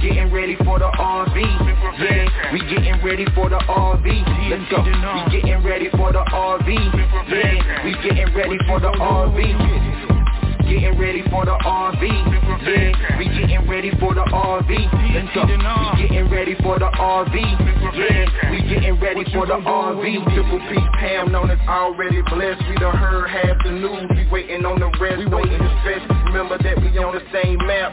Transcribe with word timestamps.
Getting 0.00 0.30
ready 0.32 0.54
for 0.64 0.78
the 0.78 0.86
RV, 0.86 1.34
yeah. 1.34 2.52
We 2.52 2.60
getting 2.70 3.02
ready 3.04 3.24
for 3.34 3.48
the 3.50 3.58
RV. 3.58 4.06
Let's 4.48 4.70
go. 4.70 4.82
We 4.84 5.40
getting 5.40 5.62
ready 5.64 5.90
for 5.90 6.12
the 6.12 6.22
RV, 6.22 6.68
yeah. 6.70 7.84
We 7.84 7.92
getting 8.02 8.32
ready 8.34 8.58
for 8.66 8.78
the 8.78 8.88
RV. 8.94 9.38
Getting 10.68 10.98
ready 10.98 11.22
for 11.30 11.44
the 11.44 11.50
RV, 11.50 12.02
yeah. 12.02 13.18
We 13.18 13.24
getting 13.26 13.68
ready 13.68 13.90
for 13.98 14.14
the 14.14 14.22
RV. 14.22 14.70
Let's 15.14 15.34
go. 15.34 15.42
We 15.42 15.56
getting 15.98 16.30
ready 16.30 16.54
for 16.62 16.78
the 16.78 16.90
RV, 16.94 17.34
yeah. 17.34 18.50
We 18.50 18.62
getting 18.70 19.00
ready 19.00 19.24
for 19.32 19.46
the 19.46 19.58
RV. 19.58 20.34
Triple 20.34 20.60
P 20.70 20.78
Pam 21.00 21.32
known 21.32 21.50
as 21.50 21.58
already 21.66 22.22
blessed. 22.22 22.62
We 22.68 22.76
done 22.76 22.96
heard 22.96 23.28
half 23.30 23.58
the 23.64 23.72
news. 23.72 24.06
We 24.14 24.28
waiting 24.30 24.64
on 24.64 24.78
the 24.78 24.90
rest. 25.00 25.18
We 25.18 25.26
waiting 25.26 25.58
to 25.58 25.78
stretch. 25.82 26.06
Remember 26.30 26.56
that 26.62 26.80
we 26.80 26.96
on 26.98 27.14
the 27.14 27.22
same 27.32 27.58
map. 27.66 27.92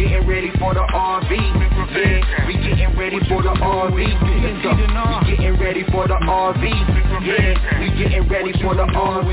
Getting 0.00 0.26
ready 0.26 0.50
for 0.58 0.72
the 0.72 0.80
RV, 0.80 1.28
yeah. 1.28 2.46
We 2.46 2.54
getting 2.54 2.96
ready 2.96 3.18
for 3.28 3.42
the 3.42 3.52
RV. 3.52 3.92
We 3.92 5.36
getting 5.36 5.60
ready 5.60 5.84
for 5.92 6.08
the 6.08 6.14
RV, 6.14 6.99
yeah. 7.22 7.80
We 7.80 7.86
getting 7.96 8.28
ready 8.28 8.52
for 8.62 8.74
the 8.74 8.84
RV. 8.84 9.30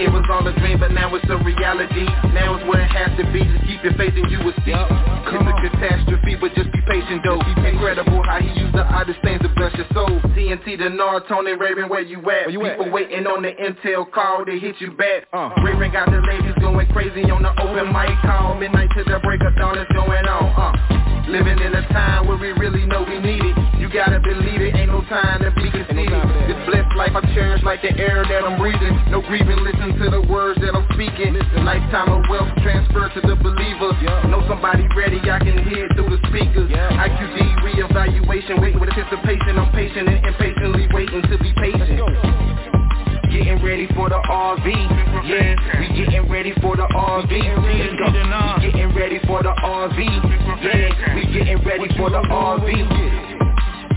It 0.00 0.10
was 0.10 0.24
all 0.32 0.46
a 0.46 0.52
dream, 0.58 0.80
but 0.80 0.90
now 0.90 1.14
it's 1.14 1.28
a 1.28 1.36
reality. 1.44 2.08
Now 2.32 2.56
it's 2.56 2.64
where 2.66 2.80
it 2.80 2.90
has 2.90 3.12
to 3.20 3.24
be. 3.30 3.44
Just 3.44 3.64
keep 3.68 3.84
your 3.84 3.94
faith 3.94 4.16
and 4.16 4.26
you 4.30 4.40
will 4.42 4.56
see. 4.64 4.74
It's 4.74 5.46
a 5.46 5.54
catastrophe, 5.62 6.34
but 6.40 6.54
just 6.54 6.72
be 6.72 6.80
patient 6.88 7.22
though. 7.22 7.38
Incredible 7.62 8.22
how 8.24 8.40
he 8.40 8.50
used 8.58 8.74
the 8.74 8.82
oddest 8.82 9.20
things 9.22 9.40
to 9.42 9.48
bless 9.54 9.72
your 9.78 9.86
soul. 9.94 10.10
TNT, 10.34 10.78
Dinar, 10.78 11.22
Tony 11.28 11.52
Raven, 11.52 11.88
where 11.88 12.00
you 12.00 12.18
at? 12.30 12.50
you 12.50 12.64
at? 12.66 12.78
People 12.78 12.92
waiting 12.92 13.26
on 13.26 13.42
the 13.42 13.52
intel 13.54 14.10
call 14.10 14.44
to 14.44 14.58
hit 14.58 14.80
you 14.80 14.90
back. 14.92 15.28
Uh. 15.32 15.50
Raven 15.62 15.92
got 15.92 16.10
the 16.10 16.18
ladies 16.24 16.56
going 16.60 16.88
crazy 16.90 17.22
on 17.30 17.42
the 17.42 17.52
open 17.62 17.92
mic 17.92 18.16
call. 18.26 18.56
Midnight 18.56 18.90
to 18.96 19.04
the 19.04 19.20
break 19.22 19.40
of 19.44 19.54
dawn 19.56 19.78
is 19.78 19.86
going 19.94 20.26
on. 20.26 20.50
Uh. 20.56 21.28
Living 21.28 21.58
in 21.60 21.72
a 21.74 21.86
time 21.94 22.26
where 22.26 22.36
we 22.36 22.50
really 22.58 22.84
know 22.86 23.04
we 23.06 23.20
need 23.20 23.44
it. 23.44 23.56
You 23.78 23.88
gotta 23.92 24.18
believe 24.18 24.60
it, 24.60 24.74
ain't 24.74 24.90
no 24.90 25.02
time 25.06 25.40
to 25.42 25.50
be 25.52 25.70
conceited. 25.70 25.91
Blessed 26.66 26.94
life 26.96 27.12
I 27.14 27.22
cherish 27.34 27.62
like 27.62 27.82
the 27.82 27.92
air 27.98 28.24
that 28.24 28.44
I'm 28.44 28.58
breathing. 28.58 28.94
No 29.10 29.20
grieving, 29.22 29.58
listen 29.62 29.98
to 29.98 30.10
the 30.10 30.22
words 30.28 30.60
that 30.60 30.74
I'm 30.74 30.86
speaking. 30.94 31.34
Lifetime 31.64 32.10
of 32.12 32.22
wealth 32.28 32.50
transferred 32.62 33.12
to 33.14 33.20
the 33.22 33.36
believer. 33.36 33.92
Know 34.28 34.42
somebody 34.48 34.86
ready, 34.96 35.18
I 35.30 35.38
can 35.38 35.58
hear 35.68 35.88
through 35.94 36.10
the 36.10 36.20
speakers. 36.28 36.70
IQD 36.70 37.36
reevaluation, 37.66 38.60
wait 38.60 38.78
with 38.78 38.90
anticipation. 38.90 39.58
I'm 39.58 39.72
patient 39.72 40.08
and 40.08 40.24
impatiently 40.24 40.88
waiting 40.92 41.22
to 41.22 41.36
be 41.38 41.52
patient. 41.58 42.00
Getting 43.32 43.64
ready 43.64 43.88
for 43.96 44.10
the 44.10 44.20
RV, 44.28 44.66
yeah. 45.24 45.56
We 45.80 45.88
getting 45.96 46.28
ready 46.28 46.52
for 46.60 46.76
the 46.76 46.84
RV. 46.84 47.32
We 47.32 48.60
getting 48.60 48.94
ready 48.94 49.18
for 49.26 49.42
the 49.42 49.54
RV, 49.56 49.98
yeah. 50.62 51.14
We 51.14 51.24
getting 51.32 51.64
ready 51.64 51.88
for 51.96 52.10
the 52.10 52.20
RV. 52.28 53.31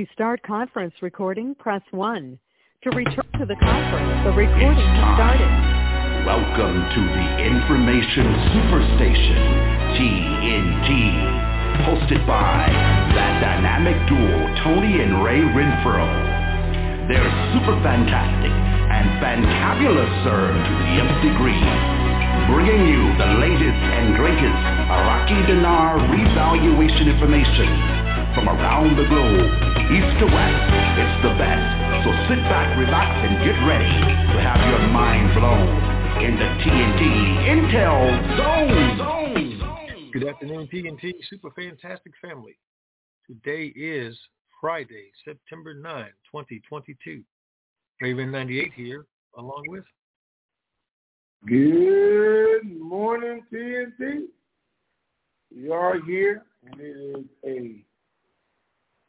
To 0.00 0.06
start 0.16 0.40
conference 0.40 0.94
recording, 1.02 1.54
press 1.60 1.82
1. 1.90 2.38
To 2.84 2.88
return 2.96 3.28
to 3.36 3.44
the 3.44 3.52
conference, 3.60 4.24
the 4.24 4.32
recording 4.32 4.72
has 4.72 5.12
started. 5.12 5.52
Welcome 6.24 6.88
to 6.88 7.00
the 7.04 7.26
Information 7.44 8.24
Superstation, 8.48 9.44
TNT, 10.00 10.88
hosted 11.84 12.24
by 12.24 12.64
that 13.12 13.44
dynamic 13.44 13.92
duo, 14.08 14.40
Tony 14.64 15.04
and 15.04 15.20
Ray 15.20 15.44
Renfro. 15.52 16.08
They're 17.04 17.32
super 17.52 17.76
fantastic 17.84 18.56
and 18.56 19.04
fantabulous, 19.20 20.08
sir, 20.24 20.48
to 20.48 20.72
the 20.80 20.90
nth 20.96 21.28
degree, 21.28 21.60
bringing 22.48 22.88
you 22.88 23.04
the 23.20 23.36
latest 23.36 23.82
and 24.00 24.16
greatest 24.16 24.60
Iraqi 24.96 25.44
dinar 25.44 26.00
revaluation 26.08 27.12
information 27.12 27.99
from 28.34 28.48
around 28.48 28.96
the 28.96 29.06
globe, 29.10 29.50
east 29.90 30.12
to 30.22 30.26
west. 30.26 30.62
It's 31.02 31.18
the 31.22 31.34
best. 31.34 31.66
So 32.04 32.10
sit 32.30 32.38
back, 32.46 32.78
relax, 32.78 33.10
and 33.26 33.42
get 33.42 33.58
ready 33.66 33.90
to 34.32 34.36
have 34.40 34.60
your 34.70 34.86
mind 34.88 35.34
blown 35.34 35.70
in 36.22 36.36
the 36.38 36.48
TNT 36.62 37.02
Intel 37.50 38.06
Zone. 38.38 38.98
Zone. 38.98 40.10
Good 40.12 40.28
afternoon, 40.28 40.68
TNT 40.72 41.12
Super 41.28 41.50
Fantastic 41.50 42.12
Family. 42.22 42.56
Today 43.26 43.72
is 43.74 44.18
Friday, 44.60 45.10
September 45.24 45.74
9, 45.74 46.06
2022. 46.30 47.22
Raven 48.00 48.30
98 48.30 48.72
here, 48.74 49.06
along 49.36 49.64
with 49.68 49.84
Good 51.46 52.78
morning, 52.78 53.42
TNT. 53.52 54.26
we 55.54 55.70
are 55.70 56.00
here, 56.04 56.44
and 56.64 56.80
it 56.80 56.84
is 56.84 57.24
a 57.44 57.84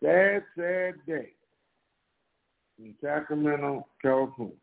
sad, 0.04 0.44
sad 0.56 0.96
day 1.08 1.30
in 2.80 2.96
Sacramento, 3.02 3.88
California. 4.02 4.56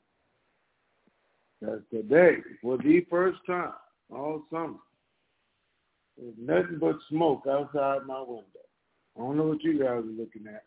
That 1.60 1.82
today, 1.90 2.36
for 2.62 2.78
the 2.78 3.04
first 3.10 3.38
time 3.46 3.72
all 4.10 4.42
summer, 4.50 4.78
there's 6.16 6.34
nothing 6.38 6.78
but 6.80 6.96
smoke 7.08 7.42
outside 7.48 8.06
my 8.06 8.20
window. 8.20 8.44
I 9.16 9.20
don't 9.20 9.36
know 9.36 9.48
what 9.48 9.62
you 9.64 9.78
guys 9.78 9.88
are 9.88 10.02
looking 10.02 10.46
at, 10.46 10.64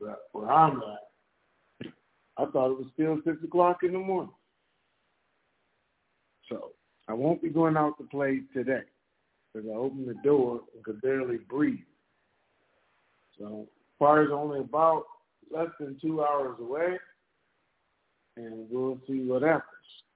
but 0.00 0.22
where 0.32 0.50
I'm 0.50 0.78
at, 0.78 1.92
I 2.36 2.46
thought 2.46 2.72
it 2.72 2.78
was 2.78 2.90
still 2.94 3.18
6 3.24 3.44
o'clock 3.44 3.78
in 3.84 3.92
the 3.92 3.98
morning. 3.98 4.32
So 6.48 6.72
I 7.08 7.12
won't 7.12 7.42
be 7.42 7.50
going 7.50 7.76
out 7.76 7.96
to 7.98 8.04
play 8.04 8.40
today 8.52 8.82
because 9.52 9.68
I 9.68 9.74
opened 9.74 10.08
the 10.08 10.20
door 10.24 10.62
and 10.74 10.82
could 10.82 11.00
barely 11.00 11.38
breathe. 11.48 11.78
So 13.38 13.66
fire's 13.98 14.30
only 14.32 14.60
about 14.60 15.04
less 15.52 15.68
than 15.78 15.98
two 16.00 16.22
hours 16.22 16.56
away, 16.60 16.98
and 18.36 18.66
we'll 18.70 18.98
see 19.06 19.24
what 19.24 19.42
happens 19.42 19.64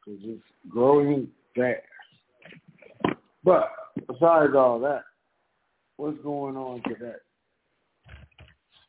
because 0.05 0.21
it's 0.25 0.43
growing 0.69 1.29
fast. 1.55 1.83
But 3.45 3.71
besides 4.07 4.55
all 4.57 4.81
that, 4.81 5.05
what's 5.97 6.19
going 6.23 6.57
on 6.57 6.83
today? 6.89 7.17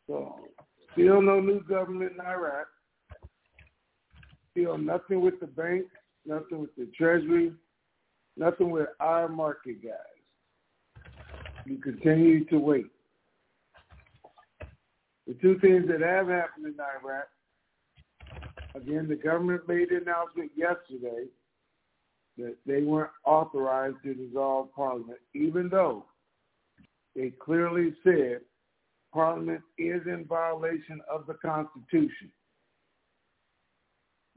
So, 0.07 0.35
still 0.93 1.21
no 1.21 1.39
new 1.39 1.61
government 1.63 2.13
in 2.13 2.21
Iraq. 2.25 2.67
Still 4.51 4.77
nothing 4.77 5.21
with 5.21 5.39
the 5.39 5.47
banks, 5.47 5.89
nothing 6.25 6.59
with 6.59 6.75
the 6.75 6.89
Treasury, 6.97 7.51
nothing 8.37 8.71
with 8.71 8.87
our 8.99 9.27
market 9.27 9.83
guys. 9.83 11.03
You 11.65 11.77
continue 11.77 12.45
to 12.45 12.57
wait. 12.57 12.87
The 15.27 15.33
two 15.33 15.59
things 15.59 15.87
that 15.89 16.01
have 16.01 16.29
happened 16.29 16.65
in 16.65 16.75
Iraq, 16.79 17.27
again, 18.75 19.07
the 19.09 19.15
government 19.15 19.67
made 19.67 19.91
an 19.91 20.03
announcement 20.03 20.51
yesterday 20.55 21.25
that 22.37 22.55
they 22.65 22.81
weren't 22.81 23.11
authorized 23.25 23.97
to 24.03 24.13
dissolve 24.13 24.73
Parliament, 24.73 25.19
even 25.33 25.67
though 25.69 26.05
they 27.15 27.31
clearly 27.43 27.93
said 28.03 28.39
Parliament 29.13 29.61
is 29.77 30.01
in 30.05 30.25
violation 30.29 31.01
of 31.11 31.25
the 31.27 31.33
Constitution. 31.33 32.31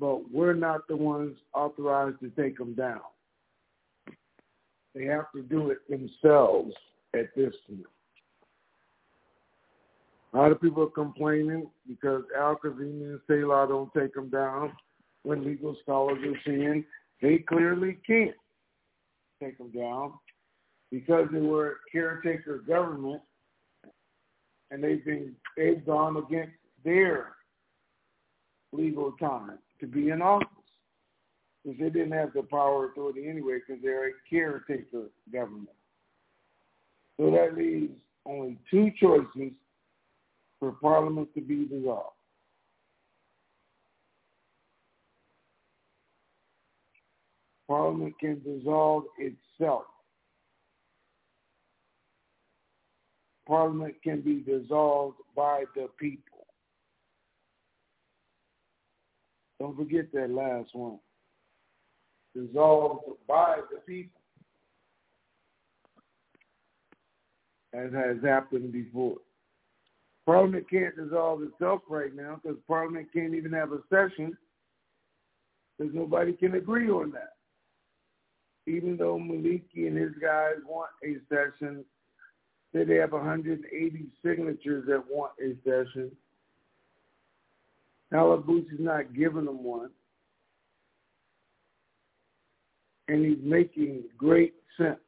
But 0.01 0.31
we're 0.33 0.55
not 0.55 0.89
the 0.89 0.97
ones 0.97 1.37
authorized 1.55 2.19
to 2.21 2.31
take 2.31 2.57
them 2.59 2.75
down. 2.75 3.03
They 4.95 5.05
have 5.05 5.31
to 5.37 5.43
do 5.43 5.71
it 5.71 5.79
themselves 5.89 6.73
at 7.15 7.35
this 7.37 7.55
point. 7.69 7.87
A 10.33 10.37
lot 10.37 10.53
of 10.53 10.61
people 10.61 10.85
are 10.85 10.91
complaining 10.91 11.69
because 11.89 12.23
Al 12.39 12.57
Kazimi 12.57 13.03
and 13.03 13.21
Salih 13.27 13.69
don't 13.69 13.93
take 13.95 14.15
them 14.15 14.31
down 14.31 14.73
when 15.23 15.45
legal 15.45 15.77
scholars 15.83 16.19
are 16.25 16.41
saying 16.47 16.85
they 17.21 17.39
clearly 17.39 17.99
can't 18.07 18.37
take 19.43 19.59
them 19.59 19.71
down 19.73 20.13
because 20.91 21.27
they 21.33 21.41
were 21.41 21.79
caretaker 21.91 22.59
government 22.59 23.21
and 24.71 24.83
they've 24.83 25.05
been 25.05 25.35
they've 25.57 25.85
gone 25.85 26.17
against 26.17 26.53
their 26.85 27.33
legal 28.73 29.13
time 29.13 29.59
to 29.81 29.87
be 29.87 30.11
in 30.11 30.23
office 30.23 30.47
because 31.65 31.79
they 31.81 31.91
didn't 31.91 32.13
have 32.13 32.33
the 32.35 32.43
power 32.43 32.87
authority 32.87 33.29
anyway 33.29 33.59
because 33.67 33.83
they're 33.83 34.09
a 34.09 34.13
caretaker 34.29 35.11
government. 35.33 35.69
So 37.19 37.31
that 37.31 37.57
leaves 37.57 37.93
only 38.25 38.59
two 38.71 38.91
choices 39.01 39.53
for 40.61 40.73
Parliament 40.73 41.29
to 41.35 41.41
be 41.41 41.65
dissolved. 41.65 42.15
Parliament 47.67 48.15
can 48.21 48.43
dissolve 48.45 49.05
itself. 49.19 49.85
Parliament 53.47 53.95
can 54.05 54.21
be 54.21 54.41
dissolved 54.41 55.17
by 55.35 55.65
the 55.75 55.89
people. 55.99 56.47
Don't 59.59 59.77
forget 59.77 60.13
that 60.13 60.31
last 60.31 60.71
one. 60.73 60.99
Dissolved 62.37 63.05
by 63.27 63.59
the 63.73 63.81
people. 63.87 64.21
As 67.73 67.93
has 67.93 68.17
happened 68.25 68.73
before. 68.73 69.17
Parliament 70.31 70.71
can't 70.71 70.95
dissolve 70.95 71.43
itself 71.43 71.83
right 71.89 72.15
now 72.15 72.39
because 72.41 72.57
Parliament 72.69 73.09
can't 73.13 73.35
even 73.35 73.53
have 73.53 73.73
a 73.73 73.81
session 73.91 74.37
because 75.77 75.93
nobody 75.93 76.33
can 76.33 76.55
agree 76.55 76.89
on 76.89 77.11
that. 77.11 77.33
Even 78.69 78.97
though 78.97 79.19
Maliki 79.19 79.89
and 79.89 79.97
his 79.97 80.13
guys 80.23 80.55
want 80.65 80.91
a 81.03 81.17
session, 81.29 81.85
say 82.73 82.85
they 82.85 82.95
have 82.95 83.11
180 83.11 84.07
signatures 84.25 84.85
that 84.87 85.03
want 85.11 85.33
a 85.43 85.57
session. 85.65 86.13
is 88.13 88.79
not 88.79 89.13
giving 89.13 89.47
them 89.47 89.65
one. 89.65 89.91
And 93.09 93.27
he's 93.27 93.43
making 93.43 94.05
great 94.17 94.55
sense. 94.77 95.01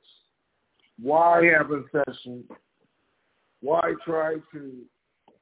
Why 1.00 1.44
have 1.56 1.70
a 1.70 1.84
session? 1.92 2.42
Why 3.60 3.92
try 4.04 4.38
to 4.52 4.72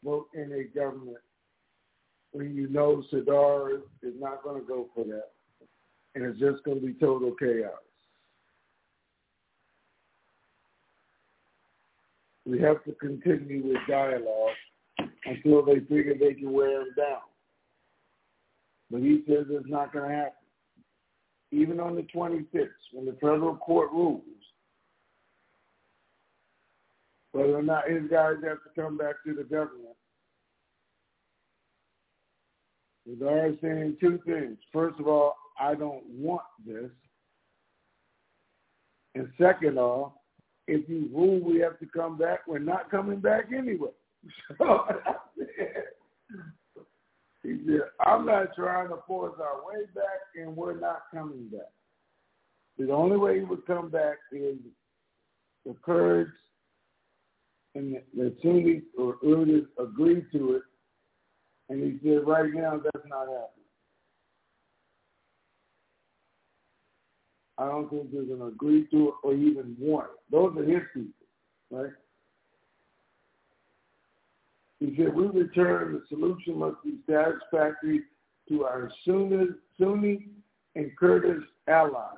vote 0.05 0.27
in 0.35 0.53
a 0.53 0.65
government 0.77 1.19
when 2.33 2.55
you 2.55 2.69
know 2.69 3.03
Sadr 3.11 3.83
is 4.03 4.15
not 4.19 4.43
going 4.43 4.61
to 4.61 4.67
go 4.67 4.89
for 4.95 5.05
that, 5.05 5.31
and 6.15 6.25
it's 6.25 6.39
just 6.39 6.63
going 6.65 6.81
to 6.81 6.87
be 6.87 6.95
total 6.95 7.35
chaos. 7.39 7.73
We 12.47 12.61
have 12.61 12.83
to 12.85 12.93
continue 12.93 13.63
with 13.65 13.79
dialogue 13.89 14.57
until 15.25 15.65
they 15.65 15.81
figure 15.81 16.15
they 16.19 16.35
can 16.35 16.53
wear 16.53 16.83
him 16.83 16.89
down. 16.97 17.21
But 18.91 19.01
he 19.03 19.23
says 19.27 19.47
it's 19.51 19.69
not 19.69 19.93
going 19.93 20.11
to 20.11 20.17
happen. 20.17 20.33
Even 21.53 21.81
on 21.81 21.97
the 21.97 22.07
26th, 22.15 22.69
when 22.93 23.07
the 23.07 23.17
federal 23.21 23.57
court 23.57 23.91
rules, 23.93 24.23
whether 27.33 27.57
or 27.57 27.63
not 27.63 27.89
his 27.89 28.03
guys 28.11 28.37
have 28.43 28.59
to 28.63 28.81
come 28.81 28.97
back 28.97 29.17
to 29.25 29.35
the 29.35 29.45
government. 29.45 29.90
They're 33.07 33.57
saying 33.63 33.97
two 34.01 34.21
things. 34.27 34.59
First 34.73 35.01
of 35.01 35.09
all, 35.09 35.37
I 35.59 35.75
don't 35.75 36.05
want 36.07 36.43
this. 36.67 36.91
And 39.15 39.29
second 39.41 39.79
of 39.79 39.85
all, 39.85 40.23
if 40.67 40.89
you 40.89 41.09
rule 41.13 41.41
we 41.41 41.59
have 41.61 41.79
to 41.81 41.87
come 41.87 42.17
back, 42.17 42.41
we're 42.47 42.59
not 42.59 42.91
coming 42.91 43.21
back 43.21 43.47
anyway. 43.57 43.91
He 47.43 47.59
said, 47.67 47.81
I'm 48.05 48.27
not 48.27 48.55
trying 48.55 48.89
to 48.89 48.99
force 49.07 49.35
our 49.41 49.67
way 49.67 49.87
back 49.95 50.21
and 50.37 50.55
we're 50.55 50.79
not 50.79 51.03
coming 51.13 51.49
back. 51.51 51.73
The 52.79 52.91
only 52.93 53.17
way 53.17 53.39
he 53.39 53.45
would 53.45 53.67
come 53.67 53.91
back 53.91 54.19
is 54.33 54.57
the 55.65 55.75
Kurds 55.83 56.33
and 57.75 57.97
the 58.15 58.35
Sunnis 58.43 58.83
or 58.99 59.17
Urdu 59.25 59.67
agreed 59.79 60.27
to 60.33 60.57
it, 60.57 60.63
and 61.71 61.83
he 61.85 61.99
said, 62.03 62.27
right 62.27 62.53
now 62.53 62.81
that's 62.83 63.07
not 63.07 63.29
happening. 63.29 63.47
I 67.59 67.67
don't 67.67 67.89
think 67.89 68.11
they're 68.11 68.25
going 68.25 68.41
to 68.41 68.47
agree 68.47 68.87
to 68.91 69.09
it 69.09 69.15
or 69.23 69.35
even 69.35 69.77
want 69.79 70.07
it. 70.07 70.33
Those 70.33 70.57
are 70.57 70.65
his 70.65 70.83
people, 70.93 71.27
right? 71.71 71.93
He 74.81 74.95
said, 74.97 75.15
we 75.15 75.27
return, 75.27 75.93
the 75.93 76.03
solution 76.09 76.59
must 76.59 76.83
be 76.83 76.97
satisfactory 77.09 78.01
to 78.49 78.65
our 78.65 78.91
Sunni, 79.05 79.49
Sunni 79.79 80.27
and 80.75 80.91
Kurdish 80.99 81.45
allies. 81.69 82.17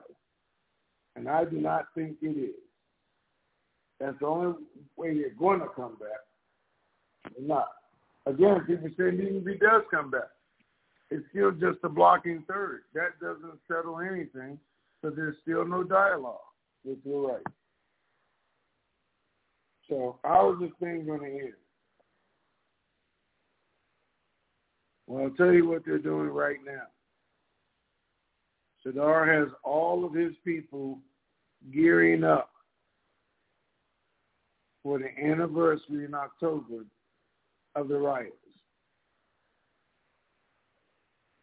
And 1.15 1.29
I 1.29 1.45
do 1.45 1.59
not 1.59 1.87
think 1.95 2.17
it 2.23 2.39
is. 2.39 2.55
That's 4.01 4.19
the 4.19 4.27
only 4.27 4.55
way 4.97 5.13
you're 5.13 5.31
going 5.31 5.61
to 5.61 5.69
come 5.77 5.97
back. 6.01 7.37
not. 7.39 7.69
Again, 8.27 8.61
people 8.67 8.89
say 8.97 9.09
even 9.09 9.43
if 9.45 9.47
he 9.47 9.55
does 9.59 9.83
come 9.91 10.11
back, 10.11 10.31
it's 11.11 11.25
still 11.31 11.51
just 11.51 11.79
a 11.85 11.89
blocking 11.89 12.45
third. 12.49 12.83
That 12.95 13.21
doesn't 13.21 13.59
settle 13.69 13.99
anything, 14.01 14.59
so 15.01 15.11
there's 15.11 15.37
still 15.43 15.67
no 15.67 15.83
dialogue 15.83 16.39
with 16.85 17.03
the 17.05 17.11
right. 17.11 17.43
So 19.89 20.19
how 20.25 20.53
is 20.53 20.61
this 20.61 20.71
thing 20.81 21.05
going 21.05 21.21
to 21.21 21.27
end? 21.27 21.53
Well, 25.07 25.25
I'll 25.25 25.31
tell 25.31 25.53
you 25.53 25.69
what 25.69 25.85
they're 25.85 25.99
doing 25.99 26.29
right 26.29 26.59
now. 26.65 26.87
Sadr 28.83 29.27
has 29.27 29.49
all 29.63 30.05
of 30.05 30.15
his 30.15 30.33
people 30.45 30.99
gearing 31.73 32.25
up 32.25 32.51
for 34.83 34.99
the 34.99 35.11
anniversary 35.23 36.05
in 36.05 36.15
October 36.15 36.85
of 37.75 37.89
the 37.89 37.99
riots. 37.99 38.37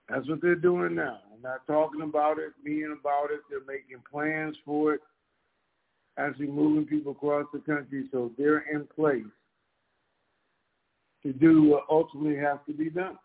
That's 0.09 0.27
what 0.27 0.41
they're 0.41 0.55
doing 0.55 0.95
now. 0.95 1.19
They're 1.29 1.51
not 1.51 1.67
talking 1.67 2.01
about 2.01 2.39
it, 2.39 2.53
being 2.63 2.95
about 3.00 3.31
it. 3.31 3.41
They're 3.50 3.59
making 3.67 4.03
plans 4.12 4.57
for 4.65 4.95
it, 4.95 5.01
actually 6.17 6.48
moving 6.48 6.86
people 6.86 7.12
across 7.12 7.45
the 7.53 7.59
country 7.59 8.07
so 8.12 8.31
they're 8.38 8.65
in 8.74 8.88
place 8.88 9.24
to 11.24 11.33
do 11.33 11.63
what 11.63 11.86
ultimately 11.89 12.38
has 12.38 12.57
to 12.67 12.74
be 12.74 12.89
done. 12.89 13.17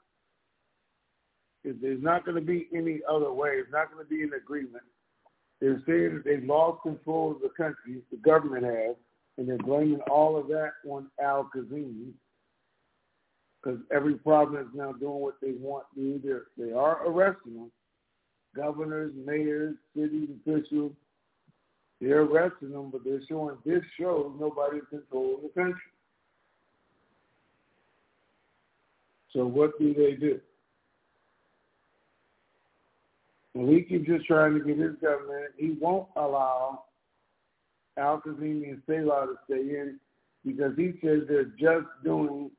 If 1.62 1.80
there's 1.80 2.02
not 2.02 2.26
going 2.26 2.34
to 2.34 2.42
be 2.42 2.68
any 2.74 3.00
other 3.08 3.32
way, 3.32 3.52
it's 3.52 3.72
not 3.72 3.90
going 3.90 4.04
to 4.04 4.08
be 4.08 4.22
an 4.22 4.32
agreement. 4.36 4.84
They're 5.60 5.82
saying 5.86 6.16
that 6.16 6.24
they've 6.24 6.44
lost 6.44 6.82
control 6.82 7.30
of 7.32 7.40
the 7.40 7.48
country, 7.56 8.02
the 8.10 8.18
government 8.18 8.64
has, 8.64 8.96
and 9.38 9.48
they're 9.48 9.56
blaming 9.56 10.00
all 10.10 10.36
of 10.36 10.48
that 10.48 10.72
on 10.86 11.06
Al 11.22 11.48
Kazimi 11.56 12.12
because 13.64 13.80
every 13.94 14.14
province 14.14 14.68
is 14.68 14.74
now 14.74 14.92
doing 14.92 15.20
what 15.20 15.36
they 15.40 15.52
want 15.52 15.84
to 15.94 16.00
do. 16.00 16.20
They're, 16.22 16.66
they 16.66 16.72
are 16.72 17.06
arresting 17.06 17.54
them. 17.54 17.70
Governors, 18.54 19.12
mayors, 19.24 19.74
city 19.96 20.28
officials, 20.46 20.92
they're 22.00 22.22
arresting 22.22 22.70
them, 22.70 22.90
but 22.90 23.02
they're 23.04 23.20
showing 23.28 23.56
this 23.64 23.82
shows 23.98 24.32
nobody's 24.38 24.82
controlling 24.90 25.42
the 25.42 25.48
country. 25.60 25.80
So 29.32 29.46
what 29.46 29.78
do 29.78 29.94
they 29.94 30.12
do? 30.12 30.40
Maliki 33.56 34.04
just 34.04 34.26
trying 34.26 34.58
to 34.58 34.64
get 34.64 34.78
his 34.78 34.94
government. 35.00 35.52
He 35.56 35.76
won't 35.80 36.08
allow 36.16 36.84
Al 37.96 38.20
Kazimi 38.20 38.68
and 38.68 38.82
Salih 38.86 39.26
to 39.26 39.34
stay 39.46 39.60
in 39.60 39.98
because 40.44 40.72
he 40.76 40.92
says 41.02 41.20
they're 41.28 41.44
just 41.44 41.86
doing 42.04 42.50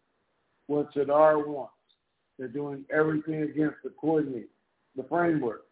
what 0.67 0.89
Sadr 0.93 1.37
wants. 1.37 1.73
They're 2.37 2.47
doing 2.47 2.83
everything 2.93 3.43
against 3.43 3.77
the 3.83 3.91
coordinate, 3.99 4.49
the 4.95 5.03
framework, 5.03 5.65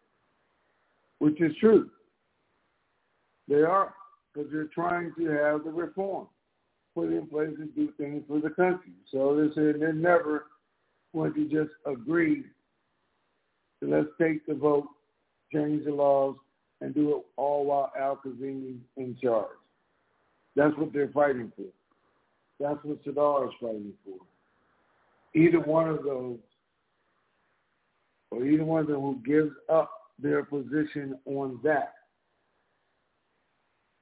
which 1.18 1.40
is 1.40 1.52
true. 1.60 1.90
They 3.48 3.62
are, 3.62 3.94
because 4.32 4.50
they're 4.50 4.70
trying 4.74 5.12
to 5.18 5.26
have 5.30 5.64
the 5.64 5.70
reform 5.70 6.28
put 6.94 7.12
in 7.12 7.26
place 7.26 7.54
and 7.58 7.74
do 7.74 7.92
things 7.98 8.22
for 8.28 8.40
the 8.40 8.50
country. 8.50 8.92
So 9.10 9.36
they're 9.36 9.52
saying 9.54 9.80
they're 9.80 9.92
never 9.92 10.46
going 11.12 11.34
to 11.34 11.44
just 11.44 11.74
agree 11.86 12.44
to 13.82 13.88
let's 13.90 14.08
take 14.18 14.46
the 14.46 14.54
vote, 14.54 14.86
change 15.52 15.84
the 15.84 15.92
laws, 15.92 16.36
and 16.80 16.94
do 16.94 17.16
it 17.16 17.24
all 17.36 17.66
while 17.66 17.92
Al 17.98 18.16
Kazimi 18.24 18.78
in 18.96 19.16
charge. 19.22 19.48
That's 20.56 20.76
what 20.78 20.92
they're 20.92 21.08
fighting 21.08 21.52
for. 21.56 21.66
That's 22.60 22.82
what 22.84 22.98
Sadr 23.04 23.48
is 23.48 23.54
fighting 23.60 23.92
for 24.04 24.24
either 25.34 25.60
one 25.60 25.88
of 25.88 26.02
those, 26.04 26.38
or 28.30 28.44
either 28.44 28.64
one 28.64 28.80
of 28.82 28.86
them 28.86 29.00
who 29.00 29.20
gives 29.24 29.52
up 29.68 29.90
their 30.18 30.44
position 30.44 31.18
on 31.26 31.58
that, 31.64 31.94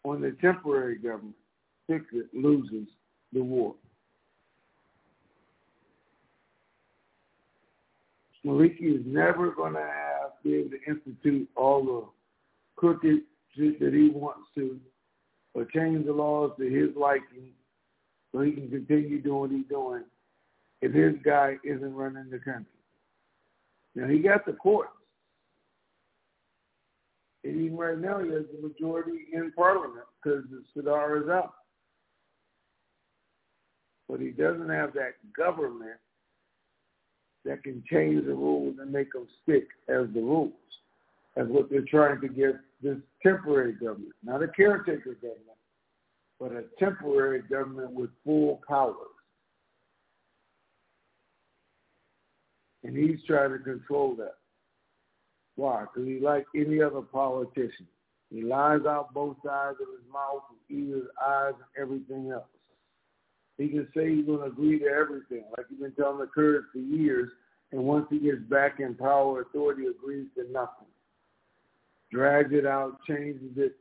on 0.05 0.21
the 0.21 0.37
temporary 0.41 0.99
government, 0.99 1.35
ticket 1.89 2.27
loses 2.35 2.89
the 3.33 3.43
war. 3.43 3.75
Maliki 8.45 8.99
is 8.99 9.03
never 9.07 9.53
going 9.53 9.75
to 9.75 9.81
have 9.81 10.33
be 10.43 10.55
able 10.57 10.71
to 10.71 10.83
institute 10.89 11.49
all 11.55 11.85
the 11.85 12.05
crooked 12.75 13.21
shit 13.57 13.79
that 13.79 13.95
he 13.95 14.11
wants 14.11 14.49
to, 14.57 14.81
or 15.55 15.65
change 15.67 16.05
the 16.05 16.13
laws 16.13 16.51
to 16.59 16.65
his 16.65 16.89
liking, 16.97 17.51
so 18.33 18.41
he 18.41 18.51
can 18.51 18.69
continue 18.69 19.21
doing 19.23 19.41
what 19.41 19.51
he's 19.51 19.67
doing 19.69 20.03
if 20.83 20.93
his 20.93 21.15
guy 21.25 21.57
isn't 21.65 21.95
running 21.95 22.29
the 22.29 22.39
country. 22.39 22.67
Now 23.95 24.09
he 24.09 24.19
got 24.19 24.45
the 24.45 24.53
courts. 24.53 24.91
And 27.45 27.61
even 27.61 27.77
right 27.77 27.99
now 27.99 28.19
he 28.19 28.31
has 28.31 28.45
the 28.53 28.69
majority 28.69 29.27
in 29.33 29.53
parliament 29.53 30.05
because 30.23 30.45
the 30.51 30.63
Sadr 30.75 31.23
is 31.23 31.29
out. 31.29 31.55
But 34.09 34.21
he 34.21 34.31
doesn't 34.31 34.69
have 34.69 34.93
that 34.95 35.15
government 35.37 35.99
that 37.45 37.63
can 37.63 37.83
change 37.91 38.25
the 38.27 38.35
rules 38.35 38.77
and 38.81 38.93
make 38.93 39.13
them 39.13 39.27
stick 39.43 39.67
as 39.89 40.07
the 40.15 40.21
rules. 40.21 40.53
That's 41.37 41.49
what 41.49 41.71
they're 41.71 41.83
trying 41.89 42.21
to 42.21 42.29
get 42.29 42.57
this 42.83 42.99
temporary 43.23 43.73
government, 43.73 44.13
not 44.23 44.43
a 44.43 44.49
caretaker 44.49 45.15
government, 45.15 45.59
but 46.39 46.53
a 46.53 46.65
temporary 46.79 47.43
government 47.43 47.93
with 47.93 48.11
full 48.25 48.61
powers. 48.69 48.95
And 52.85 52.97
he's 52.97 53.19
trying 53.27 53.53
to 53.53 53.59
control 53.59 54.15
that. 54.17 54.35
Why? 55.57 55.83
Because 55.83 56.09
he's 56.09 56.23
like 56.23 56.47
any 56.57 56.83
other 56.83 57.03
politician. 57.03 57.87
He 58.31 58.43
lies 58.43 58.81
out 58.89 59.13
both 59.13 59.37
sides 59.45 59.77
of 59.81 59.89
his 59.89 60.11
mouth, 60.11 60.43
his 60.69 60.79
ears, 60.79 61.07
eyes, 61.23 61.53
and 61.55 61.83
everything 61.83 62.31
else. 62.31 62.47
He 63.59 63.69
can 63.69 63.87
say 63.95 64.15
he's 64.15 64.27
going 64.27 64.41
to 64.41 64.47
agree 64.47 64.79
to 64.79 64.87
everything, 64.87 65.45
like 65.57 65.67
he's 65.69 65.79
been 65.79 65.93
telling 65.93 66.19
the 66.19 66.27
Kurds 66.27 66.67
for 66.73 66.79
years, 66.79 67.31
and 67.71 67.85
once 67.85 68.07
he 68.11 68.19
gets 68.19 68.41
back 68.51 68.81
in 68.81 68.95
power, 68.95 69.43
authority 69.43 69.85
agrees 69.87 70.27
to 70.37 70.51
nothing. 70.51 70.89
Drags 72.11 72.53
it 72.53 72.67
out, 72.67 72.99
changes 73.07 73.53
it. 73.57 73.77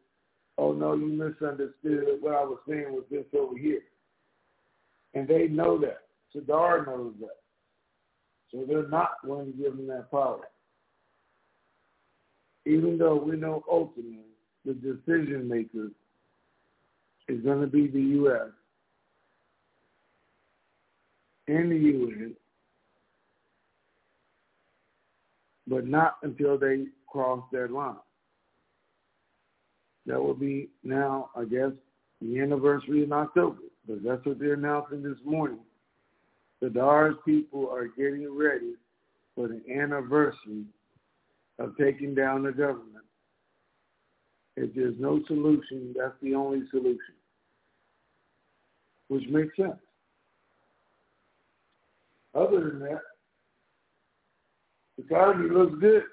Oh 0.57 0.73
no, 0.73 0.95
you 0.95 1.07
misunderstood. 1.07 2.21
What 2.21 2.35
I 2.35 2.43
was 2.43 2.59
saying 2.67 2.91
was 2.91 3.03
this 3.09 3.25
over 3.37 3.57
here. 3.57 3.81
And 5.13 5.27
they 5.27 5.47
know 5.47 5.77
that. 5.79 6.01
Sadr 6.33 6.85
knows 6.85 7.13
that. 7.19 7.40
So 8.51 8.65
they're 8.67 8.87
not 8.87 9.11
going 9.25 9.51
to 9.51 9.57
give 9.57 9.77
them 9.77 9.87
that 9.87 10.11
power. 10.11 10.41
Even 12.65 12.97
though 12.97 13.15
we 13.15 13.37
know 13.37 13.63
ultimately 13.69 14.19
the 14.65 14.73
decision 14.73 15.47
maker 15.47 15.89
is 17.27 17.41
going 17.43 17.61
to 17.61 17.67
be 17.67 17.87
the 17.87 18.01
U.S. 18.01 18.49
and 21.47 21.71
the 21.71 21.75
UN, 21.75 22.35
but 25.67 25.87
not 25.87 26.17
until 26.23 26.57
they 26.57 26.85
cross 27.07 27.43
that 27.51 27.71
line. 27.71 27.95
That 30.05 30.21
will 30.21 30.33
be 30.33 30.69
now, 30.83 31.29
I 31.35 31.45
guess, 31.45 31.71
the 32.21 32.39
anniversary 32.39 33.03
in 33.03 33.13
October, 33.13 33.59
because 33.85 34.03
that's 34.03 34.25
what 34.25 34.39
they're 34.39 34.53
announcing 34.53 35.03
this 35.03 35.17
morning. 35.23 35.59
Sadr's 36.61 37.15
people 37.25 37.69
are 37.69 37.87
getting 37.87 38.27
ready 38.37 38.75
for 39.35 39.47
the 39.47 39.61
anniversary 39.71 40.65
of 41.59 41.75
taking 41.77 42.13
down 42.13 42.43
the 42.43 42.51
government. 42.51 43.05
If 44.57 44.75
there's 44.75 44.95
no 44.99 45.21
solution, 45.27 45.95
that's 45.97 46.13
the 46.21 46.35
only 46.35 46.63
solution, 46.69 47.15
which 49.07 49.23
makes 49.29 49.55
sense. 49.55 49.79
Other 52.35 52.69
than 52.69 52.79
that, 52.79 53.01
the 54.97 55.03
economy 55.03 55.49
looks 55.49 55.75
good. 55.79 56.03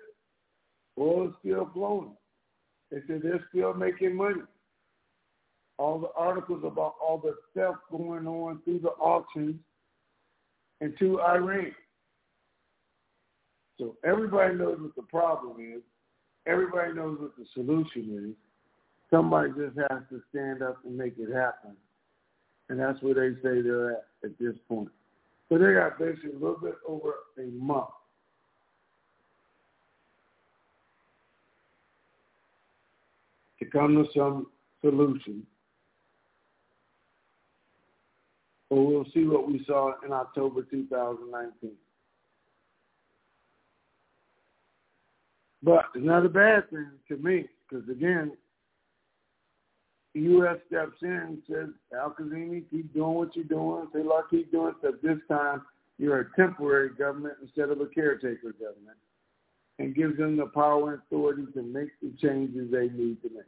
Oil 0.98 1.28
is 1.28 1.34
still 1.40 1.70
flowing. 1.74 2.16
They 2.90 2.98
said 3.06 3.20
they're 3.22 3.44
still 3.50 3.74
making 3.74 4.16
money. 4.16 4.42
All 5.78 5.98
the 5.98 6.10
articles 6.16 6.64
about 6.64 6.94
all 7.00 7.18
the 7.18 7.34
stuff 7.52 7.76
going 7.90 8.26
on 8.26 8.60
through 8.64 8.80
the 8.80 8.88
auctions 8.88 9.56
and 10.80 10.94
to 10.98 11.20
Iran. 11.20 11.72
So 13.78 13.96
everybody 14.04 14.54
knows 14.54 14.78
what 14.80 14.94
the 14.96 15.02
problem 15.02 15.56
is. 15.60 15.82
Everybody 16.46 16.94
knows 16.94 17.18
what 17.20 17.36
the 17.36 17.44
solution 17.54 18.30
is. 18.30 18.36
Somebody 19.10 19.50
just 19.50 19.78
has 19.78 20.02
to 20.10 20.20
stand 20.30 20.62
up 20.62 20.78
and 20.84 20.96
make 20.96 21.14
it 21.18 21.32
happen. 21.32 21.76
And 22.68 22.78
that's 22.78 23.00
where 23.02 23.14
they 23.14 23.34
say 23.36 23.62
they're 23.62 23.92
at 23.92 24.04
at 24.24 24.38
this 24.38 24.54
point. 24.68 24.90
So 25.48 25.56
they 25.56 25.74
got 25.74 25.98
basically 25.98 26.30
a 26.30 26.34
little 26.34 26.58
bit 26.60 26.74
over 26.86 27.14
a 27.38 27.46
month 27.50 27.88
to 33.58 33.64
come 33.64 33.94
to 33.94 34.04
some 34.14 34.48
solution 34.80 35.46
But 38.70 38.82
we'll 38.82 39.06
see 39.14 39.24
what 39.24 39.48
we 39.48 39.64
saw 39.66 39.92
in 40.04 40.12
October 40.12 40.62
2019. 40.62 41.70
But 45.62 45.86
it's 45.94 46.04
not 46.04 46.24
a 46.24 46.28
bad 46.28 46.70
thing 46.70 46.90
to 47.08 47.16
me 47.16 47.48
because, 47.68 47.88
again, 47.88 48.32
the 50.14 50.20
U.S. 50.20 50.56
steps 50.66 50.96
in 51.02 51.10
and 51.10 51.42
says, 51.48 51.68
Al 51.94 52.14
Kazimi, 52.18 52.64
keep 52.70 52.92
doing 52.94 53.14
what 53.14 53.34
you're 53.34 53.44
doing. 53.44 53.88
Like, 53.94 54.24
keep 54.30 54.50
doing 54.52 54.74
stuff. 54.80 54.94
This 55.02 55.18
time, 55.28 55.62
you're 55.98 56.20
a 56.20 56.36
temporary 56.36 56.90
government 56.90 57.34
instead 57.42 57.70
of 57.70 57.80
a 57.80 57.86
caretaker 57.86 58.52
government 58.52 58.96
and 59.78 59.94
gives 59.94 60.16
them 60.16 60.36
the 60.36 60.46
power 60.46 60.92
and 60.92 61.02
authority 61.02 61.46
to 61.54 61.62
make 61.62 61.90
the 62.00 62.12
changes 62.20 62.70
they 62.70 62.88
need 62.88 63.20
to 63.22 63.30
make. 63.30 63.44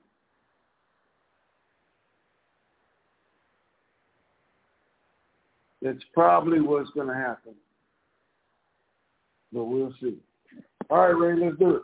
It's 5.83 6.05
probably 6.13 6.61
what's 6.61 6.91
going 6.91 7.09
to 7.09 7.15
happen. 7.15 7.55
But 9.53 9.65
we'll 9.65 9.95
see. 10.01 10.19
All 10.91 10.99
right, 10.99 11.09
Ray, 11.09 11.37
let's 11.37 11.59
do 11.59 11.77
it. 11.77 11.83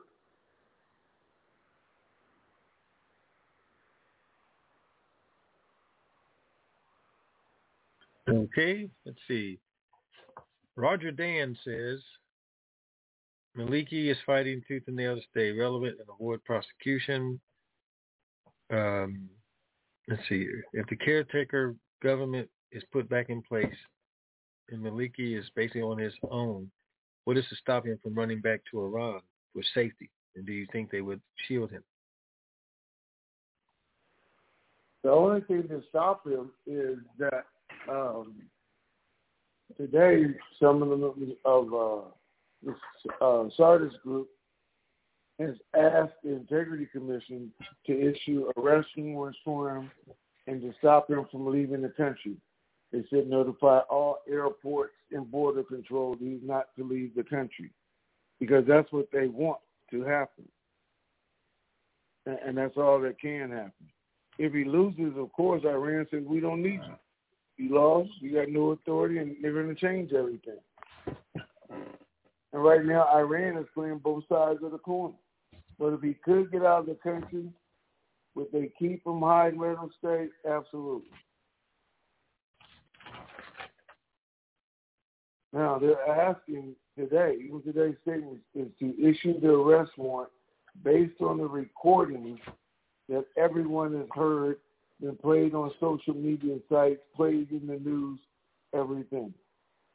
Okay, 8.29 8.91
let's 9.05 9.19
see. 9.29 9.59
Roger 10.75 11.11
Dan 11.11 11.57
says 11.65 12.01
Maliki 13.57 14.11
is 14.11 14.17
fighting 14.27 14.63
tooth 14.67 14.83
and 14.89 14.97
nail 14.97 15.17
to 15.17 15.23
stay 15.31 15.53
relevant 15.53 15.97
and 16.01 16.09
avoid 16.13 16.45
prosecution. 16.45 17.41
Um, 18.71 19.29
let's 20.09 20.23
see. 20.29 20.47
If 20.73 20.87
the 20.89 20.97
caretaker 20.97 21.77
government 22.03 22.51
is 22.73 22.83
put 22.93 23.09
back 23.09 23.31
in 23.31 23.43
place 23.43 23.67
and 24.71 24.83
Maliki 24.83 25.39
is 25.39 25.45
basically 25.55 25.83
on 25.83 25.99
his 25.99 26.13
own, 26.31 26.71
what 27.25 27.37
is 27.37 27.45
to 27.49 27.57
stop 27.57 27.87
him 27.87 27.99
from 28.03 28.15
running 28.15 28.41
back 28.41 28.61
to 28.71 28.81
Iran 28.81 29.21
for 29.53 29.63
safety? 29.75 30.11
And 30.35 30.47
do 30.47 30.53
you 30.53 30.67
think 30.73 30.91
they 30.91 31.01
would 31.01 31.21
shield 31.47 31.71
him? 31.71 31.83
The 35.03 35.11
only 35.11 35.41
thing 35.43 35.69
to 35.69 35.83
stop 35.89 36.27
him 36.27 36.51
is 36.67 36.99
that 37.19 37.47
um, 37.89 38.35
today 39.77 40.25
some 40.61 40.83
of 40.83 40.89
the 40.89 41.37
of 41.45 41.73
uh, 41.73 43.25
uh, 43.25 43.49
Sadrist 43.57 43.97
group 44.03 44.29
has 45.39 45.55
asked 45.79 46.15
the 46.25 46.33
Integrity 46.33 46.87
Commission 46.87 47.53
to 47.87 47.93
issue 47.93 48.51
arrest 48.57 48.89
warrants 48.97 49.39
for 49.45 49.77
him 49.77 49.91
and 50.47 50.61
to 50.63 50.73
stop 50.79 51.09
him 51.11 51.27
from 51.31 51.47
leaving 51.47 51.83
the 51.83 51.91
country. 51.91 52.37
They 52.93 53.05
said 53.11 53.29
notify 53.29 53.81
all 53.91 54.19
airports 54.29 54.95
and 55.11 55.31
border 55.31 55.63
control 55.63 56.17
he's 56.19 56.41
not 56.43 56.75
to 56.77 56.85
leave 56.85 57.15
the 57.15 57.25
country 57.25 57.71
because 58.41 58.65
that's 58.67 58.91
what 58.93 59.09
they 59.13 59.27
want 59.27 59.59
to 59.91 60.03
happen. 60.03 60.45
And 62.27 62.57
that's 62.57 62.77
all 62.77 63.01
that 63.01 63.21
can 63.21 63.51
happen. 63.51 63.73
If 64.39 64.53
he 64.53 64.65
loses, 64.65 65.17
of 65.17 65.33
course, 65.33 65.63
Iran 65.65 66.07
says, 66.11 66.23
we 66.27 66.41
don't 66.41 66.63
need 66.63 66.81
you. 66.87 66.97
You 67.57 67.75
lost, 67.75 68.11
you 68.21 68.35
got 68.35 68.51
no 68.51 68.73
authority, 68.73 69.19
and 69.19 69.37
they're 69.41 69.53
going 69.53 69.75
to 69.75 69.81
change 69.81 70.13
everything. 70.13 70.59
And 72.53 72.65
right 72.65 72.85
now, 72.85 73.07
Iran 73.15 73.57
is 73.57 73.67
playing 73.75 73.99
both 73.99 74.25
sides 74.29 74.61
of 74.63 74.73
the 74.73 74.79
coin. 74.79 75.15
But 75.79 75.93
if 75.93 76.03
he 76.03 76.15
could 76.15 76.51
get 76.51 76.65
out 76.65 76.81
of 76.81 76.87
the 76.87 76.95
country, 77.03 77.49
would 78.35 78.49
they 78.53 78.71
keep 78.79 79.07
him, 79.07 79.21
hide, 79.21 79.57
let 79.57 79.77
him 79.77 79.91
stay? 79.99 80.29
Absolutely. 80.49 81.11
Now 85.53 85.79
they're 85.79 86.07
asking 86.09 86.75
today, 86.99 87.37
even 87.45 87.63
today's 87.63 87.97
statement 88.03 88.39
is 88.55 88.69
to 88.81 88.95
issue 89.01 89.41
the 89.41 89.51
arrest 89.51 89.93
warrant 89.97 90.31
based 90.85 91.21
on 91.21 91.39
the 91.39 91.47
recordings 91.47 92.41
that 93.09 93.25
everyone 93.37 93.95
has 93.95 94.07
heard, 94.15 94.57
been 95.01 95.17
played 95.17 95.55
on 95.55 95.71
social 95.81 96.15
media 96.15 96.57
sites, 96.69 97.01
played 97.15 97.51
in 97.51 97.67
the 97.67 97.79
news, 97.79 98.19
everything. 98.75 99.33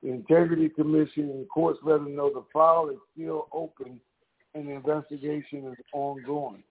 The 0.02 0.10
Integrity 0.10 0.70
Commission 0.70 1.30
and 1.30 1.48
courts 1.50 1.80
let 1.84 2.00
them 2.00 2.16
know 2.16 2.32
the 2.34 2.44
file 2.52 2.90
is 2.90 2.98
still 3.14 3.48
open 3.52 4.00
and 4.56 4.68
the 4.68 4.72
investigation 4.72 5.68
is 5.68 5.78
ongoing. 5.94 6.64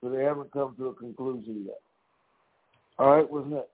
So 0.00 0.10
they 0.10 0.22
haven't 0.22 0.52
come 0.52 0.74
to 0.76 0.88
a 0.88 0.94
conclusion 0.94 1.64
yet. 1.66 1.80
All 2.98 3.16
right, 3.16 3.30
what's 3.30 3.48
next? 3.48 3.68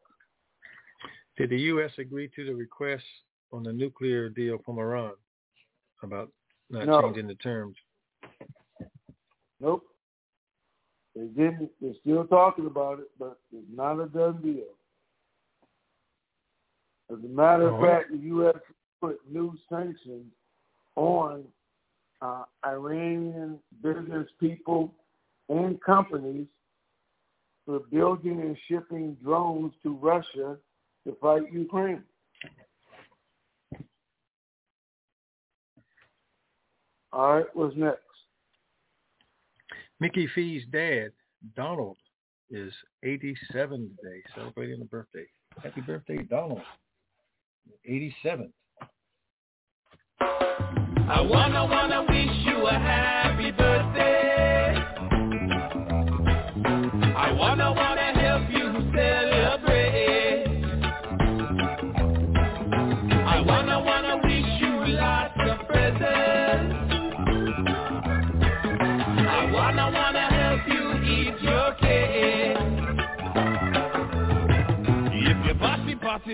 Did 1.37 1.51
the 1.51 1.59
U.S. 1.59 1.91
agree 1.99 2.31
to 2.37 2.45
the 2.45 2.55
request 2.55 3.05
on 3.53 3.63
the 3.63 3.73
nuclear 3.73 4.29
deal 4.29 4.59
from 4.65 4.79
Iran 4.79 5.13
about 6.03 6.31
not 6.71 6.87
no. 6.87 7.03
changing 7.03 7.27
the 7.27 7.35
terms? 7.37 7.77
Nope. 9.61 9.83
They 11.15 11.27
didn't. 11.27 11.71
They're 11.81 11.93
still 12.01 12.25
talking 12.25 12.67
about 12.67 13.01
it, 13.01 13.11
but 13.19 13.39
it's 13.53 13.67
not 13.75 14.01
a 14.01 14.07
done 14.07 14.41
deal. 14.43 14.65
As 17.13 17.19
a 17.25 17.29
matter 17.29 17.69
of 17.69 17.81
fact, 17.81 18.13
the 18.13 18.19
U.S. 18.19 18.57
put 19.01 19.19
new 19.31 19.53
sanctions 19.69 20.27
on 20.95 21.45
uh, 22.23 22.45
Iranian 22.65 23.59
business 23.83 24.29
people 24.39 24.95
and 25.49 25.83
companies 25.83 26.47
for 27.67 27.81
building 27.91 28.41
and 28.41 28.57
shipping 28.69 29.17
drones 29.23 29.73
to 29.83 29.95
Russia 29.97 30.57
to 31.07 31.17
fight 31.21 31.53
Ukraine. 31.53 32.05
All 37.13 37.35
right, 37.37 37.47
what's 37.55 37.77
next? 37.77 37.99
Mickey 39.99 40.29
Fee's 40.35 40.63
dad, 40.73 41.11
Donald, 41.57 41.97
is 42.51 42.73
87 43.03 43.97
today, 44.03 44.23
celebrating 44.35 44.81
a 44.81 44.85
birthday. 44.85 45.27
Happy 45.63 45.81
birthday, 45.81 46.19
Donald. 46.23 46.63
87. 47.85 48.53
I 50.21 51.21
wanna 51.21 51.65
wanna 51.67 52.03
wish 52.09 52.47
you 52.47 52.67
a 52.67 52.73
happy 52.73 53.51
birthday. 53.51 54.77
I 57.17 57.33
wanna 57.33 57.73
wanna 57.73 58.00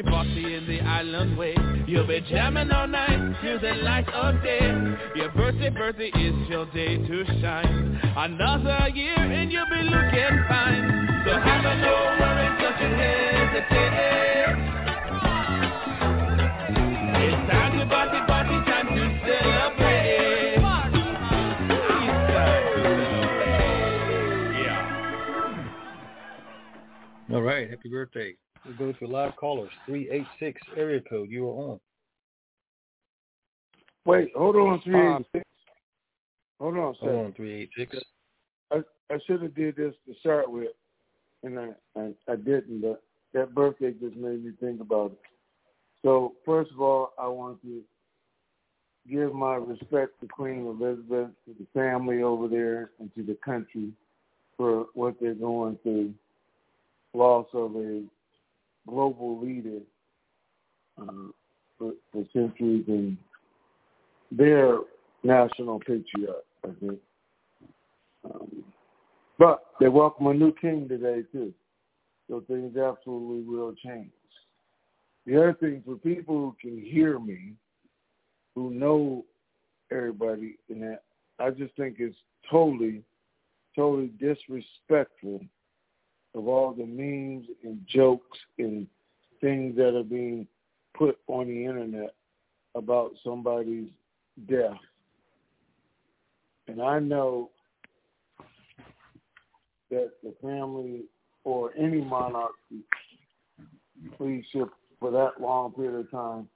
party, 0.02 0.10
party, 0.10 0.42
party 0.42 0.54
in 0.54 0.66
the 0.66 0.80
island 0.80 1.38
way, 1.38 1.54
you'll 1.86 2.06
be 2.06 2.20
jamming 2.28 2.70
all 2.70 2.86
night 2.86 3.34
till 3.42 3.58
the 3.60 3.72
light 3.82 4.06
of 4.12 4.42
day. 4.42 4.60
Your 5.14 5.30
birthday, 5.30 5.70
birthday 5.70 6.08
is 6.08 6.48
your 6.48 6.66
day 6.66 6.98
to 6.98 7.24
shine. 7.40 7.98
Another 8.16 8.88
year 8.94 9.16
and 9.16 9.50
you'll 9.50 9.64
be 9.66 9.82
looking 9.82 10.44
fine. 10.48 11.22
So 11.24 11.32
have 11.32 11.64
a 11.64 11.76
no 11.80 11.94
worries, 12.20 12.60
don't 12.60 12.80
you 12.80 12.88
hesitate. 12.96 13.86
It's 17.24 17.50
time 17.50 17.78
to 17.78 17.86
party, 17.86 18.20
party, 18.26 18.56
time 18.70 18.88
to 18.88 18.94
celebrate. 19.24 20.56
Time 20.60 20.92
to 20.92 21.00
celebrate. 22.28 23.56
Yeah. 24.62 24.92
All 27.32 27.42
right, 27.42 27.70
happy 27.70 27.88
birthday. 27.88 28.36
We'll 28.66 28.92
go 28.92 28.98
to 28.98 29.06
live 29.06 29.36
callers, 29.36 29.70
386 29.86 30.60
area 30.76 31.00
code. 31.08 31.30
You 31.30 31.48
are 31.48 31.52
on. 31.52 31.80
Wait, 34.04 34.30
hold 34.34 34.56
on, 34.56 34.80
three 34.82 34.96
eighty 34.96 35.26
six. 35.32 35.44
Hold 36.60 36.76
on, 36.76 36.90
a 36.90 36.94
second. 36.94 37.08
Hold 37.08 37.26
on, 37.26 37.32
386. 37.32 38.04
I 38.72 38.76
I 39.10 39.18
should 39.26 39.42
have 39.42 39.54
did 39.54 39.76
this 39.76 39.94
to 40.06 40.14
start 40.20 40.50
with, 40.50 40.70
and 41.42 41.58
I, 41.58 41.68
I 41.96 42.12
I 42.28 42.36
didn't. 42.36 42.80
But 42.82 43.02
that 43.34 43.54
birthday 43.54 43.92
just 43.92 44.16
made 44.16 44.44
me 44.44 44.52
think 44.60 44.80
about 44.80 45.12
it. 45.12 45.18
So 46.02 46.34
first 46.44 46.70
of 46.72 46.80
all, 46.80 47.12
I 47.18 47.26
want 47.26 47.60
to 47.62 47.82
give 49.10 49.34
my 49.34 49.56
respect 49.56 50.20
to 50.20 50.28
Queen 50.28 50.66
Elizabeth, 50.66 51.30
to 51.46 51.54
the 51.58 51.66
family 51.74 52.22
over 52.22 52.48
there, 52.48 52.90
and 52.98 53.12
to 53.14 53.22
the 53.22 53.36
country 53.44 53.90
for 54.56 54.86
what 54.94 55.14
they're 55.20 55.34
going 55.34 55.78
through. 55.82 56.14
Loss 57.12 57.46
of 57.54 57.74
a 57.76 58.02
global 58.86 59.40
leader 59.40 59.80
uh, 61.00 61.30
for, 61.78 61.92
for 62.12 62.24
centuries 62.32 62.84
and 62.88 63.16
their 64.30 64.78
national 65.22 65.80
patriot, 65.80 66.44
I 66.64 66.70
think. 66.80 66.98
Um, 68.24 68.64
but 69.38 69.64
they 69.80 69.88
welcome 69.88 70.26
a 70.28 70.34
new 70.34 70.52
king 70.60 70.88
today 70.88 71.22
too, 71.30 71.52
so 72.28 72.42
things 72.48 72.76
absolutely 72.76 73.42
will 73.42 73.74
change. 73.74 74.10
The 75.26 75.36
other 75.36 75.54
thing 75.54 75.82
for 75.84 75.96
people 75.96 76.36
who 76.36 76.56
can 76.60 76.80
hear 76.80 77.18
me, 77.18 77.54
who 78.54 78.70
know 78.70 79.24
everybody 79.92 80.56
in 80.68 80.80
that, 80.80 81.02
I 81.38 81.50
just 81.50 81.74
think 81.76 81.96
it's 81.98 82.16
totally, 82.50 83.02
totally 83.74 84.10
disrespectful 84.18 85.40
of 86.36 86.46
all 86.46 86.72
the 86.72 86.84
memes 86.84 87.46
and 87.64 87.80
jokes 87.88 88.38
and 88.58 88.86
things 89.40 89.74
that 89.76 89.96
are 89.96 90.04
being 90.04 90.46
put 90.94 91.18
on 91.26 91.46
the 91.46 91.64
internet 91.64 92.14
about 92.74 93.12
somebody's 93.24 93.88
death. 94.48 94.76
And 96.68 96.82
I 96.82 96.98
know 96.98 97.50
that 99.90 100.10
the 100.22 100.34
family 100.42 101.04
or 101.44 101.72
any 101.78 102.02
monarchy 102.02 102.82
should 104.18 104.68
for 105.00 105.10
that 105.10 105.40
long 105.40 105.72
period 105.72 106.00
of 106.00 106.10
time 106.10 106.48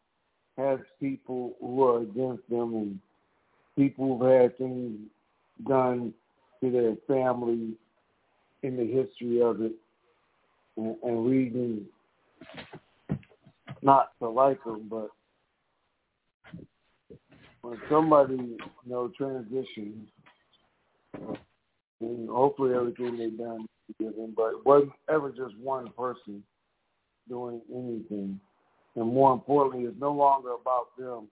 has 0.56 0.78
people 0.98 1.54
who 1.60 1.82
are 1.84 2.00
against 2.02 2.48
them 2.50 2.74
and 2.74 2.98
people 3.76 4.18
who've 4.18 4.30
had 4.30 4.58
things 4.58 4.98
done 5.66 6.12
to 6.60 6.70
their 6.70 6.94
family 7.06 7.74
in 8.62 8.76
the 8.76 8.86
history 8.86 9.42
of 9.42 9.60
it 9.60 9.72
and, 10.76 10.96
and 11.02 11.26
reasons 11.26 11.82
not 13.82 14.10
to 14.18 14.28
like 14.28 14.62
them, 14.64 14.86
but 14.90 15.08
when 17.62 17.78
somebody 17.90 18.34
you 18.34 18.58
know 18.86 19.10
transitions, 19.16 20.08
and 22.00 22.28
hopefully 22.28 22.74
everything 22.74 23.16
they've 23.16 23.38
done 23.38 23.62
is 23.88 23.96
forgiven, 23.96 24.34
but 24.36 24.64
wasn't 24.64 24.92
ever 25.08 25.30
just 25.30 25.56
one 25.58 25.88
person 25.96 26.42
doing 27.28 27.60
anything. 27.72 28.38
And 28.96 29.06
more 29.06 29.32
importantly, 29.32 29.86
it's 29.88 30.00
no 30.00 30.12
longer 30.12 30.50
about 30.60 30.88
them. 30.98 31.28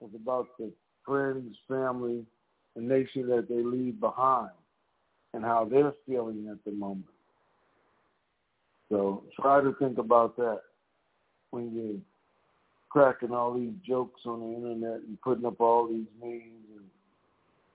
It's 0.00 0.14
about 0.14 0.48
the 0.58 0.70
friends, 1.04 1.56
family, 1.68 2.24
the 2.76 2.82
nation 2.82 3.28
that 3.28 3.48
they 3.48 3.62
leave 3.62 3.98
behind 4.00 4.50
and 5.34 5.44
how 5.44 5.64
they're 5.64 5.92
feeling 6.06 6.48
at 6.50 6.64
the 6.64 6.72
moment. 6.72 7.06
So 8.90 9.24
try 9.40 9.60
to 9.60 9.74
think 9.78 9.98
about 9.98 10.36
that 10.36 10.60
when 11.50 11.72
you're 11.72 12.00
cracking 12.88 13.30
all 13.32 13.54
these 13.54 13.72
jokes 13.86 14.22
on 14.26 14.40
the 14.40 14.56
internet 14.56 15.00
and 15.06 15.20
putting 15.22 15.46
up 15.46 15.60
all 15.60 15.86
these 15.86 16.06
memes 16.20 16.64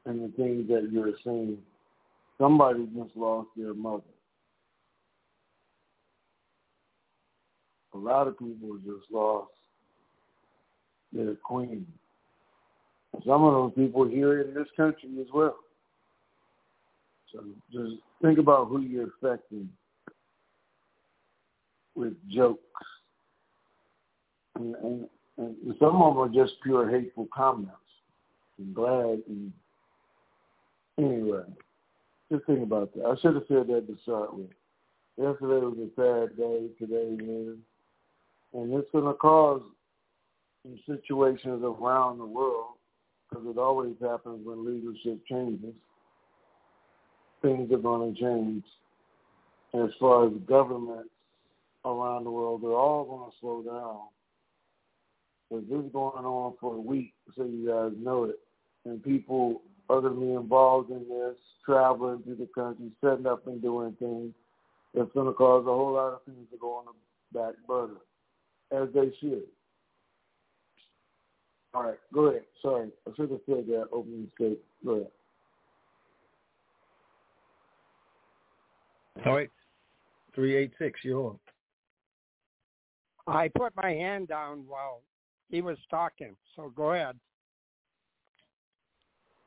and, 0.06 0.22
and 0.22 0.24
the 0.24 0.36
things 0.36 0.68
that 0.68 0.90
you're 0.92 1.14
seeing. 1.24 1.58
Somebody 2.38 2.86
just 2.88 3.16
lost 3.16 3.48
their 3.56 3.74
mother. 3.74 4.04
A 7.94 7.98
lot 7.98 8.28
of 8.28 8.38
people 8.38 8.78
just 8.86 9.10
lost 9.10 9.52
their 11.14 11.36
queen. 11.36 11.88
Some 13.26 13.44
of 13.46 13.54
those 13.54 13.72
people 13.74 14.06
here 14.06 14.42
in 14.42 14.54
this 14.54 14.68
country 14.76 15.10
as 15.22 15.28
well. 15.34 15.56
So 17.36 17.44
just 17.72 18.02
think 18.22 18.40
about 18.40 18.68
who 18.68 18.82
you're 18.82 19.10
affecting 19.22 19.70
with 21.96 22.14
jokes. 22.30 22.62
And, 24.56 24.76
and, 24.76 25.10
and 25.38 25.76
some 25.80 26.02
of 26.02 26.16
them 26.16 26.24
are 26.24 26.46
just 26.46 26.62
pure 26.64 26.90
hateful 26.90 27.28
comments. 27.34 27.72
I'm 28.58 28.74
glad. 28.74 29.22
And 29.28 29.52
anyway, 30.98 31.44
just 32.32 32.46
think 32.46 32.64
about 32.64 32.94
that. 32.94 33.06
I 33.06 33.16
should 33.22 33.36
have 33.36 33.44
said 33.48 33.68
that 33.68 33.88
to 33.88 33.98
start 34.04 34.34
with. 34.34 34.50
Yesterday 35.18 35.66
was 35.66 35.78
a 35.78 35.90
sad 35.96 36.38
day. 36.38 36.68
Today 36.80 37.24
is. 37.24 37.58
And 38.54 38.74
it's 38.74 38.90
going 38.92 39.06
to 39.06 39.14
cause 39.14 39.62
some 40.64 40.80
situations 40.88 41.64
around 41.64 42.20
the 42.20 42.26
world 42.26 42.76
because 43.30 43.46
it 43.48 43.58
always 43.58 43.96
happens 44.02 44.46
when 44.46 44.66
leadership 44.66 45.20
changes. 45.28 45.74
Things 47.46 47.72
are 47.72 47.78
going 47.78 48.16
to 48.16 48.20
change. 48.20 48.64
As 49.76 49.92
far 50.00 50.26
as 50.26 50.34
government 50.48 51.12
around 51.86 52.24
the 52.24 52.32
world, 52.32 52.64
they're 52.64 52.72
all 52.72 53.06
going 53.06 53.30
to 53.30 53.38
slow 53.40 53.62
down. 53.62 54.08
Because 55.48 55.70
this 55.70 55.86
is 55.86 55.94
going 55.94 56.26
on 56.26 56.56
for 56.60 56.74
a 56.74 56.82
week, 56.82 57.14
so 57.38 57.44
you 57.44 57.68
guys 57.68 57.92
know 58.04 58.24
it. 58.24 58.40
And 58.86 59.04
people 59.04 59.62
are 59.92 60.02
going 60.02 60.16
to 60.16 60.20
be 60.22 60.32
involved 60.32 60.90
in 60.90 61.08
this, 61.08 61.36
traveling 61.64 62.24
through 62.24 62.38
the 62.38 62.50
country, 62.56 62.90
setting 63.00 63.28
up 63.28 63.46
and 63.46 63.62
doing 63.62 63.96
things. 64.00 64.34
That's 64.96 65.12
going 65.14 65.28
to 65.28 65.34
cause 65.34 65.66
a 65.68 65.70
whole 65.70 65.94
lot 65.94 66.14
of 66.14 66.24
things 66.24 66.48
to 66.52 66.58
go 66.58 66.74
on 66.74 66.86
the 66.86 67.40
back 67.40 67.54
burner, 67.68 68.02
as 68.72 68.92
they 68.96 69.16
should. 69.20 69.44
All 71.76 71.84
right, 71.84 72.00
go 72.12 72.22
ahead. 72.28 72.46
Sorry, 72.64 72.90
I 73.08 73.12
should 73.16 73.30
have 73.30 73.42
said 73.46 73.68
that 73.68 73.90
opening 73.92 74.32
statement. 74.34 74.62
Go 74.84 74.92
ahead. 74.94 75.12
All 79.26 79.36
right, 79.36 79.50
three 80.34 80.56
eight 80.56 80.72
six. 80.78 81.00
You're 81.04 81.24
on. 81.26 81.40
I 83.28 83.48
put 83.50 83.76
my 83.76 83.92
hand 83.92 84.28
down 84.28 84.66
while 84.68 85.02
he 85.50 85.62
was 85.62 85.78
talking, 85.90 86.36
so 86.56 86.72
go 86.76 86.92
ahead. 86.92 87.16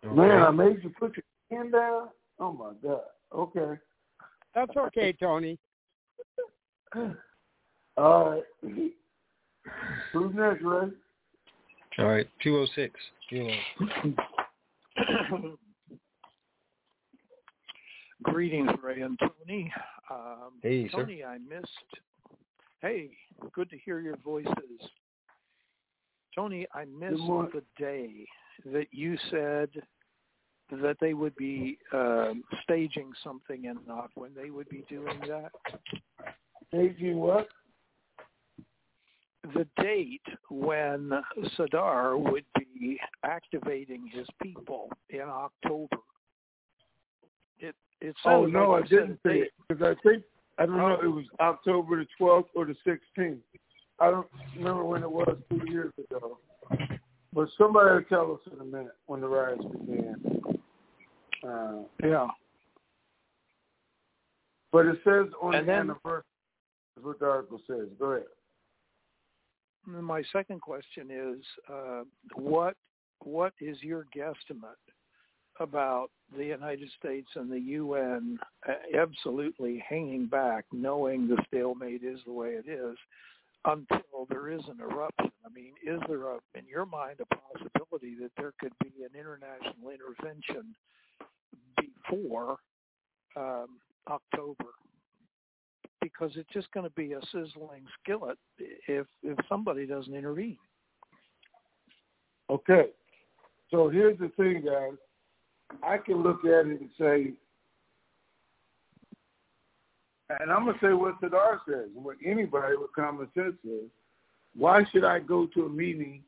Man, 0.04 0.42
I 0.42 0.50
made 0.50 0.82
you 0.82 0.90
put 0.98 1.16
your 1.16 1.58
hand 1.58 1.72
down. 1.72 2.08
Oh 2.40 2.52
my 2.52 2.72
God. 2.82 3.02
Okay. 3.34 3.80
That's 4.54 4.76
okay, 4.76 5.12
Tony. 5.12 5.58
All 7.96 8.30
right. 8.30 8.44
Who's 10.12 10.34
next, 10.34 10.62
Ray? 10.62 10.88
All 11.98 12.06
right, 12.06 12.28
two 12.42 12.56
oh 12.58 12.66
six. 12.74 12.94
You're 13.30 13.50
on. 13.80 14.16
Greetings, 18.22 18.70
Ray 18.82 19.00
and 19.02 19.18
Tony. 19.18 19.72
Um, 20.10 20.52
Hey, 20.62 20.88
sir. 20.88 20.98
Tony, 20.98 21.24
I 21.24 21.38
missed. 21.38 21.68
Hey, 22.82 23.10
good 23.52 23.70
to 23.70 23.78
hear 23.78 24.00
your 24.00 24.16
voices. 24.16 24.52
Tony, 26.34 26.66
I 26.74 26.84
missed 26.84 27.22
the 27.52 27.62
day 27.78 28.26
that 28.66 28.86
you 28.92 29.16
said 29.30 29.70
that 30.70 30.96
they 31.00 31.14
would 31.14 31.34
be 31.36 31.78
um, 31.92 32.44
staging 32.62 33.12
something 33.24 33.64
in 33.64 33.78
Knock 33.86 34.10
when 34.14 34.30
they 34.34 34.50
would 34.50 34.68
be 34.68 34.84
doing 34.88 35.20
that. 35.26 35.50
Staging 36.68 37.16
what? 37.18 37.48
The 39.54 39.66
date 39.80 40.20
when 40.50 41.10
Sadr 41.56 42.16
would 42.18 42.44
be 42.54 42.98
activating 43.24 44.10
his 44.12 44.26
people 44.42 44.90
in 45.08 45.22
October. 45.22 45.96
It 47.58 47.74
it 48.00 48.14
Oh 48.24 48.46
no, 48.46 48.70
like 48.72 48.84
I 48.84 48.88
didn't 48.88 49.18
say 49.26 49.38
it 49.40 49.50
because 49.68 49.82
I 49.82 49.94
think 50.08 50.22
I 50.58 50.66
don't 50.66 50.76
know. 50.76 50.94
It 51.02 51.06
was 51.08 51.24
October 51.40 51.96
the 51.96 52.06
twelfth 52.18 52.48
or 52.54 52.64
the 52.64 52.74
sixteenth. 52.84 53.40
I 54.00 54.10
don't 54.10 54.26
remember 54.56 54.84
when 54.84 55.02
it 55.02 55.10
was 55.10 55.36
two 55.50 55.60
years 55.70 55.92
ago. 55.98 56.38
But 57.32 57.48
somebody 57.58 57.90
will 57.90 58.04
tell 58.08 58.32
us 58.32 58.52
in 58.52 58.60
a 58.60 58.64
minute 58.64 58.94
when 59.06 59.20
the 59.20 59.28
riots 59.28 59.64
began. 59.64 60.60
Uh, 61.46 61.82
Yeah. 62.02 62.28
but 64.72 64.86
it 64.86 64.98
says 65.04 65.26
on 65.40 65.54
And 65.54 65.66
the 65.68 65.72
then- 65.72 65.90
anniversary. 65.90 66.24
Is 66.96 67.04
what 67.04 67.20
the 67.20 67.26
article 67.26 67.60
says. 67.68 67.88
Go 67.98 68.06
ahead. 68.12 68.26
My 69.86 70.20
second 70.32 70.60
question 70.60 71.10
is, 71.12 71.44
uh, 71.72 72.02
what 72.34 72.76
what 73.20 73.52
is 73.60 73.80
your 73.82 74.06
guesstimate 74.14 74.74
about 75.60 76.08
the 76.36 76.44
United 76.44 76.88
States 76.98 77.28
and 77.34 77.50
the 77.50 77.60
UN 77.60 78.38
uh, 78.68 78.72
absolutely 78.98 79.82
hanging 79.88 80.26
back, 80.26 80.64
knowing 80.72 81.26
the 81.26 81.42
stalemate 81.48 82.02
is 82.02 82.20
the 82.26 82.32
way 82.32 82.50
it 82.50 82.68
is, 82.68 82.96
until 83.64 84.26
there 84.28 84.50
is 84.50 84.62
an 84.68 84.78
eruption? 84.80 85.30
I 85.44 85.48
mean, 85.52 85.72
is 85.84 86.00
there 86.08 86.32
a, 86.32 86.38
in 86.54 86.66
your 86.68 86.86
mind, 86.86 87.20
a 87.20 87.34
possibility 87.34 88.14
that 88.20 88.30
there 88.36 88.52
could 88.60 88.72
be 88.82 89.04
an 89.04 89.18
international 89.18 89.90
intervention 89.90 90.74
before 91.76 92.56
um, 93.36 93.78
October? 94.08 94.70
Because 96.00 96.30
it's 96.36 96.52
just 96.52 96.70
going 96.72 96.84
to 96.84 96.94
be 96.94 97.12
a 97.12 97.20
sizzling 97.32 97.84
skillet 98.00 98.38
if 98.86 99.06
if 99.24 99.36
somebody 99.48 99.84
doesn't 99.84 100.14
intervene. 100.14 100.58
Okay. 102.48 102.90
So 103.70 103.88
here's 103.88 104.18
the 104.18 104.30
thing, 104.36 104.62
guys. 104.64 104.96
I 105.82 105.98
can 105.98 106.22
look 106.22 106.44
at 106.44 106.66
it 106.66 106.80
and 106.80 106.90
say, 106.98 107.32
and 110.40 110.50
I'm 110.52 110.66
gonna 110.66 110.78
say 110.80 110.92
what 110.92 111.14
Sadr 111.20 111.60
says, 111.68 111.88
what 111.94 112.16
anybody 112.24 112.76
with 112.76 112.92
common 112.94 113.28
sense 113.34 113.54
says. 113.62 113.88
Why 114.54 114.84
should 114.90 115.04
I 115.04 115.20
go 115.20 115.46
to 115.46 115.66
a 115.66 115.68
meeting 115.68 116.22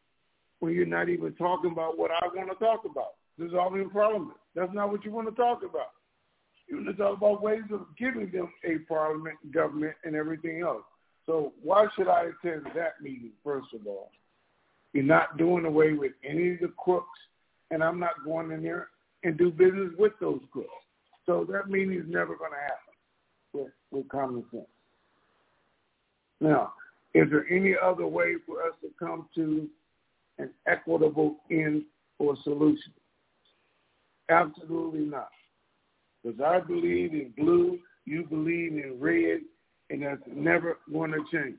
when 0.61 0.73
you're 0.73 0.87
not 0.87 1.09
even 1.09 1.33
talking 1.35 1.73
about 1.73 1.99
what 1.99 2.11
I 2.11 2.27
want 2.35 2.51
to 2.51 2.65
talk 2.65 2.85
about? 2.85 3.15
Dissolving 3.39 3.91
parliament. 3.91 4.37
That's 4.55 4.73
not 4.73 4.91
what 4.91 5.05
you 5.05 5.11
want 5.11 5.29
to 5.29 5.35
talk 5.35 5.63
about. 5.63 5.93
You 6.69 6.77
want 6.77 6.89
to 6.89 6.95
talk 6.95 7.17
about 7.17 7.43
ways 7.43 7.63
of 7.73 7.87
giving 7.99 8.31
them 8.31 8.53
a 8.65 8.79
parliament, 8.87 9.37
government, 9.53 9.95
and 10.05 10.15
everything 10.15 10.61
else. 10.63 10.85
So 11.27 11.53
why 11.63 11.87
should 11.97 12.09
I 12.09 12.27
attend 12.27 12.67
that 12.75 13.01
meeting, 13.03 13.33
first 13.43 13.69
of 13.75 13.87
all? 13.87 14.11
You're 14.93 15.05
not 15.05 15.37
doing 15.37 15.65
away 15.65 15.93
with 15.93 16.13
any 16.25 16.53
of 16.53 16.61
the 16.61 16.73
crooks, 16.77 17.19
and 17.71 17.83
I'm 17.83 17.99
not 17.99 18.25
going 18.25 18.51
in 18.51 18.63
there 18.63 18.89
and 19.25 19.37
do 19.37 19.51
business 19.51 19.91
with 19.99 20.13
those 20.21 20.41
crooks. 20.53 20.69
So 21.27 21.47
that 21.51 21.69
meeting 21.69 21.95
is 21.95 22.07
never 22.09 22.37
going 22.37 22.53
to 22.53 22.57
happen 22.57 22.95
with, 23.53 23.73
with 23.91 24.09
common 24.09 24.45
sense. 24.51 24.65
Now, 26.41 26.73
is 27.15 27.29
there 27.31 27.47
any 27.51 27.75
other 27.81 28.07
way 28.07 28.35
for 28.47 28.63
us 28.63 28.73
to 28.83 28.89
come 28.99 29.29
to 29.35 29.69
an 30.39 30.51
equitable 30.67 31.37
end 31.51 31.85
or 32.19 32.37
solution? 32.43 32.93
Absolutely 34.31 35.01
not. 35.01 35.29
Because 36.23 36.41
I 36.41 36.61
believe 36.61 37.13
in 37.13 37.33
blue, 37.37 37.79
you 38.05 38.25
believe 38.25 38.73
in 38.73 38.97
red, 38.99 39.41
and 39.91 40.03
that's 40.03 40.23
never 40.27 40.79
going 40.91 41.13
to 41.13 41.25
change. 41.33 41.57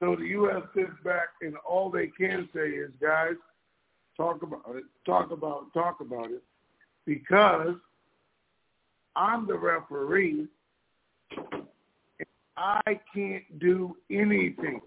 So 0.00 0.16
the 0.16 0.26
U.S. 0.26 0.62
sits 0.74 0.90
back 1.04 1.28
and 1.40 1.54
all 1.66 1.90
they 1.90 2.08
can 2.08 2.48
say 2.54 2.68
is, 2.68 2.90
guys, 3.00 3.34
talk 4.16 4.42
about 4.42 4.76
it, 4.76 4.84
talk 5.04 5.30
about, 5.30 5.72
talk 5.72 6.00
about 6.00 6.30
it, 6.30 6.42
because 7.06 7.74
I'm 9.16 9.46
the 9.46 9.56
referee. 9.56 10.46
I 12.56 13.00
can't 13.12 13.58
do 13.58 13.96
anything, 14.10 14.80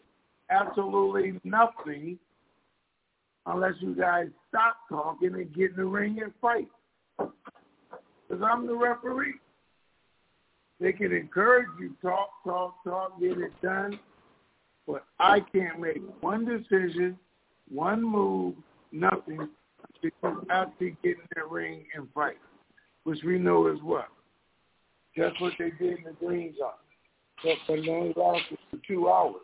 absolutely 0.50 1.40
nothing, 1.44 2.18
unless 3.46 3.74
you 3.80 3.94
guys 3.94 4.28
stop 4.48 4.78
talking 4.90 5.34
and 5.34 5.54
get 5.54 5.72
in 5.72 5.78
the 5.78 5.86
ring 5.86 6.20
and 6.22 6.32
fight. 6.42 6.70
Because 7.18 8.44
I'm 8.44 8.68
the 8.68 8.76
referee. 8.76 9.36
They 10.80 10.94
can 10.94 11.12
encourage 11.12 11.68
you, 11.80 11.96
talk, 12.02 12.30
talk, 12.46 12.84
talk, 12.84 13.20
get 13.20 13.38
it 13.38 13.52
done, 13.62 14.00
but 14.86 15.06
I 15.20 15.40
can't 15.40 15.80
make 15.80 16.02
one 16.22 16.46
decision, 16.46 17.18
one 17.70 18.04
move, 18.04 18.54
nothing, 18.92 19.50
because 20.02 20.38
actually 20.50 20.98
get 21.04 21.18
in 21.18 21.28
that 21.36 21.50
ring 21.50 21.86
and 21.96 22.08
fight, 22.14 22.38
which 23.04 23.20
we 23.26 23.38
know 23.38 23.68
is 23.68 23.80
what? 23.82 24.08
Just 25.16 25.40
what 25.42 25.54
they 25.58 25.72
did 25.72 26.00
in 26.00 26.04
the 26.04 26.26
Green 26.26 26.54
Zone. 26.58 26.70
But, 27.44 27.74
it 27.74 27.90
only 27.90 28.14
lasted 28.16 28.58
for 28.70 28.78
two 28.88 29.10
hours. 29.10 29.36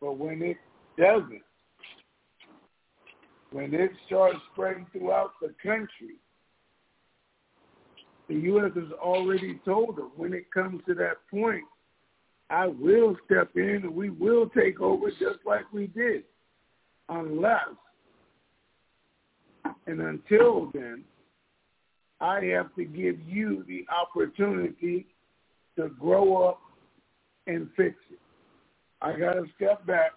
But 0.00 0.18
when 0.18 0.42
it 0.42 0.56
doesn't, 0.98 1.42
when 3.50 3.72
it 3.74 3.90
starts 4.06 4.38
spreading 4.52 4.86
throughout 4.92 5.32
the 5.40 5.54
country, 5.62 6.16
the 8.28 8.34
U.S. 8.34 8.72
has 8.74 8.92
already 9.00 9.58
told 9.64 9.96
them 9.96 10.10
when 10.16 10.34
it 10.34 10.50
comes 10.52 10.82
to 10.86 10.94
that 10.94 11.16
point, 11.30 11.64
I 12.50 12.66
will 12.66 13.16
step 13.24 13.50
in 13.56 13.80
and 13.84 13.94
we 13.94 14.10
will 14.10 14.48
take 14.50 14.80
over 14.80 15.10
just 15.10 15.38
like 15.46 15.70
we 15.72 15.86
did. 15.88 16.24
Unless 17.08 17.68
and 19.86 20.00
until 20.00 20.70
then, 20.72 21.02
I 22.20 22.44
have 22.56 22.74
to 22.76 22.84
give 22.84 23.16
you 23.26 23.64
the 23.66 23.86
opportunity 23.92 25.06
to 25.76 25.88
grow 25.88 26.48
up 26.48 26.60
and 27.46 27.68
fix 27.76 27.94
it. 28.10 28.18
I 29.00 29.12
got 29.18 29.34
to 29.34 29.44
step 29.56 29.86
back, 29.86 30.12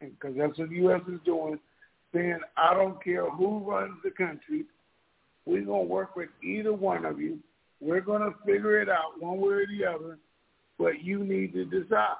because 0.00 0.36
that's 0.36 0.58
what 0.58 0.68
the 0.68 0.76
U.S. 0.76 1.00
is 1.08 1.18
doing, 1.24 1.58
saying, 2.12 2.40
I 2.56 2.74
don't 2.74 3.02
care 3.02 3.28
who 3.30 3.58
runs 3.58 3.94
the 4.04 4.10
country. 4.10 4.66
We're 5.46 5.64
to 5.64 5.88
work 5.88 6.14
with 6.14 6.28
either 6.42 6.72
one 6.72 7.04
of 7.04 7.18
you. 7.18 7.38
We're 7.80 8.00
to 8.00 8.34
figure 8.46 8.80
it 8.80 8.88
out 8.88 9.20
one 9.20 9.38
way 9.38 9.54
or 9.54 9.66
the 9.66 9.84
other, 9.86 10.18
but 10.78 11.02
you 11.02 11.24
need 11.24 11.52
to 11.54 11.64
decide. 11.64 12.16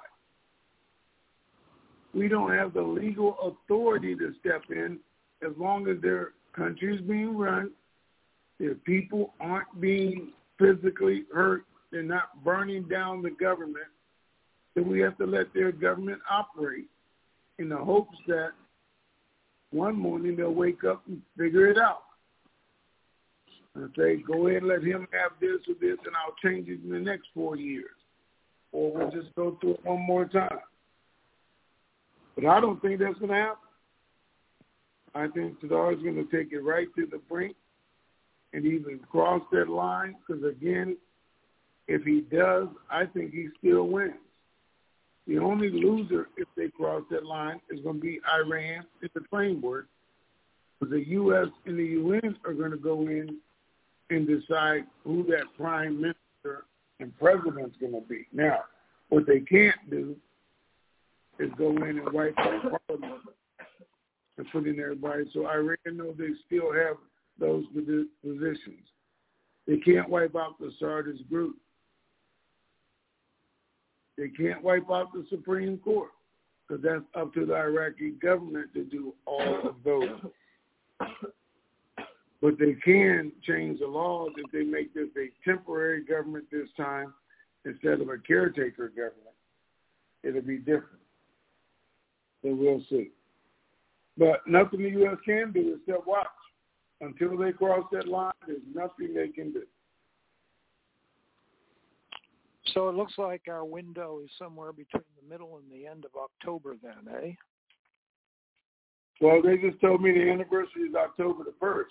We 2.14 2.28
don't 2.28 2.52
have 2.54 2.74
the 2.74 2.82
legal 2.82 3.36
authority 3.40 4.14
to 4.16 4.32
step 4.40 4.62
in 4.70 4.98
as 5.42 5.52
long 5.58 5.88
as 5.88 6.00
their 6.00 6.32
country 6.54 6.96
is 6.96 7.02
being 7.02 7.36
run, 7.36 7.70
their 8.60 8.74
people 8.74 9.34
aren't 9.40 9.80
being 9.80 10.32
physically 10.58 11.24
hurt, 11.34 11.64
they're 11.90 12.02
not 12.02 12.42
burning 12.44 12.84
down 12.84 13.22
the 13.22 13.30
government, 13.30 13.86
then 14.74 14.88
we 14.88 15.00
have 15.00 15.18
to 15.18 15.26
let 15.26 15.52
their 15.52 15.72
government 15.72 16.20
operate 16.30 16.88
in 17.58 17.68
the 17.68 17.76
hopes 17.76 18.16
that 18.26 18.52
one 19.70 19.96
morning 19.96 20.36
they'll 20.36 20.54
wake 20.54 20.84
up 20.84 21.02
and 21.08 21.20
figure 21.36 21.66
it 21.66 21.78
out. 21.78 22.02
And 23.74 23.90
say, 23.96 24.16
go 24.16 24.46
ahead 24.46 24.62
and 24.62 24.68
let 24.68 24.84
him 24.84 25.08
have 25.12 25.32
this 25.40 25.58
or 25.68 25.74
this, 25.80 25.98
and 26.06 26.14
I'll 26.14 26.36
change 26.48 26.68
it 26.68 26.80
in 26.84 26.90
the 26.90 26.98
next 26.98 27.26
four 27.34 27.56
years. 27.56 27.90
Or 28.70 28.92
we'll 28.92 29.10
just 29.10 29.34
go 29.34 29.58
through 29.60 29.74
it 29.74 29.84
one 29.84 30.00
more 30.00 30.26
time. 30.26 30.60
But 32.34 32.46
I 32.46 32.60
don't 32.60 32.80
think 32.82 33.00
that's 33.00 33.18
going 33.18 33.30
to 33.30 33.36
happen. 33.36 33.58
I 35.14 35.28
think 35.28 35.56
Sadr 35.60 35.92
is 35.92 36.02
going 36.02 36.16
to 36.16 36.36
take 36.36 36.52
it 36.52 36.60
right 36.60 36.88
to 36.96 37.06
the 37.06 37.18
brink 37.28 37.54
and 38.52 38.66
even 38.66 38.98
cross 39.10 39.42
that 39.52 39.68
line. 39.68 40.16
Because 40.26 40.42
again, 40.44 40.96
if 41.86 42.02
he 42.02 42.22
does, 42.22 42.68
I 42.90 43.06
think 43.06 43.32
he 43.32 43.48
still 43.58 43.84
wins. 43.84 44.14
The 45.26 45.38
only 45.38 45.70
loser 45.70 46.28
if 46.36 46.48
they 46.56 46.68
cross 46.68 47.02
that 47.10 47.24
line 47.24 47.60
is 47.70 47.80
going 47.80 47.96
to 47.96 48.02
be 48.02 48.20
Iran 48.38 48.84
in 49.02 49.08
the 49.14 49.22
framework. 49.30 49.86
The 50.80 51.02
U.S. 51.08 51.48
and 51.64 51.78
the 51.78 51.84
UN 51.84 52.36
are 52.44 52.52
going 52.52 52.72
to 52.72 52.76
go 52.76 53.02
in 53.02 53.38
and 54.10 54.26
decide 54.26 54.84
who 55.02 55.24
that 55.28 55.44
prime 55.56 55.98
minister 55.98 56.66
and 57.00 57.16
president's 57.18 57.76
going 57.80 57.94
to 57.94 58.02
be. 58.06 58.26
Now, 58.32 58.64
what 59.08 59.26
they 59.26 59.40
can't 59.40 59.78
do 59.88 60.14
is 61.38 61.50
go 61.58 61.70
in 61.70 61.98
and 61.98 62.12
wipe 62.12 62.38
out 62.38 62.62
parliament 62.88 63.22
and 64.38 64.46
put 64.52 64.66
in 64.66 64.80
everybody. 64.80 65.24
So 65.32 65.46
Iran 65.46 65.76
know 65.86 66.14
they 66.16 66.30
still 66.46 66.72
have 66.72 66.96
those 67.38 67.64
positions. 68.22 68.86
They 69.66 69.78
can't 69.78 70.08
wipe 70.08 70.36
out 70.36 70.58
the 70.60 70.70
Sadrist 70.78 71.28
group. 71.28 71.56
They 74.16 74.28
can't 74.28 74.62
wipe 74.62 74.90
out 74.90 75.12
the 75.12 75.24
Supreme 75.28 75.78
Court 75.78 76.10
because 76.66 76.82
that's 76.84 77.04
up 77.14 77.34
to 77.34 77.46
the 77.46 77.54
Iraqi 77.54 78.10
government 78.10 78.72
to 78.74 78.84
do 78.84 79.14
all 79.26 79.68
of 79.68 79.76
those. 79.84 80.08
But 82.40 82.58
they 82.58 82.74
can 82.84 83.32
change 83.42 83.80
the 83.80 83.86
laws 83.86 84.30
if 84.36 84.50
they 84.52 84.62
make 84.62 84.92
this 84.94 85.08
a 85.16 85.30
temporary 85.48 86.04
government 86.04 86.44
this 86.52 86.68
time 86.76 87.14
instead 87.64 88.00
of 88.00 88.08
a 88.08 88.18
caretaker 88.18 88.88
government. 88.88 89.34
It'll 90.22 90.42
be 90.42 90.58
different. 90.58 91.00
So 92.44 92.54
we'll 92.54 92.84
see. 92.90 93.10
But 94.18 94.40
nothing 94.46 94.82
the 94.82 94.90
U.S. 94.90 95.16
can 95.24 95.50
do 95.52 95.78
except 95.80 96.06
watch. 96.06 96.26
Until 97.00 97.36
they 97.36 97.52
cross 97.52 97.84
that 97.92 98.06
line, 98.06 98.32
there's 98.46 98.60
nothing 98.72 99.14
they 99.14 99.28
can 99.28 99.52
do. 99.52 99.62
So 102.72 102.88
it 102.88 102.94
looks 102.94 103.14
like 103.18 103.42
our 103.48 103.64
window 103.64 104.20
is 104.22 104.30
somewhere 104.38 104.72
between 104.72 105.02
the 105.20 105.28
middle 105.28 105.58
and 105.58 105.70
the 105.70 105.86
end 105.86 106.04
of 106.04 106.12
October 106.16 106.76
then, 106.82 107.14
eh? 107.22 107.32
Well, 109.20 109.42
they 109.42 109.56
just 109.56 109.80
told 109.80 110.02
me 110.02 110.12
the 110.12 110.30
anniversary 110.30 110.82
is 110.88 110.94
October 110.94 111.44
the 111.44 111.54
1st. 111.64 111.84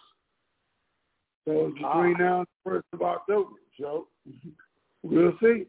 So 1.45 1.67
it's 1.67 1.73
between 1.73 1.85
ah. 1.85 2.19
now 2.19 2.37
and 2.39 2.47
the 2.65 2.71
1st 2.71 2.83
of 2.93 3.01
October. 3.01 3.49
So 3.79 4.07
we'll 5.03 5.33
see. 5.41 5.65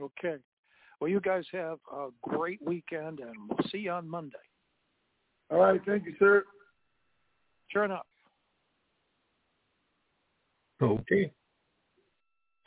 Okay. 0.00 0.36
Well, 1.00 1.10
you 1.10 1.20
guys 1.20 1.44
have 1.52 1.78
a 1.92 2.08
great 2.22 2.60
weekend, 2.62 3.20
and 3.20 3.34
we'll 3.48 3.68
see 3.70 3.78
you 3.78 3.90
on 3.90 4.08
Monday. 4.08 4.36
All 5.50 5.58
right. 5.58 5.80
Thank 5.84 6.06
you, 6.06 6.14
sir. 6.18 6.44
Sure 7.68 7.84
enough. 7.84 8.06
Okay. 10.82 11.32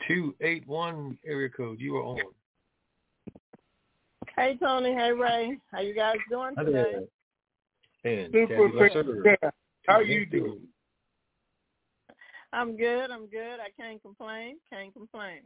281 0.08 1.18
area 1.26 1.50
code. 1.50 1.80
You 1.80 1.98
are 1.98 2.04
on. 2.04 2.20
Hey, 4.36 4.58
Tony. 4.62 4.94
Hey, 4.94 5.12
Ray. 5.12 5.58
How 5.72 5.82
you 5.82 5.94
guys 5.94 6.16
doing 6.30 6.56
today? 6.56 7.08
And 8.06 8.32
Super. 8.32 9.52
How 9.88 10.00
you 10.00 10.26
doing? 10.26 10.62
I'm 12.54 12.78
good. 12.78 13.12
I'm 13.12 13.28
good. 13.28 13.60
I 13.60 13.70
can't 13.80 14.02
complain. 14.02 14.58
Can't 14.72 14.94
complain. 14.94 15.42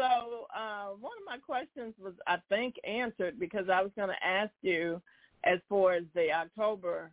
So 0.00 0.46
uh, 0.56 0.94
one 0.98 1.12
of 1.20 1.26
my 1.26 1.36
questions 1.36 1.92
was, 2.02 2.14
I 2.26 2.38
think, 2.48 2.76
answered 2.88 3.38
because 3.38 3.68
I 3.70 3.82
was 3.82 3.90
going 3.96 4.08
to 4.08 4.26
ask 4.26 4.50
you 4.62 5.02
as 5.44 5.58
far 5.68 5.92
as 5.92 6.04
the 6.14 6.32
October 6.32 7.10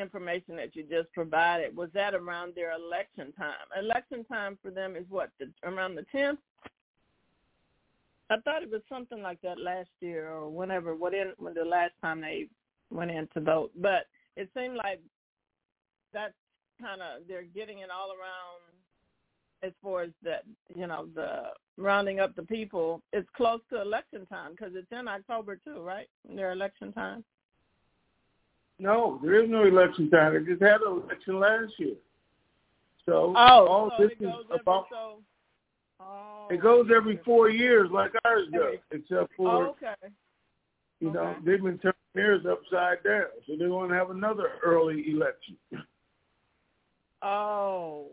information 0.00 0.56
that 0.56 0.74
you 0.74 0.82
just 0.82 1.12
provided, 1.12 1.76
was 1.76 1.88
that 1.94 2.14
around 2.14 2.54
their 2.56 2.72
election 2.72 3.32
time? 3.38 3.54
Election 3.80 4.24
time 4.24 4.58
for 4.60 4.72
them 4.72 4.96
is 4.96 5.04
what, 5.08 5.30
the, 5.38 5.48
around 5.62 5.94
the 5.94 6.04
10th? 6.12 6.38
I 8.28 8.38
thought 8.40 8.64
it 8.64 8.72
was 8.72 8.82
something 8.88 9.22
like 9.22 9.40
that 9.42 9.60
last 9.60 9.90
year 10.00 10.28
or 10.28 10.48
whenever, 10.48 10.96
what 10.96 11.14
in, 11.14 11.32
when 11.38 11.54
the 11.54 11.64
last 11.64 11.92
time 12.02 12.22
they 12.22 12.48
went 12.90 13.12
in 13.12 13.28
to 13.34 13.40
vote. 13.40 13.70
But 13.76 14.06
it 14.36 14.50
seemed 14.52 14.74
like 14.74 15.00
that's 16.12 16.34
kind 16.80 17.00
of, 17.00 17.28
they're 17.28 17.44
getting 17.44 17.78
it 17.78 17.88
all 17.88 18.08
around 18.08 18.75
as 19.66 19.72
far 19.82 20.02
as 20.02 20.10
that, 20.22 20.44
you 20.74 20.86
know, 20.86 21.06
the 21.14 21.50
rounding 21.76 22.20
up 22.20 22.34
the 22.34 22.42
people. 22.42 23.02
It's 23.12 23.28
close 23.36 23.60
to 23.70 23.80
election 23.80 24.26
time 24.26 24.52
because 24.52 24.72
it's 24.74 24.90
in 24.90 25.08
October 25.08 25.56
too, 25.56 25.80
right? 25.82 26.08
Their 26.28 26.52
election 26.52 26.92
time. 26.92 27.24
No, 28.78 29.18
there 29.22 29.42
is 29.42 29.50
no 29.50 29.64
election 29.64 30.10
time. 30.10 30.34
They 30.34 30.50
just 30.50 30.62
had 30.62 30.80
an 30.82 31.02
election 31.02 31.40
last 31.40 31.72
year. 31.78 31.96
So 33.06 33.32
oh, 33.36 33.66
all 33.66 33.92
so 33.96 34.04
this 34.04 34.12
is 34.20 34.28
about. 34.50 34.86
So, 34.90 35.18
oh, 36.00 36.48
it 36.50 36.60
goes 36.60 36.88
every 36.94 37.20
four 37.24 37.48
years, 37.48 37.88
like 37.92 38.12
ours 38.24 38.46
does, 38.52 38.78
except 38.90 39.32
oh, 39.32 39.36
for. 39.36 39.48
Oh, 39.48 39.70
okay. 39.70 40.12
You 41.00 41.10
okay. 41.10 41.18
know, 41.18 41.36
they've 41.44 41.62
been 41.62 41.78
turning 41.78 41.94
theirs 42.14 42.44
upside 42.50 43.02
down, 43.04 43.26
so 43.46 43.54
they 43.58 43.66
want 43.66 43.90
to 43.90 43.96
have 43.96 44.10
another 44.10 44.52
early 44.64 45.10
election. 45.10 45.56
Oh. 47.22 48.06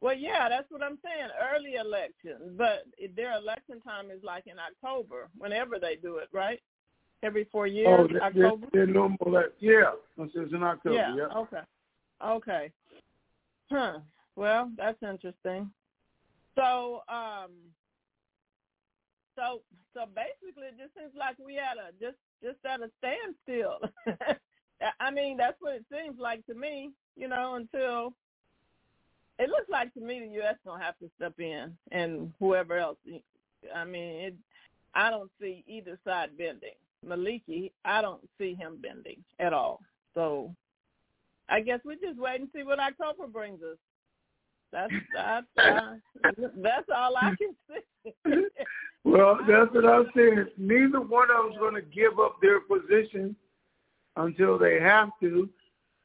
Well, 0.00 0.16
yeah, 0.16 0.48
that's 0.48 0.70
what 0.70 0.82
I'm 0.82 0.98
saying. 1.04 1.28
Early 1.54 1.74
elections, 1.74 2.56
but 2.56 2.84
their 3.16 3.36
election 3.36 3.80
time 3.80 4.10
is 4.10 4.22
like 4.22 4.46
in 4.46 4.56
October, 4.58 5.28
whenever 5.36 5.78
they 5.78 5.96
do 5.96 6.16
it, 6.18 6.28
right? 6.32 6.60
Every 7.24 7.48
four 7.50 7.66
years, 7.66 7.88
oh, 7.88 8.06
they're, 8.06 8.22
October. 8.22 8.66
They're 8.72 8.86
normal. 8.86 9.42
Yeah, 9.58 9.92
is 10.18 10.52
in 10.52 10.62
October. 10.62 10.94
Yeah. 10.94 11.16
yeah. 11.16 11.38
Okay. 11.38 11.60
Okay. 12.24 12.70
Huh. 13.70 13.98
Well, 14.36 14.70
that's 14.76 15.02
interesting. 15.02 15.68
So, 16.54 17.02
um, 17.08 17.50
so, 19.34 19.62
so 19.94 20.04
basically, 20.14 20.68
it 20.68 20.78
just 20.78 20.94
seems 20.96 21.12
like 21.16 21.36
we 21.44 21.54
had 21.54 21.76
a 21.76 21.90
just 22.00 22.18
just 22.40 22.58
at 22.64 22.80
a 22.80 22.90
standstill. 22.98 23.78
I 25.00 25.10
mean, 25.10 25.36
that's 25.36 25.56
what 25.60 25.74
it 25.74 25.86
seems 25.92 26.20
like 26.20 26.46
to 26.46 26.54
me. 26.54 26.90
You 27.16 27.26
know, 27.26 27.54
until 27.54 28.14
it 29.38 29.50
looks 29.50 29.68
like 29.68 29.94
to 29.94 30.00
me 30.00 30.20
the 30.20 30.34
U.S. 30.34 30.56
gonna 30.66 30.82
have 30.82 30.98
to 30.98 31.10
step 31.16 31.34
in, 31.38 31.76
and 31.92 32.32
whoever 32.40 32.76
else. 32.76 32.98
I 33.74 33.84
mean, 33.84 34.14
it, 34.16 34.34
I 34.94 35.10
don't 35.10 35.30
see 35.40 35.64
either 35.66 35.98
side 36.04 36.30
bending. 36.36 36.70
Maliki, 37.06 37.70
I 37.84 38.02
don't 38.02 38.26
see 38.38 38.54
him 38.54 38.78
bending 38.82 39.22
at 39.38 39.52
all. 39.52 39.80
So, 40.14 40.52
I 41.48 41.60
guess 41.60 41.80
we 41.84 41.94
just 41.96 42.18
wait 42.18 42.40
and 42.40 42.48
see 42.54 42.64
what 42.64 42.80
October 42.80 43.28
brings 43.28 43.62
us. 43.62 43.76
That's 44.72 44.92
that's 45.14 45.46
uh, 45.56 45.94
that's 46.56 46.88
all 46.94 47.16
I 47.16 47.34
can 47.36 47.54
see. 48.04 48.44
well, 49.04 49.38
that's 49.48 49.72
what 49.72 49.86
I'm 49.86 50.10
saying. 50.16 50.46
Neither 50.58 51.00
one 51.00 51.30
of 51.30 51.44
them's 51.44 51.58
going 51.58 51.74
to 51.74 51.82
give 51.82 52.18
up 52.18 52.36
their 52.42 52.60
position 52.60 53.36
until 54.16 54.58
they 54.58 54.80
have 54.80 55.10
to. 55.20 55.48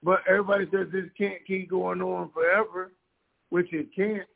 But 0.03 0.19
everybody 0.29 0.65
says 0.71 0.87
this 0.91 1.05
can't 1.17 1.45
keep 1.47 1.69
going 1.69 2.01
on 2.01 2.29
forever 2.33 2.91
which 3.53 3.71
it 3.71 3.85
can't. 3.95 4.27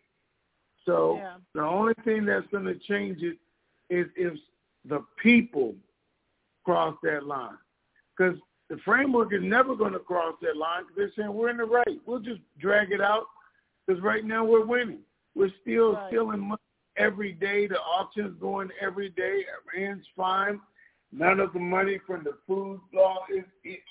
So 0.86 1.16
yeah. 1.18 1.38
the 1.56 1.64
only 1.64 1.96
thing 2.06 2.24
that's 2.24 2.46
going 2.52 2.66
to 2.66 2.76
change 2.76 3.24
it 3.24 3.38
is 3.90 4.06
if 4.16 4.34
the 4.88 5.04
people 5.24 5.74
cross 6.64 6.96
that 7.02 7.26
line. 7.26 7.58
Because 8.16 8.38
the 8.70 8.78
framework 8.86 9.34
is 9.34 9.42
never 9.42 9.76
going 9.76 9.94
to 9.94 10.00
cross 10.00 10.36
that 10.44 10.56
line 10.56 10.84
because 10.84 10.96
they're 10.96 11.12
saying 11.26 11.34
we're 11.34 11.50
in 11.50 11.58
the 11.58 11.66
right. 11.66 12.00
We'll 12.06 12.20
just 12.20 12.42
drag 12.60 12.92
it 12.92 13.02
out 13.02 13.24
because 13.88 14.04
right 14.04 14.24
now 14.24 14.46
we're 14.46 14.68
winning. 14.68 15.00
We're 15.34 15.50
still 15.64 15.94
right. 15.94 16.10
stealing 16.10 16.42
money 16.42 16.62
every 16.96 17.32
day. 17.32 17.66
The 17.66 17.80
auction's 17.80 18.40
going 18.40 18.70
every 18.80 19.10
day. 19.10 19.46
Iran's 19.76 20.06
fine. 20.16 20.62
None 21.12 21.40
of 21.40 21.54
the 21.54 21.60
money 21.60 22.00
from 22.06 22.24
the 22.24 22.38
food 22.46 22.82
law 22.94 23.26
is 23.36 23.46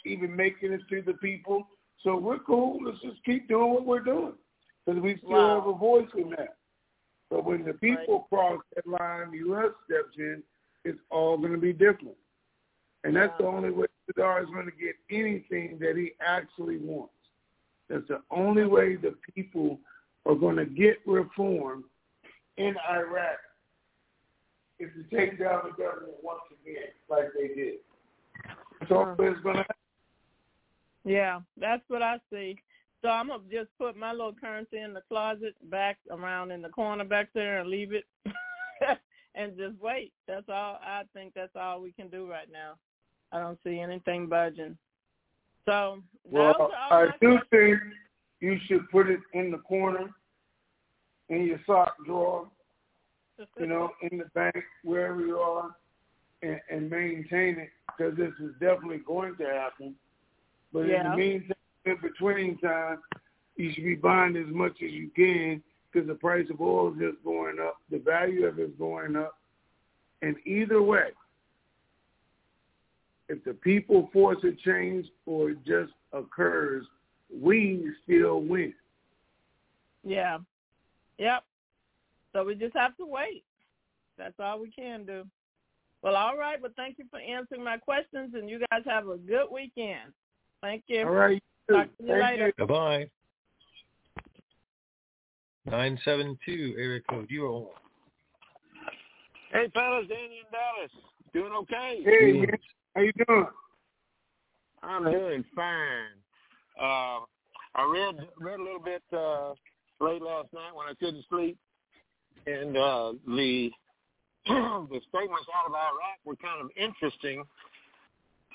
even 0.04 0.36
making 0.36 0.70
it 0.70 0.82
to 0.88 1.02
the 1.02 1.14
people. 1.14 1.66
So 2.04 2.16
we're 2.16 2.38
cool. 2.38 2.78
Let's 2.84 3.00
just 3.00 3.24
keep 3.24 3.48
doing 3.48 3.72
what 3.72 3.84
we're 3.84 3.98
doing 3.98 4.34
because 4.86 5.02
we 5.02 5.16
still 5.18 5.30
wow. 5.30 5.60
have 5.60 5.66
a 5.66 5.76
voice 5.76 6.08
in 6.16 6.30
that. 6.30 6.56
But 7.30 7.44
when 7.44 7.64
the 7.64 7.74
people 7.74 8.26
right. 8.30 8.38
cross 8.38 8.62
that 8.74 8.86
line, 8.86 9.32
the 9.32 9.38
U.S. 9.38 9.72
steps 9.84 10.14
in, 10.16 10.42
it's 10.84 10.98
all 11.10 11.36
going 11.36 11.52
to 11.52 11.58
be 11.58 11.72
different. 11.72 12.16
And 13.04 13.16
that's 13.16 13.32
the 13.38 13.46
only 13.46 13.70
way 13.70 13.86
Sadr 14.06 14.42
is 14.42 14.50
going 14.50 14.66
to 14.66 14.72
get 14.72 14.94
anything 15.10 15.78
that 15.80 15.96
he 15.96 16.12
actually 16.20 16.78
wants. 16.78 17.12
That's 17.88 18.06
the 18.08 18.22
only 18.30 18.64
way 18.64 18.96
the 18.96 19.14
people 19.34 19.78
are 20.24 20.34
going 20.34 20.56
to 20.56 20.66
get 20.66 20.98
reform 21.06 21.84
in 22.56 22.74
Iraq 22.90 23.38
is 24.78 24.90
to 24.94 25.16
take 25.16 25.38
down 25.38 25.62
the 25.64 25.82
government 25.82 26.14
once 26.22 26.40
again, 26.62 26.88
like 27.08 27.26
they 27.38 27.48
did. 27.54 27.74
So 28.88 29.02
uh-huh. 29.02 29.22
it's 29.22 29.40
going 29.42 29.56
to 29.56 29.62
happen. 29.62 29.76
Yeah, 31.04 31.40
that's 31.58 31.82
what 31.88 32.02
I 32.02 32.18
see. 32.30 32.56
So 33.02 33.08
I'm 33.08 33.28
gonna 33.28 33.42
just 33.50 33.68
put 33.78 33.96
my 33.96 34.12
little 34.12 34.32
currency 34.32 34.78
in 34.78 34.94
the 34.94 35.02
closet 35.08 35.54
back 35.70 35.98
around 36.10 36.50
in 36.50 36.62
the 36.62 36.68
corner 36.68 37.04
back 37.04 37.28
there 37.34 37.60
and 37.60 37.68
leave 37.68 37.92
it 37.92 38.04
and 39.34 39.56
just 39.56 39.80
wait. 39.80 40.12
That's 40.26 40.48
all 40.48 40.78
I 40.82 41.02
think 41.14 41.34
that's 41.34 41.54
all 41.54 41.80
we 41.80 41.92
can 41.92 42.08
do 42.08 42.28
right 42.28 42.48
now. 42.50 42.74
I 43.32 43.40
don't 43.40 43.58
see 43.64 43.78
anything 43.78 44.28
budging. 44.28 44.76
So 45.66 46.02
well, 46.24 46.70
I 46.90 47.08
do 47.20 47.38
think 47.50 47.78
you 48.40 48.56
should 48.66 48.88
put 48.90 49.08
it 49.08 49.20
in 49.34 49.50
the 49.50 49.58
corner 49.58 50.10
in 51.28 51.46
your 51.46 51.60
sock 51.66 51.94
drawer, 52.04 52.46
you 53.58 53.66
know, 53.66 53.90
in 54.10 54.18
the 54.18 54.26
bank, 54.34 54.56
wherever 54.84 55.20
you 55.20 55.38
are, 55.38 55.74
and, 56.42 56.60
and 56.70 56.90
maintain 56.90 57.58
it 57.58 57.70
because 57.86 58.16
this 58.16 58.32
is 58.40 58.52
definitely 58.60 59.00
going 59.06 59.36
to 59.36 59.44
happen. 59.44 59.94
But 60.72 60.82
yeah. 60.82 61.04
in 61.04 61.10
the 61.10 61.16
meantime, 61.16 61.56
in 61.86 61.96
between 62.02 62.58
time, 62.58 62.98
you 63.56 63.72
should 63.72 63.84
be 63.84 63.94
buying 63.94 64.36
as 64.36 64.52
much 64.52 64.72
as 64.84 64.90
you 64.90 65.10
can 65.14 65.62
because 65.90 66.06
the 66.06 66.14
price 66.14 66.46
of 66.50 66.60
oil 66.60 66.92
is 66.92 66.98
just 66.98 67.24
going 67.24 67.56
up, 67.60 67.76
the 67.90 67.98
value 67.98 68.46
of 68.46 68.58
it 68.58 68.62
is 68.62 68.70
going 68.78 69.16
up. 69.16 69.38
And 70.22 70.36
either 70.44 70.82
way, 70.82 71.08
if 73.28 73.42
the 73.44 73.54
people 73.54 74.10
force 74.12 74.38
a 74.44 74.52
change 74.64 75.06
or 75.24 75.50
it 75.50 75.58
just 75.66 75.92
occurs, 76.12 76.84
we 77.42 77.92
still 78.04 78.40
win. 78.40 78.74
Yeah. 80.04 80.38
Yep. 81.18 81.44
So 82.32 82.44
we 82.44 82.54
just 82.54 82.76
have 82.76 82.96
to 82.98 83.06
wait. 83.06 83.44
That's 84.18 84.34
all 84.38 84.60
we 84.60 84.70
can 84.70 85.04
do. 85.04 85.24
Well, 86.02 86.16
all 86.16 86.36
right. 86.36 86.60
Well, 86.60 86.72
thank 86.76 86.98
you 86.98 87.04
for 87.10 87.18
answering 87.18 87.64
my 87.64 87.78
questions, 87.78 88.34
and 88.34 88.48
you 88.48 88.60
guys 88.70 88.82
have 88.86 89.08
a 89.08 89.16
good 89.16 89.46
weekend. 89.50 90.12
Thank 90.60 90.84
you. 90.86 91.00
All 91.00 91.10
right. 91.10 91.42
Talk 91.70 91.86
to 91.98 92.04
you 92.04 92.08
Thank 92.08 92.22
later. 92.22 92.52
You. 92.58 92.66
Bye-bye. 92.66 93.10
972 95.66 96.76
area 96.78 97.00
code. 97.10 97.26
You 97.28 97.44
are 97.46 97.48
on. 97.48 97.66
Hey, 99.52 99.70
fellas, 99.74 100.06
Danny 100.08 100.40
in 100.40 100.46
Dallas. 100.52 100.90
Doing 101.32 101.52
okay? 101.52 102.00
Hey, 102.04 102.32
man. 102.32 102.50
How 102.94 103.02
you 103.02 103.12
doing? 103.26 103.46
I'm 104.82 105.04
doing 105.04 105.44
fine. 105.54 106.16
Uh, 106.80 107.20
I 107.74 107.90
read 107.92 108.28
read 108.38 108.60
a 108.60 108.62
little 108.62 108.80
bit 108.80 109.02
uh, 109.12 109.50
late 110.00 110.22
last 110.22 110.52
night 110.52 110.74
when 110.74 110.86
I 110.86 110.94
couldn't 110.98 111.24
sleep, 111.28 111.58
and 112.46 112.76
uh, 112.76 113.12
the 113.26 113.70
the 114.46 115.00
statements 115.08 115.46
out 115.54 115.66
of 115.66 115.72
Iraq 115.72 116.18
were 116.24 116.36
kind 116.36 116.60
of 116.60 116.70
interesting. 116.76 117.42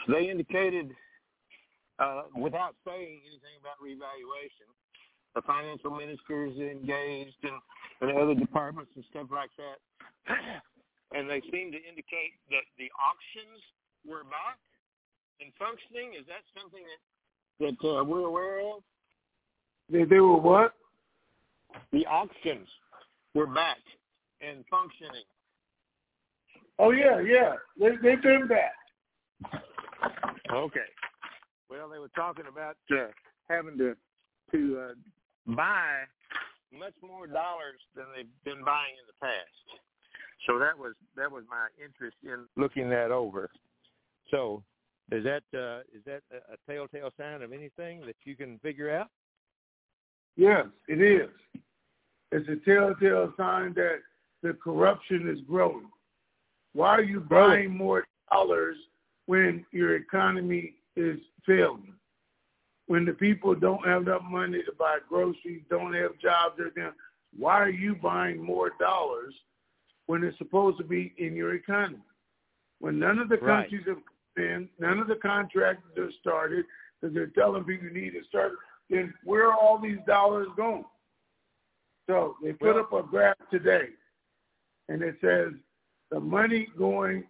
They 0.08 0.30
indicated 0.30 0.92
uh, 2.02 2.24
without 2.36 2.74
saying 2.82 3.22
anything 3.30 3.56
about 3.62 3.78
revaluation. 3.78 4.66
The 5.36 5.42
financial 5.46 5.96
ministers 5.96 6.58
engaged 6.58 7.40
and, 7.44 7.56
and 8.02 8.18
other 8.18 8.36
departments 8.36 8.92
and 8.96 9.06
stuff 9.12 9.28
like 9.32 9.54
that. 9.56 9.80
and 11.16 11.30
they 11.30 11.40
seem 11.54 11.72
to 11.72 11.80
indicate 11.80 12.36
that 12.50 12.66
the 12.76 12.90
auctions 13.00 13.62
were 14.04 14.26
back 14.26 14.60
and 15.40 15.54
functioning. 15.56 16.18
Is 16.20 16.26
that 16.28 16.44
something 16.58 16.84
that, 16.84 17.00
that 17.64 17.88
uh, 17.88 18.04
we're 18.04 18.28
aware 18.28 18.60
of? 18.60 18.84
They, 19.90 20.04
they 20.04 20.20
were 20.20 20.36
what? 20.36 20.74
The 21.94 22.06
auctions 22.08 22.68
were 23.34 23.48
back 23.48 23.80
and 24.42 24.66
functioning. 24.70 25.24
Oh 26.80 26.92
yeah, 26.92 27.22
yeah. 27.22 27.54
They 27.80 27.96
they've 28.02 28.22
been 28.22 28.48
back. 28.48 28.74
Okay. 30.52 30.80
Well, 31.72 31.88
they 31.88 32.00
were 32.00 32.10
talking 32.10 32.46
about 32.52 32.76
uh, 32.92 33.08
having 33.50 33.78
to 33.78 33.96
to 34.52 34.80
uh, 34.80 35.56
buy 35.56 36.02
much 36.78 36.94
more 37.02 37.28
dollars 37.28 37.80
than 37.96 38.06
they've 38.14 38.28
been 38.44 38.66
buying 38.66 38.92
in 39.00 39.08
the 39.08 39.26
past. 39.26 39.80
So 40.46 40.60
that 40.60 40.78
was 40.78 40.96
that 41.16 41.32
was 41.32 41.46
my 41.50 41.68
interest 41.82 42.18
in 42.24 42.46
looking 42.62 42.90
that 42.90 43.12
over. 43.12 43.50
So 44.32 44.64
is 45.14 45.24
that 45.24 45.44
uh, 45.58 45.80
is 45.96 46.04
that 46.06 46.24
a, 46.32 46.54
a 46.54 46.58
telltale 46.70 47.12
sign 47.18 47.42
of 47.42 47.54
anything 47.54 48.02
that 48.06 48.18
you 48.26 48.36
can 48.36 48.60
figure 48.60 48.94
out? 48.94 49.08
Yes, 50.36 50.66
it 50.90 51.02
is. 51.02 51.30
It's 52.34 52.50
a 52.50 52.70
telltale 52.70 53.34
sign 53.38 53.74
that 53.76 54.00
the 54.44 54.58
corruption 54.62 55.30
is 55.30 55.40
growing. 55.48 55.90
Why 56.74 56.90
are 56.90 57.04
you 57.04 57.22
buying 57.22 57.70
more 57.70 58.06
dollars 58.30 58.78
when 59.28 59.66
your 59.72 59.96
economy 59.96 60.74
is 60.96 61.20
failing. 61.46 61.94
When 62.88 63.06
the 63.06 63.14
people 63.14 63.56
don't 63.56 63.86
have 63.88 64.04
enough 64.04 64.24
money 64.30 64.64
to 64.64 64.72
buy 64.78 64.98
groceries, 65.08 65.62
don't 65.70 65.94
have 65.94 66.18
jobs, 66.22 66.56
everything, 66.60 66.92
why 67.38 67.60
are 67.60 67.70
you 67.70 67.96
buying 67.96 68.44
more 68.44 68.72
dollars 68.80 69.34
when 70.08 70.24
it's 70.24 70.38
supposed 70.38 70.78
to 70.80 70.84
be 70.84 71.14
in 71.18 71.36
your 71.36 71.56
economy? 71.56 72.04
When 72.80 73.00
none 73.00 73.20
of 73.20 73.30
the 73.30 73.38
right. 73.38 73.62
countries 73.62 73.86
have 73.88 74.02
been, 74.36 74.68
none 74.80 75.00
of 75.00 75.08
the 75.08 75.16
contractors 75.16 75.92
have 75.96 76.10
started 76.20 76.66
because 77.00 77.14
they're 77.14 77.28
telling 77.28 77.64
people 77.64 77.88
you 77.88 77.94
need 77.94 78.12
to 78.12 78.24
start, 78.28 78.54
then 78.90 79.14
where 79.24 79.48
are 79.48 79.58
all 79.58 79.80
these 79.80 80.00
dollars 80.06 80.48
going? 80.58 80.84
So 82.10 82.36
they 82.44 82.52
put 82.52 82.78
up 82.78 82.92
a 82.92 83.04
graph 83.04 83.38
today, 83.50 83.90
and 84.90 85.02
it 85.02 85.16
says 85.22 85.54
the 86.10 86.20
money 86.20 86.68
going 86.78 87.24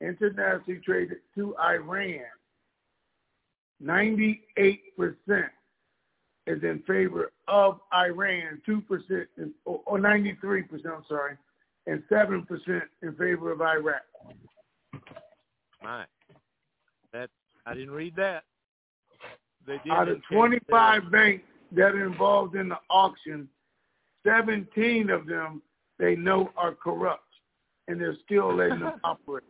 internationally 0.00 0.80
traded 0.84 1.18
to 1.34 1.56
Iran 1.56 2.20
98% 3.82 4.38
is 6.46 6.62
in 6.62 6.82
favor 6.86 7.32
of 7.46 7.80
Iran, 7.94 8.60
two 8.64 8.80
percent 8.80 9.28
or 9.64 9.98
ninety 9.98 10.36
three 10.40 10.62
percent. 10.62 10.94
I'm 10.96 11.04
sorry, 11.08 11.36
and 11.86 12.02
seven 12.08 12.44
percent 12.44 12.84
in 13.02 13.14
favor 13.14 13.52
of 13.52 13.60
Iraq. 13.60 14.02
My, 15.82 16.04
that 17.12 17.30
I 17.66 17.74
didn't 17.74 17.92
read 17.92 18.16
that. 18.16 18.44
They 19.66 19.78
did 19.84 19.92
Out 19.92 20.08
of 20.08 20.22
25 20.32 21.10
banks 21.10 21.44
that 21.72 21.94
are 21.94 22.06
involved 22.06 22.56
in 22.56 22.70
the 22.70 22.78
auction, 22.88 23.46
17 24.26 25.10
of 25.10 25.26
them 25.26 25.62
they 25.98 26.16
know 26.16 26.50
are 26.56 26.74
corrupt, 26.74 27.22
and 27.86 28.00
they're 28.00 28.16
still 28.24 28.54
letting 28.54 28.80
them 28.80 29.00
operate. 29.04 29.44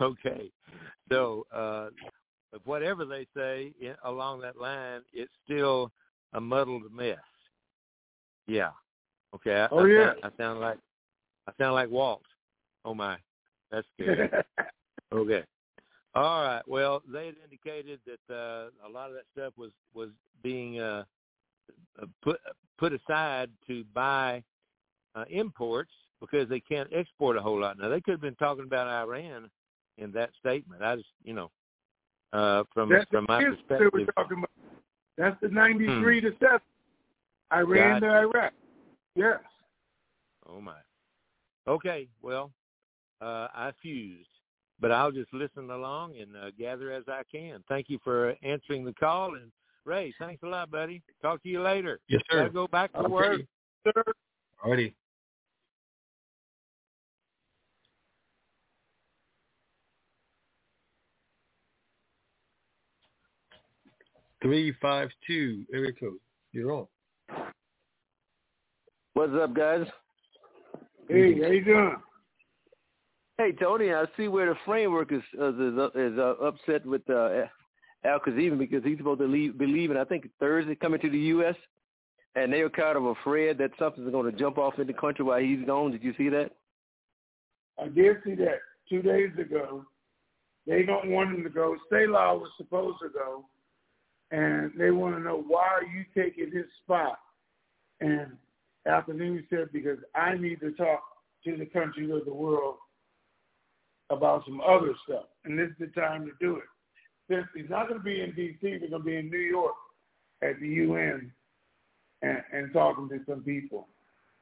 okay, 0.00 0.50
so 1.10 1.46
uh, 1.54 1.88
whatever 2.68 3.06
they 3.06 3.26
say 3.34 3.72
in, 3.80 3.94
along 4.04 4.42
that 4.42 4.60
line, 4.60 5.00
it's 5.14 5.32
still 5.44 5.90
a 6.34 6.40
muddled 6.40 6.92
mess. 6.92 7.16
Yeah. 8.46 8.70
Okay. 9.34 9.54
I, 9.54 9.68
oh 9.70 9.84
I 9.84 9.88
yeah. 9.88 10.12
Sound, 10.12 10.18
I 10.22 10.42
sound 10.42 10.60
like 10.60 10.78
I 11.48 11.52
sound 11.58 11.74
like 11.74 11.90
Walt. 11.90 12.22
Oh 12.84 12.94
my, 12.94 13.16
that's 13.70 13.86
good. 13.98 14.30
okay. 15.12 15.42
All 16.14 16.42
right. 16.42 16.62
Well, 16.66 17.02
they 17.10 17.26
had 17.26 17.36
indicated 17.42 18.00
that 18.06 18.34
uh, 18.34 18.68
a 18.86 18.90
lot 18.90 19.08
of 19.08 19.14
that 19.14 19.24
stuff 19.32 19.54
was 19.56 19.70
was 19.94 20.10
being 20.42 20.78
uh, 20.78 21.04
uh 22.00 22.06
put 22.22 22.38
put 22.78 22.92
aside 22.92 23.50
to 23.66 23.84
buy 23.94 24.42
uh, 25.14 25.24
imports 25.30 25.92
because 26.20 26.48
they 26.48 26.60
can't 26.60 26.88
export 26.92 27.36
a 27.36 27.40
whole 27.40 27.60
lot. 27.60 27.78
Now 27.78 27.88
they 27.88 28.00
could 28.00 28.12
have 28.12 28.20
been 28.20 28.34
talking 28.34 28.64
about 28.64 28.88
Iran 28.88 29.50
in 29.96 30.12
that 30.12 30.30
statement. 30.38 30.82
I 30.82 30.96
just, 30.96 31.08
you 31.24 31.32
know, 31.32 31.50
uh, 32.32 32.64
from 32.72 32.90
that's 32.90 33.08
from 33.10 33.26
my 33.28 33.42
perspective, 33.42 33.90
we're 33.92 34.06
talking 34.06 34.38
about. 34.38 34.50
That's 35.16 35.36
the 35.40 35.48
ninety-three 35.48 36.20
Hmm. 36.20 36.26
to 36.26 36.32
seven. 36.40 36.60
Iran 37.52 38.00
Gotcha. 38.00 38.12
to 38.12 38.18
Iraq. 38.18 38.52
Yes. 39.14 39.38
Oh 40.48 40.60
my. 40.60 40.76
Okay, 41.66 42.08
well, 42.22 42.50
uh, 43.20 43.48
I 43.54 43.72
fused, 43.82 44.28
but 44.80 44.90
I'll 44.92 45.10
just 45.12 45.32
listen 45.34 45.70
along 45.70 46.16
and 46.18 46.34
uh, 46.36 46.50
gather 46.58 46.92
as 46.92 47.04
I 47.08 47.22
can. 47.30 47.62
Thank 47.68 47.88
you 47.88 47.98
for 48.04 48.34
answering 48.42 48.84
the 48.84 48.94
call, 48.94 49.34
and 49.34 49.50
Ray, 49.84 50.14
thanks 50.18 50.42
a 50.42 50.46
lot, 50.46 50.70
buddy. 50.70 51.02
Talk 51.20 51.42
to 51.42 51.48
you 51.48 51.62
later. 51.62 52.00
Yes, 52.08 52.20
sir. 52.30 52.40
Gotta 52.40 52.50
go 52.50 52.66
back 52.68 52.92
to 52.92 53.00
Okay. 53.00 53.08
work. 53.08 53.40
Sir. 53.84 54.02
Alrighty. 54.64 54.92
Three 64.40 64.72
five 64.80 65.08
two 65.26 65.64
area 65.72 65.92
code. 65.92 66.18
You're 66.52 66.72
on. 66.72 66.86
What's 69.14 69.32
up, 69.34 69.54
guys? 69.54 69.86
Hey, 71.08 71.40
how 71.40 71.48
you 71.48 71.64
doing? 71.64 71.96
Hey, 73.36 73.52
Tony, 73.52 73.92
I 73.92 74.04
see 74.16 74.28
where 74.28 74.46
the 74.46 74.54
framework 74.64 75.12
is 75.12 75.22
is, 75.34 75.54
is, 75.54 75.74
is 75.94 76.18
uh, 76.18 76.34
upset 76.44 76.86
with 76.86 77.08
uh, 77.10 77.46
Al-Kadhimi 78.04 78.58
because 78.58 78.84
he's 78.84 78.98
supposed 78.98 79.20
to 79.20 79.26
leave, 79.26 79.58
be 79.58 79.66
leaving, 79.66 79.96
I 79.96 80.04
think, 80.04 80.28
Thursday, 80.38 80.74
coming 80.74 81.00
to 81.00 81.10
the 81.10 81.18
U.S., 81.18 81.56
and 82.34 82.52
they're 82.52 82.70
kind 82.70 82.96
of 82.96 83.04
afraid 83.06 83.58
that 83.58 83.70
something's 83.78 84.10
going 84.10 84.30
to 84.30 84.38
jump 84.38 84.58
off 84.58 84.78
in 84.78 84.86
the 84.86 84.92
country 84.92 85.24
while 85.24 85.40
he's 85.40 85.64
gone. 85.66 85.90
Did 85.90 86.04
you 86.04 86.14
see 86.16 86.28
that? 86.28 86.50
I 87.80 87.88
did 87.88 88.16
see 88.24 88.34
that 88.36 88.58
two 88.88 89.02
days 89.02 89.30
ago. 89.38 89.84
They 90.66 90.82
don't 90.82 91.10
want 91.10 91.34
him 91.34 91.42
to 91.42 91.50
go. 91.50 91.76
Salih 91.90 92.38
was 92.38 92.50
supposed 92.56 92.98
to 93.02 93.08
go, 93.08 93.44
and 94.30 94.72
they 94.78 94.90
want 94.90 95.16
to 95.16 95.20
know 95.20 95.42
why 95.46 95.66
are 95.66 95.84
you 95.84 96.04
taking 96.14 96.52
his 96.52 96.66
spot? 96.84 97.18
And 98.00 98.32
Afternoon 98.86 99.44
said 99.50 99.68
because 99.72 99.98
I 100.14 100.34
need 100.36 100.60
to 100.60 100.72
talk 100.72 101.02
to 101.44 101.56
the 101.56 101.66
countries 101.66 102.10
of 102.12 102.24
the 102.24 102.32
world 102.32 102.76
about 104.10 104.44
some 104.46 104.60
other 104.60 104.94
stuff, 105.04 105.24
and 105.44 105.58
this 105.58 105.68
is 105.68 105.76
the 105.78 106.00
time 106.00 106.24
to 106.24 106.32
do 106.40 106.56
it. 106.56 106.64
Since 107.30 107.46
he's 107.54 107.68
not 107.68 107.88
going 107.88 108.00
to 108.00 108.04
be 108.04 108.22
in 108.22 108.32
D.C., 108.32 108.56
they're 108.62 108.78
going 108.78 108.92
to 108.92 108.98
be 109.00 109.16
in 109.16 109.30
New 109.30 109.36
York 109.36 109.74
at 110.42 110.58
the 110.60 110.68
UN 110.68 111.30
and, 112.22 112.42
and 112.52 112.72
talking 112.72 113.08
to 113.10 113.20
some 113.28 113.42
people. 113.42 113.88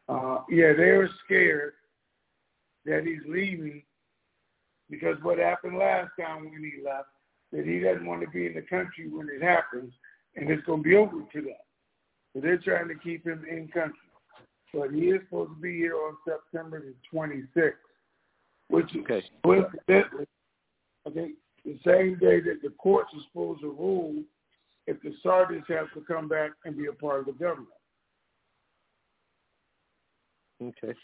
Uh, 0.09 0.39
yeah, 0.49 0.73
they 0.73 0.93
were 0.93 1.11
scared 1.25 1.73
that 2.85 3.05
he's 3.05 3.29
leaving 3.29 3.83
because 4.89 5.17
what 5.23 5.39
happened 5.39 5.79
last 5.79 6.11
time 6.21 6.45
when 6.45 6.63
he 6.63 6.85
left, 6.85 7.09
that 7.53 7.65
he 7.65 7.81
doesn't 7.81 8.07
want 8.07 8.23
to 8.23 8.29
be 8.29 8.47
in 8.47 8.55
the 8.55 8.63
country 8.63 9.09
when 9.09 9.29
it 9.29 9.43
happens, 9.43 9.93
and 10.35 10.51
it's 10.51 10.65
going 10.67 10.83
to 10.83 10.89
be 10.89 10.97
over 10.97 11.23
to 11.33 11.41
them. 11.41 11.55
So 12.35 12.41
they're 12.41 12.59
trying 12.59 12.89
to 12.89 12.95
keep 12.95 13.27
him 13.27 13.45
in 13.51 13.69
country. 13.69 13.99
But 14.75 14.93
he 14.93 15.09
is 15.09 15.23
supposed 15.25 15.53
to 15.53 15.61
be 15.61 15.77
here 15.77 15.97
on 15.97 16.17
September 16.27 16.83
the 16.83 16.95
26th, 17.17 17.73
which 18.69 18.95
is 18.95 19.05
coincidentally, 19.43 20.27
okay, 21.09 21.31
the 21.65 21.79
same 21.85 22.19
day 22.19 22.41
that 22.41 22.61
the 22.63 22.71
courts 22.79 23.11
are 23.15 23.23
supposed 23.29 23.63
to 23.63 23.71
rule 23.71 24.23
if 24.87 25.01
the 25.03 25.15
Sadrists 25.25 25.69
have 25.69 25.93
to 25.95 26.01
come 26.07 26.29
back 26.29 26.51
and 26.65 26.77
be 26.77 26.87
a 26.87 26.93
part 26.93 27.21
of 27.21 27.27
the 27.27 27.33
government. 27.33 27.69
Okay. 30.63 30.95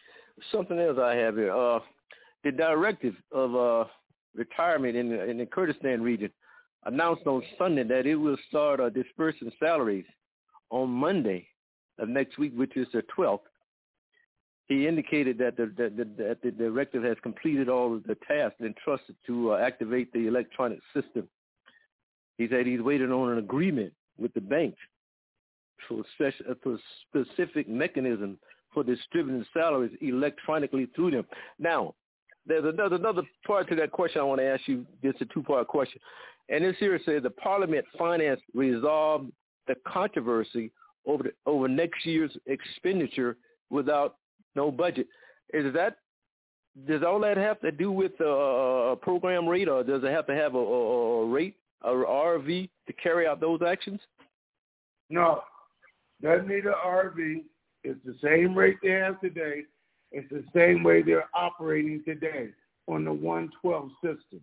Something 0.50 0.78
else 0.78 0.98
I 1.00 1.14
have 1.14 1.36
here. 1.36 1.54
Uh, 1.54 1.80
the 2.44 2.52
directive 2.52 3.14
of 3.32 3.54
uh, 3.54 3.84
retirement 4.34 4.96
in 4.96 5.10
the, 5.10 5.28
in 5.28 5.38
the 5.38 5.46
Kurdistan 5.46 6.02
region 6.02 6.30
announced 6.84 7.26
on 7.26 7.42
Sunday 7.58 7.84
that 7.84 8.06
it 8.06 8.16
will 8.16 8.36
start 8.48 8.80
uh, 8.80 8.88
dispersing 8.88 9.52
salaries 9.60 10.06
on 10.70 10.90
Monday 10.90 11.46
of 11.98 12.08
next 12.08 12.38
week, 12.38 12.52
which 12.56 12.76
is 12.76 12.88
the 12.92 13.02
12th. 13.16 13.40
He 14.68 14.86
indicated 14.86 15.38
that 15.38 15.56
the, 15.56 15.72
that 15.76 15.96
the, 15.96 16.04
that 16.22 16.42
the 16.42 16.50
directive 16.50 17.02
has 17.04 17.16
completed 17.22 17.68
all 17.68 17.94
of 17.94 18.04
the 18.04 18.16
tasks 18.26 18.60
entrusted 18.60 19.16
to 19.26 19.52
uh, 19.52 19.56
activate 19.58 20.12
the 20.12 20.26
electronic 20.26 20.78
system. 20.94 21.28
He 22.38 22.48
said 22.48 22.66
he's 22.66 22.80
waiting 22.80 23.12
on 23.12 23.32
an 23.32 23.38
agreement 23.38 23.92
with 24.18 24.32
the 24.34 24.40
bank 24.40 24.74
for, 25.88 26.00
uh, 26.00 26.54
for 26.62 26.78
specific 27.08 27.68
mechanism 27.68 28.38
for 28.72 28.82
distributing 28.82 29.44
salaries 29.52 29.96
electronically 30.00 30.88
through 30.94 31.10
them. 31.10 31.26
Now, 31.58 31.94
there's 32.46 32.64
another 32.64 32.96
another 32.96 33.22
part 33.46 33.68
to 33.68 33.76
that 33.76 33.92
question 33.92 34.20
I 34.20 34.24
want 34.24 34.40
to 34.40 34.46
ask 34.46 34.62
you. 34.66 34.86
It's 35.02 35.20
a 35.20 35.26
two-part 35.26 35.68
question. 35.68 36.00
And 36.48 36.64
this 36.64 36.76
here 36.78 36.98
says 37.04 37.22
the 37.22 37.30
Parliament 37.30 37.84
Finance 37.96 38.40
resolved 38.54 39.30
the 39.68 39.76
controversy 39.86 40.70
over 41.06 41.24
the, 41.24 41.32
over 41.46 41.68
next 41.68 42.04
year's 42.04 42.36
expenditure 42.46 43.36
without 43.70 44.16
no 44.54 44.70
budget. 44.70 45.06
Is 45.52 45.72
that 45.74 45.96
does 46.86 47.02
all 47.02 47.20
that 47.20 47.36
have 47.36 47.60
to 47.60 47.70
do 47.70 47.92
with 47.92 48.12
uh, 48.20 48.24
a 48.24 48.96
program 48.96 49.46
rate, 49.46 49.68
or 49.68 49.84
does 49.84 50.02
it 50.02 50.10
have 50.10 50.26
to 50.26 50.34
have 50.34 50.54
a, 50.54 50.58
a, 50.58 51.22
a 51.22 51.26
rate, 51.26 51.56
a 51.82 51.90
RV, 51.90 52.68
to 52.86 52.92
carry 52.94 53.26
out 53.26 53.40
those 53.40 53.60
actions? 53.66 54.00
No, 55.10 55.42
doesn't 56.22 56.48
need 56.48 56.64
an 56.64 56.74
RV. 56.84 57.42
It's 57.84 58.00
the 58.04 58.16
same 58.22 58.54
rate 58.54 58.76
they 58.82 58.90
have 58.90 59.20
today. 59.20 59.62
It's 60.12 60.28
the 60.30 60.44
same 60.54 60.82
way 60.82 61.02
they're 61.02 61.28
operating 61.34 62.02
today 62.04 62.50
on 62.86 63.04
the 63.04 63.12
112 63.12 63.90
system. 64.02 64.40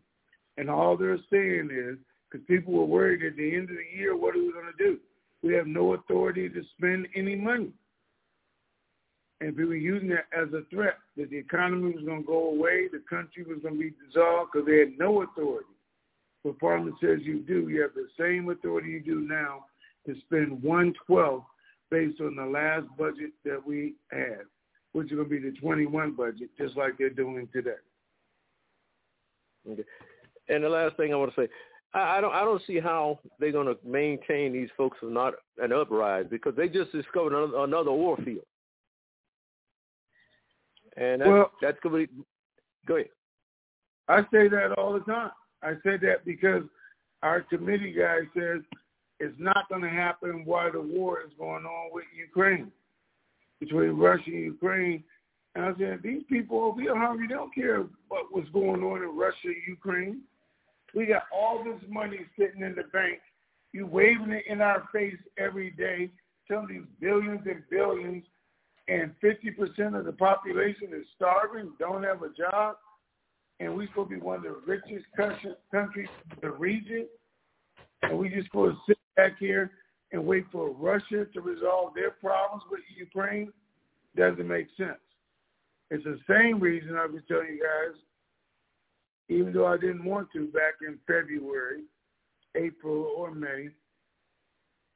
And 0.58 0.70
all 0.70 0.98
they're 0.98 1.20
saying 1.32 1.70
is, 1.72 1.98
because 2.30 2.46
people 2.48 2.74
were 2.74 2.86
worried 2.86 3.24
at 3.24 3.38
the 3.38 3.56
end 3.56 3.70
of 3.70 3.78
the 3.78 3.98
year, 3.98 4.16
what 4.16 4.36
are 4.36 4.40
we 4.40 4.52
going 4.52 4.72
to 4.78 4.84
do? 4.84 4.98
We 5.42 5.54
have 5.54 5.68
no 5.68 5.94
authority 5.94 6.50
to 6.50 6.62
spend 6.78 7.08
any 7.16 7.36
money. 7.36 7.72
And 9.42 9.56
people 9.56 9.70
were 9.70 9.76
using 9.76 10.10
that 10.10 10.26
as 10.38 10.52
a 10.54 10.64
threat 10.70 10.98
that 11.16 11.30
the 11.30 11.38
economy 11.38 11.94
was 11.94 12.04
going 12.04 12.24
to 12.24 12.28
go 12.28 12.50
away, 12.50 12.88
the 12.92 13.02
country 13.10 13.44
was 13.44 13.60
going 13.62 13.76
to 13.76 13.80
be 13.80 13.94
dissolved 14.06 14.52
because 14.52 14.68
they 14.68 14.80
had 14.80 14.98
no 14.98 15.22
authority. 15.22 15.70
But 16.44 16.60
Parliament 16.60 16.96
says 17.02 17.20
you 17.22 17.40
do. 17.40 17.70
You 17.70 17.82
have 17.82 17.94
the 17.94 18.08
same 18.20 18.50
authority 18.50 18.90
you 18.90 19.02
do 19.02 19.22
now 19.22 19.66
to 20.06 20.16
spend 20.22 20.62
one 20.62 20.94
twelfth 21.06 21.46
based 21.90 22.22
on 22.22 22.36
the 22.36 22.46
last 22.46 22.86
budget 22.98 23.32
that 23.46 23.66
we 23.66 23.96
had, 24.12 24.42
which 24.94 25.12
is 25.12 25.18
going 25.18 25.30
to 25.30 25.30
be 25.30 25.40
the 25.40 25.56
21 25.58 26.14
budget, 26.14 26.50
just 26.58 26.76
like 26.76 26.98
they're 26.98 27.10
doing 27.10 27.48
today. 27.54 27.72
Okay. 29.70 29.84
And 30.48 30.64
the 30.64 30.70
last 30.70 30.98
thing 30.98 31.14
I 31.14 31.18
want 31.18 31.34
to 31.36 31.42
say, 31.42 31.50
I, 31.94 32.18
I 32.18 32.22
don't 32.22 32.34
I 32.34 32.42
don't 32.42 32.62
see 32.66 32.80
how 32.80 33.20
they're 33.40 33.52
going 33.52 33.68
to 33.68 33.78
maintain 33.86 34.54
these 34.54 34.70
folks 34.76 34.98
from 35.00 35.14
not 35.14 35.34
an 35.58 35.72
uprising 35.72 36.30
because 36.30 36.56
they 36.56 36.70
just 36.70 36.92
discovered 36.92 37.34
another, 37.34 37.64
another 37.64 37.92
oil 37.92 38.16
field. 38.24 38.46
And 40.98 41.22
that's, 41.22 41.30
Well- 41.30 41.52
that's 41.62 41.80
going 41.82 42.08
to 42.08 42.14
be, 42.14 42.24
go 42.88 42.96
ahead. 42.96 43.10
I 44.08 44.22
say 44.34 44.48
that 44.50 44.74
all 44.76 44.94
the 44.94 45.02
time. 45.02 45.32
I 45.62 45.74
say 45.84 45.98
that 45.98 46.26
because 46.26 46.64
our 47.22 47.42
committee 47.42 47.94
guy 47.94 48.22
says 48.36 48.62
it's 49.20 49.36
not 49.38 49.70
going 49.70 49.84
to 49.84 49.90
happen 49.90 50.44
while 50.46 50.72
the 50.72 50.82
war 50.82 51.22
is 51.22 51.32
going 51.38 51.66
on 51.66 51.90
with 51.92 52.06
Ukraine, 52.18 52.72
between 53.60 53.92
Russia 53.92 54.24
and 54.28 54.44
Ukraine. 54.44 55.04
And 55.56 55.66
I 55.66 55.72
said, 55.78 56.00
these 56.04 56.24
people 56.30 56.64
over 56.64 56.82
here 56.82 56.98
hungry. 56.98 57.28
They 57.28 57.34
don't 57.34 57.54
care 57.54 57.86
what 58.08 58.34
was 58.34 58.46
going 58.54 58.84
on 58.84 59.04
in 59.04 59.18
Russia 59.18 59.50
Ukraine. 59.68 60.22
We 60.96 61.06
got 61.06 61.24
all 61.34 61.64
this 61.64 61.82
money 61.90 62.20
sitting 62.38 62.62
in 62.62 62.76
the 62.76 62.84
bank 62.94 63.20
You 63.74 63.86
waving 63.86 64.32
it 64.32 64.46
in 64.48 64.62
our 64.62 64.88
face 64.92 65.18
every 65.38 65.72
day, 65.72 66.10
telling 66.48 66.68
these 66.68 66.88
billions 67.00 67.42
and 67.46 67.64
billions, 67.70 68.24
and 68.88 69.14
50% 69.24 69.98
of 70.00 70.06
the 70.06 70.14
population 70.14 70.90
is 70.94 71.06
starving, 71.16 71.74
don't 71.80 72.04
have 72.04 72.24
a 72.24 72.30
job, 72.30 72.78
and 73.60 73.76
we 73.76 73.86
supposed 73.88 74.10
to 74.10 74.16
be 74.16 74.22
one 74.22 74.38
of 74.38 74.44
the 74.44 74.62
richest 74.66 75.06
countries 75.16 76.08
in 76.32 76.38
the 76.42 76.50
region, 76.50 77.06
and 78.02 78.18
we 78.18 78.30
just 78.30 78.48
supposed 78.48 78.78
to 78.78 78.82
sit 78.94 78.98
back 79.16 79.38
here 79.38 79.72
and 80.12 80.26
wait 80.26 80.46
for 80.52 80.72
Russia 80.72 81.26
to 81.34 81.42
resolve 81.42 81.94
their 81.94 82.12
problems 82.12 82.64
with 82.70 82.82
Ukraine? 82.98 83.52
Doesn't 84.16 84.48
make 84.48 84.68
sense. 84.78 84.98
It's 85.92 86.04
the 86.04 86.20
same 86.28 86.60
reason 86.60 86.96
I've 86.96 87.12
been 87.12 87.24
telling 87.28 87.48
you 87.48 87.64
guys, 87.64 88.00
even 89.28 89.54
though 89.54 89.68
I 89.68 89.78
didn't 89.78 90.06
want 90.06 90.30
to 90.34 90.48
back 90.48 90.76
in 90.86 90.98
February, 91.08 91.84
April, 92.56 93.14
or 93.16 93.32
May, 93.32 93.70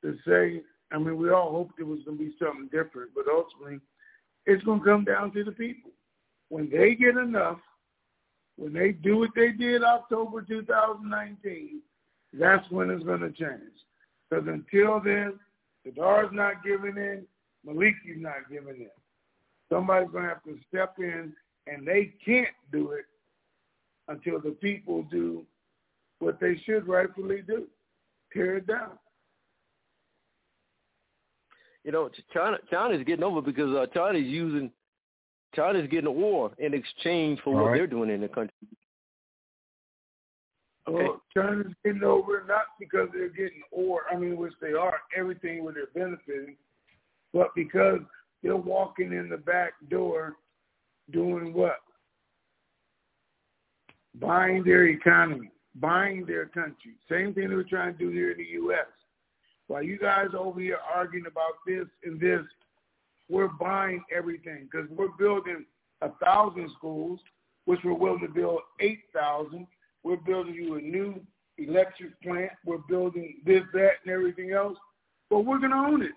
to 0.04 0.18
say, 0.28 0.62
I 0.92 0.98
mean, 0.98 1.18
we 1.18 1.32
all 1.32 1.52
hoped 1.52 1.80
it 1.80 1.88
was 1.88 2.00
going 2.06 2.18
to 2.18 2.24
be 2.24 2.36
something 2.38 2.70
different, 2.72 3.12
but 3.16 3.26
ultimately, 3.32 3.80
it's 4.46 4.64
going 4.64 4.80
to 4.80 4.86
come 4.86 5.04
down 5.04 5.32
to 5.34 5.44
the 5.44 5.52
people. 5.52 5.92
When 6.50 6.70
they 6.70 6.94
get 6.94 7.18
enough, 7.18 7.60
when 8.58 8.74
they 8.74 8.92
do 8.92 9.18
what 9.18 9.32
they 9.36 9.52
did 9.52 9.84
October 9.84 10.42
2019, 10.42 11.82
that's 12.34 12.70
when 12.70 12.90
it's 12.90 13.04
going 13.04 13.22
to 13.22 13.32
change. 13.32 13.62
Because 14.34 14.48
until 14.48 15.00
then, 15.00 15.34
Sadr's 15.86 16.30
not 16.32 16.64
giving 16.64 16.98
in, 16.98 17.24
Maliki's 17.68 18.18
not 18.18 18.50
giving 18.52 18.82
in. 18.82 18.90
Somebody's 19.72 20.10
going 20.12 20.24
to 20.24 20.30
have 20.30 20.44
to 20.44 20.58
step 20.68 20.96
in, 20.98 21.34
and 21.68 21.88
they 21.88 22.14
can't 22.26 22.48
do 22.72 22.92
it 22.92 23.06
until 24.08 24.40
the 24.40 24.52
people 24.52 25.04
do 25.12 25.46
what 26.20 26.40
they 26.40 26.60
should 26.66 26.88
rightfully 26.88 27.42
do, 27.46 27.68
tear 28.32 28.58
it 28.58 28.68
down. 28.68 28.92
You 31.84 31.92
know, 31.92 32.10
China 32.34 32.58
China's 32.72 33.04
getting 33.06 33.26
over 33.26 33.42
because 33.42 33.76
uh, 33.76 33.86
China's 33.94 34.24
using 34.24 34.72
China's 35.54 35.88
getting 35.90 36.08
a 36.08 36.12
war 36.12 36.52
in 36.58 36.74
exchange 36.74 37.40
for 37.44 37.50
All 37.54 37.64
what 37.64 37.70
right. 37.72 37.78
they're 37.78 37.88
doing 37.88 38.10
in 38.10 38.22
the 38.22 38.30
country. 38.30 38.56
Okay. 40.88 41.04
Well, 41.04 41.22
China's 41.36 41.74
getting 41.84 42.04
over 42.04 42.44
not 42.48 42.66
because 42.80 43.08
they're 43.14 43.30
getting 43.30 43.62
or 43.72 44.02
I 44.12 44.18
mean, 44.18 44.36
which 44.38 44.54
they 44.62 44.74
are, 44.74 45.00
everything 45.16 45.64
where 45.64 45.74
they're 45.74 45.88
benefiting, 45.94 46.58
but 47.34 47.50
because 47.56 48.00
they're 48.42 48.56
walking 48.56 49.14
in 49.14 49.30
the 49.30 49.38
back 49.38 49.74
door 49.90 50.36
doing 51.12 51.54
what? 51.54 51.78
Buying 54.20 54.64
their 54.64 54.88
economy, 54.88 55.52
buying 55.76 56.26
their 56.26 56.48
country. 56.48 56.94
Same 57.10 57.34
thing 57.34 57.50
they 57.50 57.56
were 57.56 57.64
trying 57.64 57.94
to 57.94 58.00
do 58.00 58.10
here 58.10 58.32
in 58.32 58.38
the 58.38 58.44
U.S. 58.44 58.86
While 59.68 59.84
you 59.84 59.98
guys 59.98 60.28
over 60.38 60.60
here 60.60 60.78
arguing 60.94 61.26
about 61.26 61.54
this 61.66 61.86
and 62.04 62.20
this, 62.20 62.42
we're 63.30 63.48
buying 63.48 64.04
everything 64.16 64.68
because 64.70 64.90
we're 64.92 65.16
building 65.18 65.66
a 66.02 66.10
thousand 66.24 66.70
schools, 66.78 67.20
which 67.66 67.80
we're 67.84 67.94
willing 67.94 68.20
to 68.20 68.28
build 68.28 68.60
eight 68.82 69.00
thousand. 69.14 69.66
We're 70.04 70.18
building 70.18 70.54
you 70.54 70.76
a 70.76 70.82
new 70.82 71.22
electric 71.58 72.20
plant. 72.22 72.52
We're 72.66 72.80
building 72.90 73.38
this, 73.46 73.64
that, 73.74 73.92
and 74.04 74.14
everything 74.14 74.52
else. 74.52 74.78
But 75.30 75.42
we're 75.42 75.60
gonna 75.60 75.76
own 75.76 76.02
it. 76.02 76.12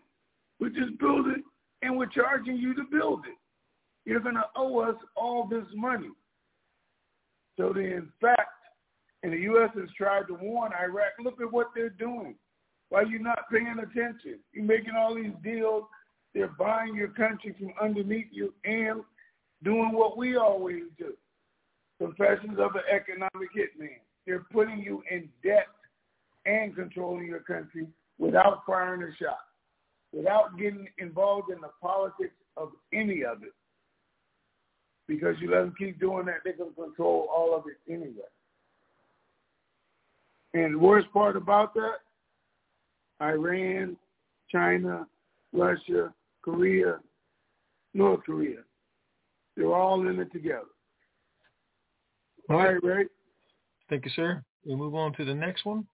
We 0.61 0.70
just 0.70 0.99
build 0.99 1.28
it, 1.28 1.43
and 1.82 1.97
we're 1.97 2.07
charging 2.07 2.57
you 2.57 2.74
to 2.74 2.84
build 2.84 3.26
it. 3.26 3.37
You're 4.05 4.20
gonna 4.20 4.47
owe 4.57 4.80
us 4.80 4.97
all 5.14 5.47
this 5.47 5.66
money. 5.74 6.11
So 7.57 7.72
the 7.72 7.80
in 7.80 8.09
fact, 8.20 8.41
and 9.22 9.32
the 9.32 9.39
U.S. 9.39 9.70
has 9.74 9.89
tried 9.97 10.26
to 10.28 10.34
warn 10.34 10.72
Iraq. 10.72 11.12
Look 11.22 11.41
at 11.41 11.53
what 11.53 11.68
they're 11.74 11.89
doing. 11.89 12.37
Why 12.91 13.01
are 13.01 13.07
you 13.07 13.18
not 13.18 13.51
paying 13.51 13.76
attention? 13.78 14.39
You're 14.53 14.64
making 14.64 14.95
all 14.97 15.14
these 15.14 15.32
deals 15.43 15.84
they're 16.37 16.49
buying 16.49 16.95
your 16.95 17.09
country 17.09 17.55
from 17.59 17.72
underneath 17.80 18.26
you 18.30 18.53
and 18.66 19.01
doing 19.64 19.93
what 19.93 20.18
we 20.18 20.37
always 20.37 20.82
do. 20.99 21.14
Confessions 21.99 22.59
of 22.59 22.72
an 22.74 22.82
economic 22.92 23.49
hitman. 23.57 23.99
They're 24.26 24.47
putting 24.53 24.80
you 24.80 25.03
in 25.11 25.28
debt 25.42 25.68
and 26.44 26.74
controlling 26.74 27.26
your 27.26 27.40
country 27.40 27.86
without 28.18 28.62
firing 28.66 29.03
a 29.03 29.14
shot, 29.22 29.38
without 30.12 30.59
getting 30.59 30.88
involved 30.99 31.51
in 31.51 31.61
the 31.61 31.70
politics 31.80 32.34
of 32.57 32.70
any 32.92 33.24
of 33.24 33.42
it. 33.42 33.53
Because 35.09 35.36
you 35.40 35.51
let 35.51 35.61
them 35.61 35.74
keep 35.78 36.01
doing 36.01 36.26
that, 36.26 36.40
they 36.44 36.53
can 36.53 36.72
control 36.74 37.28
all 37.34 37.55
of 37.57 37.64
it 37.66 37.92
anyway. 37.92 38.26
And 40.55 40.74
the 40.74 40.78
worst 40.78 41.12
part 41.12 41.36
about 41.36 41.74
that, 41.74 41.99
Iran, 43.20 43.97
China, 44.51 45.07
Russia, 45.53 46.12
Korea, 46.42 46.99
North 47.94 48.20
Korea. 48.24 48.59
They're 49.57 49.74
all 49.74 50.07
in 50.09 50.18
it 50.18 50.32
together. 50.32 50.66
All 52.49 52.59
right, 52.59 52.82
Ray. 52.82 53.07
Thank 53.90 54.05
you, 54.05 54.11
sir. 54.14 54.42
We'll 54.64 54.76
move 54.76 54.94
on 54.94 55.12
to 55.14 55.24
the 55.24 55.34
next 55.34 55.64
one. 55.64 55.86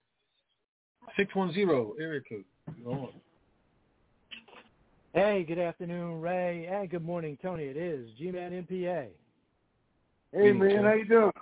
610, 1.16 1.94
area 2.00 2.20
code. 2.28 2.44
Go 2.84 2.90
on. 2.92 3.08
Hey, 5.14 5.44
good 5.44 5.58
afternoon, 5.58 6.20
Ray. 6.20 6.66
Hey, 6.68 6.86
good 6.90 7.04
morning, 7.04 7.38
Tony. 7.42 7.64
It 7.64 7.76
is 7.76 8.08
G-Man 8.18 8.66
MPA. 8.66 9.08
Hey, 10.32 10.52
man. 10.52 10.84
How 10.84 10.92
you 10.94 11.06
doing? 11.06 11.32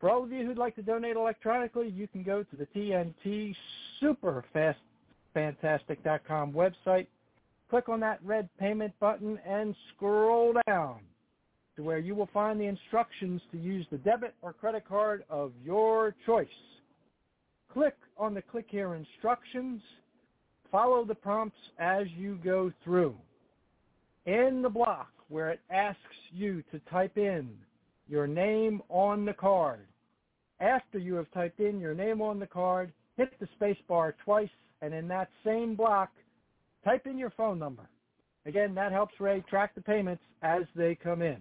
For 0.00 0.08
all 0.10 0.24
of 0.24 0.32
you 0.32 0.46
who'd 0.46 0.58
like 0.58 0.74
to 0.76 0.82
donate 0.82 1.16
electronically, 1.16 1.88
you 1.88 2.06
can 2.08 2.22
go 2.22 2.42
to 2.42 2.56
the 2.56 2.66
TNT 2.66 3.54
Superfantastic.com 4.02 6.52
website, 6.52 7.06
click 7.70 7.88
on 7.88 8.00
that 8.00 8.22
red 8.22 8.50
payment 8.58 8.92
button, 9.00 9.38
and 9.46 9.74
scroll 9.94 10.54
down 10.66 11.00
to 11.76 11.82
where 11.82 11.98
you 11.98 12.14
will 12.14 12.28
find 12.32 12.60
the 12.60 12.66
instructions 12.66 13.40
to 13.50 13.58
use 13.58 13.86
the 13.90 13.98
debit 13.98 14.34
or 14.42 14.52
credit 14.52 14.86
card 14.86 15.24
of 15.30 15.52
your 15.64 16.14
choice. 16.26 16.46
Click 17.72 17.96
on 18.18 18.34
the 18.34 18.42
Click 18.42 18.66
Here 18.68 18.94
instructions. 18.94 19.80
Follow 20.70 21.04
the 21.04 21.14
prompts 21.14 21.56
as 21.78 22.06
you 22.16 22.38
go 22.44 22.72
through. 22.84 23.16
In 24.26 24.60
the 24.62 24.68
block 24.68 25.13
where 25.28 25.50
it 25.50 25.60
asks 25.70 26.00
you 26.32 26.62
to 26.72 26.78
type 26.90 27.16
in 27.16 27.50
your 28.08 28.26
name 28.26 28.82
on 28.88 29.24
the 29.24 29.32
card, 29.32 29.86
after 30.60 30.98
you 30.98 31.14
have 31.14 31.30
typed 31.32 31.60
in 31.60 31.80
your 31.80 31.94
name 31.94 32.20
on 32.20 32.38
the 32.38 32.46
card, 32.46 32.92
hit 33.16 33.38
the 33.40 33.48
space 33.56 33.78
bar 33.88 34.14
twice, 34.24 34.48
and 34.82 34.92
in 34.92 35.08
that 35.08 35.28
same 35.44 35.74
block, 35.74 36.10
type 36.84 37.06
in 37.06 37.18
your 37.18 37.30
phone 37.30 37.58
number. 37.58 37.88
Again, 38.46 38.74
that 38.74 38.92
helps 38.92 39.14
Ray 39.20 39.42
track 39.48 39.74
the 39.74 39.80
payments 39.80 40.22
as 40.42 40.62
they 40.76 40.94
come 40.94 41.22
in 41.22 41.38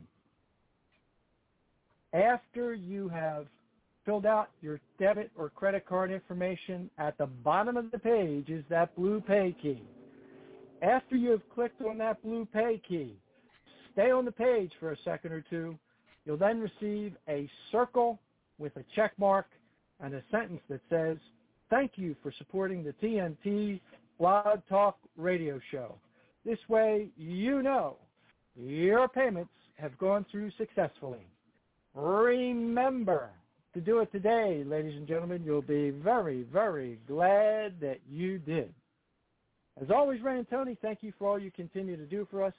after 2.13 2.73
you 2.73 3.09
have 3.09 3.47
filled 4.05 4.25
out 4.25 4.49
your 4.61 4.79
debit 4.99 5.31
or 5.36 5.49
credit 5.49 5.86
card 5.86 6.11
information, 6.11 6.89
at 6.97 7.17
the 7.17 7.25
bottom 7.25 7.77
of 7.77 7.89
the 7.91 7.99
page 7.99 8.49
is 8.49 8.63
that 8.69 8.95
blue 8.95 9.21
pay 9.21 9.55
key. 9.61 9.81
After 10.81 11.15
you 11.15 11.31
have 11.31 11.41
clicked 11.53 11.81
on 11.81 11.97
that 11.99 12.21
blue 12.21 12.45
pay 12.53 12.81
key, 12.88 13.15
stay 13.93 14.11
on 14.11 14.25
the 14.25 14.31
page 14.31 14.71
for 14.79 14.91
a 14.91 14.97
second 15.03 15.31
or 15.31 15.41
two. 15.49 15.77
You'll 16.25 16.37
then 16.37 16.59
receive 16.59 17.15
a 17.27 17.49
circle 17.71 18.19
with 18.57 18.75
a 18.77 18.83
check 18.95 19.13
mark 19.17 19.47
and 19.99 20.13
a 20.13 20.23
sentence 20.31 20.61
that 20.69 20.81
says, 20.89 21.17
thank 21.69 21.93
you 21.95 22.15
for 22.21 22.31
supporting 22.37 22.83
the 22.83 22.93
TNT 22.93 23.79
Blog 24.19 24.59
Talk 24.69 24.97
radio 25.17 25.59
show. 25.71 25.95
This 26.45 26.59
way 26.67 27.09
you 27.17 27.61
know 27.61 27.97
your 28.55 29.07
payments 29.07 29.51
have 29.77 29.97
gone 29.97 30.25
through 30.31 30.51
successfully. 30.57 31.25
Remember 31.95 33.29
to 33.73 33.81
do 33.81 33.99
it 33.99 34.11
today, 34.11 34.63
ladies 34.65 34.95
and 34.95 35.07
gentlemen. 35.07 35.43
You'll 35.43 35.61
be 35.61 35.89
very, 35.89 36.43
very 36.43 36.99
glad 37.07 37.79
that 37.81 37.99
you 38.09 38.37
did. 38.39 38.73
As 39.81 39.89
always, 39.89 40.21
Ray 40.21 40.37
and 40.37 40.49
Tony, 40.49 40.77
thank 40.81 40.99
you 41.01 41.11
for 41.17 41.27
all 41.27 41.39
you 41.39 41.49
continue 41.49 41.97
to 41.97 42.05
do 42.05 42.27
for 42.29 42.43
us. 42.43 42.53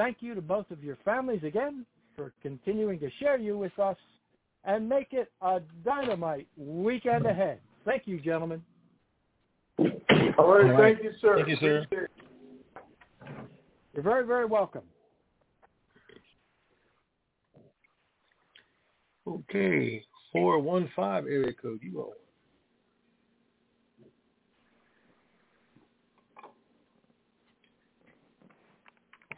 Thank 0.00 0.16
you 0.20 0.34
to 0.34 0.40
both 0.40 0.70
of 0.70 0.82
your 0.82 0.96
families 1.04 1.42
again 1.44 1.84
for 2.16 2.32
continuing 2.40 2.98
to 3.00 3.10
share 3.18 3.36
you 3.36 3.58
with 3.58 3.78
us 3.78 3.98
and 4.64 4.88
make 4.88 5.08
it 5.12 5.30
a 5.42 5.60
dynamite 5.84 6.46
weekend 6.56 7.24
mm-hmm. 7.24 7.38
ahead. 7.38 7.58
Thank 7.84 8.04
you, 8.06 8.18
gentlemen. 8.18 8.62
All 10.38 10.48
right, 10.48 10.96
thank 10.96 11.04
you, 11.04 11.12
sir. 11.20 11.36
Thank 11.36 11.48
you, 11.48 11.56
sir. 11.60 12.08
You're 13.92 14.02
very, 14.02 14.26
very 14.26 14.46
welcome. 14.46 14.84
Okay, 19.28 20.02
four 20.32 20.60
one 20.60 20.88
five 20.96 21.24
area 21.24 21.52
code. 21.52 21.80
You 21.82 22.00
all. 22.00 22.14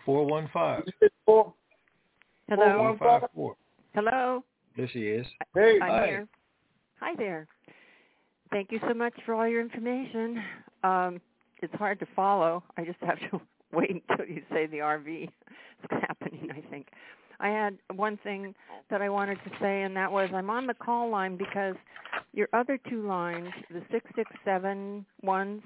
Four 0.04 0.26
one 0.26 0.50
five. 0.52 0.84
Hello. 1.26 1.54
One 2.48 2.98
five 2.98 3.22
four. 3.34 3.56
Hello. 3.94 4.44
There 4.76 4.88
she 4.92 5.00
is. 5.00 5.26
Hey, 5.54 5.78
I'm 5.80 5.90
Hi. 5.90 6.06
here. 6.06 6.28
Hi 7.00 7.14
there. 7.16 7.46
Thank 8.50 8.72
you 8.72 8.80
so 8.86 8.94
much 8.94 9.14
for 9.24 9.34
all 9.34 9.46
your 9.46 9.60
information. 9.60 10.42
Um, 10.82 11.20
it's 11.62 11.74
hard 11.74 12.00
to 12.00 12.06
follow. 12.16 12.64
I 12.76 12.84
just 12.84 12.98
have 13.02 13.18
to 13.30 13.40
wait 13.72 14.02
until 14.08 14.26
you 14.26 14.42
say 14.50 14.66
the 14.66 14.78
RV 14.78 15.24
is 15.24 15.30
happening, 15.90 16.48
I 16.50 16.60
think. 16.70 16.88
I 17.40 17.48
had 17.48 17.78
one 17.94 18.18
thing 18.18 18.54
that 18.90 19.02
I 19.02 19.08
wanted 19.08 19.36
to 19.44 19.50
say, 19.60 19.82
and 19.82 19.96
that 19.96 20.10
was 20.10 20.30
I'm 20.34 20.50
on 20.50 20.66
the 20.66 20.74
call 20.74 21.10
line 21.10 21.36
because 21.36 21.74
your 22.32 22.48
other 22.52 22.78
two 22.88 23.06
lines, 23.06 23.48
the 23.70 23.82
667 23.90 25.04
ones, 25.22 25.62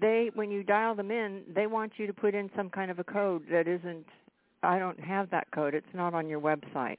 they 0.00 0.30
when 0.34 0.50
you 0.50 0.62
dial 0.62 0.94
them 0.94 1.10
in, 1.10 1.42
they 1.54 1.66
want 1.66 1.92
you 1.96 2.06
to 2.06 2.12
put 2.12 2.34
in 2.34 2.50
some 2.56 2.70
kind 2.70 2.90
of 2.90 2.98
a 2.98 3.04
code 3.04 3.44
that 3.50 3.66
isn't 3.66 4.06
I 4.62 4.78
don't 4.78 4.98
have 5.00 5.30
that 5.30 5.50
code. 5.52 5.74
It's 5.74 5.86
not 5.94 6.14
on 6.14 6.28
your 6.28 6.40
website. 6.40 6.98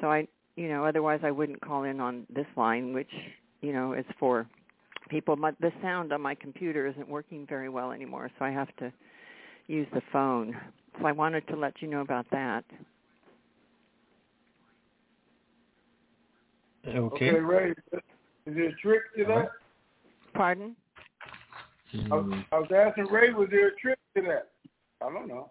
So 0.00 0.10
I, 0.10 0.28
you 0.56 0.68
know, 0.68 0.84
otherwise 0.84 1.20
I 1.22 1.30
wouldn't 1.30 1.60
call 1.60 1.84
in 1.84 2.00
on 2.00 2.26
this 2.34 2.46
line, 2.56 2.92
which, 2.92 3.10
you 3.60 3.72
know, 3.72 3.94
is 3.94 4.04
for 4.18 4.46
people. 5.08 5.36
But 5.36 5.56
the 5.60 5.72
sound 5.82 6.12
on 6.12 6.20
my 6.20 6.34
computer 6.34 6.86
isn't 6.86 7.08
working 7.08 7.46
very 7.46 7.68
well 7.68 7.92
anymore, 7.92 8.30
so 8.38 8.44
I 8.44 8.50
have 8.50 8.74
to 8.76 8.92
use 9.66 9.86
the 9.92 10.02
phone. 10.12 10.56
So 11.00 11.06
I 11.06 11.12
wanted 11.12 11.46
to 11.48 11.56
let 11.56 11.80
you 11.80 11.88
know 11.88 12.00
about 12.00 12.26
that. 12.30 12.64
Okay. 16.86 16.98
Okay, 17.30 17.40
Ray. 17.40 17.70
Is 17.70 18.54
there 18.54 18.68
a 18.68 18.74
trick 18.76 19.02
to 19.16 19.24
that? 19.24 19.48
Pardon? 20.32 20.74
I 21.94 22.14
was, 22.14 22.44
I 22.52 22.58
was 22.58 22.70
asking 22.74 23.06
Ray, 23.06 23.32
was 23.32 23.48
there 23.50 23.68
a 23.68 23.76
trick 23.76 23.98
to 24.16 24.22
that? 24.22 24.50
I 25.02 25.10
don't 25.10 25.28
know. 25.28 25.50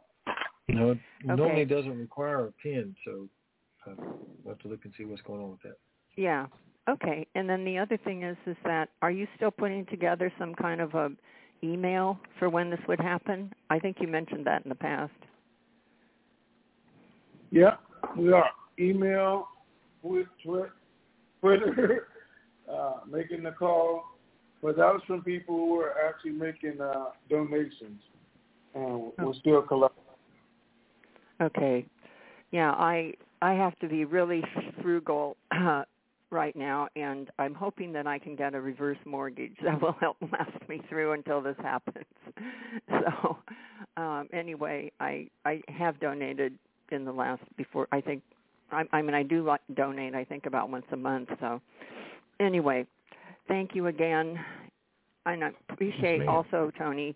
No, 0.67 0.91
it 0.91 0.99
normally 1.25 1.65
doesn't 1.65 1.97
require 1.97 2.47
a 2.47 2.51
pin, 2.51 2.95
so 3.05 3.27
uh, 3.87 3.95
we'll 4.43 4.53
have 4.53 4.59
to 4.59 4.67
look 4.67 4.83
and 4.83 4.93
see 4.97 5.05
what's 5.05 5.21
going 5.21 5.41
on 5.41 5.51
with 5.51 5.61
that. 5.63 5.77
Yeah. 6.15 6.47
Okay. 6.89 7.25
And 7.35 7.49
then 7.49 7.63
the 7.63 7.77
other 7.77 7.97
thing 7.97 8.23
is 8.23 8.37
is 8.45 8.57
that 8.65 8.89
are 9.01 9.11
you 9.11 9.27
still 9.35 9.51
putting 9.51 9.85
together 9.85 10.31
some 10.37 10.53
kind 10.55 10.81
of 10.81 10.93
a 10.93 11.09
email 11.63 12.19
for 12.37 12.49
when 12.49 12.69
this 12.69 12.79
would 12.87 12.99
happen? 12.99 13.53
I 13.69 13.79
think 13.79 13.97
you 13.99 14.07
mentioned 14.07 14.45
that 14.45 14.63
in 14.63 14.69
the 14.69 14.75
past. 14.75 15.11
Yeah, 17.49 17.75
we 18.17 18.31
are. 18.33 18.49
Email, 18.79 19.47
Twi- 20.01 20.25
Twi- 20.43 20.67
Twitter, 21.41 22.07
uh, 22.71 22.99
making 23.09 23.43
the 23.43 23.51
call. 23.51 24.03
But 24.61 24.77
that 24.77 24.91
was 24.91 25.01
from 25.05 25.23
people 25.23 25.55
who 25.55 25.75
were 25.75 25.93
actually 26.07 26.31
making 26.31 26.81
uh, 26.81 27.11
donations. 27.29 28.01
And 28.73 29.11
we're 29.19 29.33
still 29.39 29.61
collecting. 29.61 30.03
Okay. 31.41 31.85
Yeah, 32.51 32.71
I 32.71 33.13
I 33.41 33.53
have 33.53 33.77
to 33.79 33.87
be 33.87 34.05
really 34.05 34.43
frugal 34.81 35.37
uh, 35.51 35.83
right 36.31 36.55
now, 36.55 36.87
and 36.95 37.29
I'm 37.39 37.53
hoping 37.53 37.93
that 37.93 38.07
I 38.07 38.19
can 38.19 38.35
get 38.35 38.53
a 38.53 38.61
reverse 38.61 38.97
mortgage 39.05 39.55
that 39.63 39.81
will 39.81 39.95
help 39.99 40.17
last 40.31 40.67
me 40.67 40.81
through 40.89 41.13
until 41.13 41.41
this 41.41 41.57
happens. 41.61 42.05
So, 42.89 43.37
um, 43.95 44.27
anyway, 44.33 44.91
I 44.99 45.29
I 45.45 45.61
have 45.67 45.99
donated 45.99 46.57
in 46.91 47.05
the 47.05 47.11
last 47.11 47.41
before. 47.57 47.87
I 47.91 48.01
think 48.01 48.21
I, 48.71 48.83
I 48.91 49.01
mean 49.01 49.13
I 49.13 49.23
do 49.23 49.43
like 49.43 49.61
donate. 49.75 50.13
I 50.13 50.23
think 50.23 50.45
about 50.45 50.69
once 50.69 50.85
a 50.91 50.97
month. 50.97 51.29
So, 51.39 51.61
anyway, 52.39 52.85
thank 53.47 53.75
you 53.75 53.87
again, 53.87 54.39
and 55.25 55.43
I 55.43 55.51
appreciate 55.69 56.19
ma'am. 56.19 56.29
also 56.29 56.71
Tony 56.77 57.15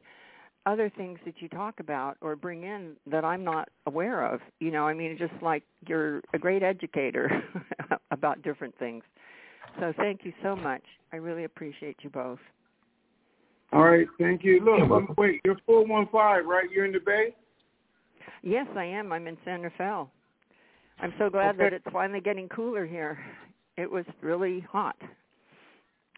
other 0.66 0.92
things 0.96 1.18
that 1.26 1.36
you 1.40 1.50
talk 1.50 1.80
about 1.80 2.18
or 2.22 2.36
bring 2.36 2.64
in 2.64 2.96
that 3.10 3.26
I'm 3.26 3.44
not 3.44 3.70
aware 3.88 4.26
of. 4.26 4.42
You 4.60 4.72
know, 4.72 4.88
I 4.88 4.94
mean, 4.94 5.18
just 5.18 5.34
like 5.42 5.64
you're 5.88 6.22
a 6.34 6.40
great 6.40 6.64
educator 6.64 7.44
about 8.12 8.42
different 8.44 8.78
things. 8.78 9.04
So 9.80 9.94
thank 9.98 10.22
you 10.24 10.34
so 10.44 10.56
much. 10.56 10.84
I 11.14 11.18
really 11.18 11.46
appreciate 11.46 11.98
you 12.02 12.10
both. 12.10 12.40
All 13.74 13.84
right, 13.84 14.08
thank 14.20 14.44
you. 14.44 14.62
You're 14.64 14.84
um, 14.84 14.90
Look, 15.08 15.18
wait, 15.18 15.42
you're 15.46 15.58
415, 15.66 16.48
right? 16.48 16.70
You're 16.70 16.86
in 16.86 16.92
the 16.92 17.00
Bay? 17.00 17.34
Yes, 18.44 18.68
I 18.76 18.84
am. 18.84 19.14
I'm 19.14 19.28
in 19.28 19.38
San 19.46 19.62
Rafael. 19.62 20.12
I'm 21.00 21.14
so 21.18 21.30
glad 21.30 21.58
that 21.58 21.74
it's 21.74 21.86
finally 21.92 22.20
getting 22.20 22.50
cooler 22.50 22.86
here. 22.86 23.18
It 23.78 23.90
was 23.90 24.06
really 24.22 24.60
hot. 24.70 24.98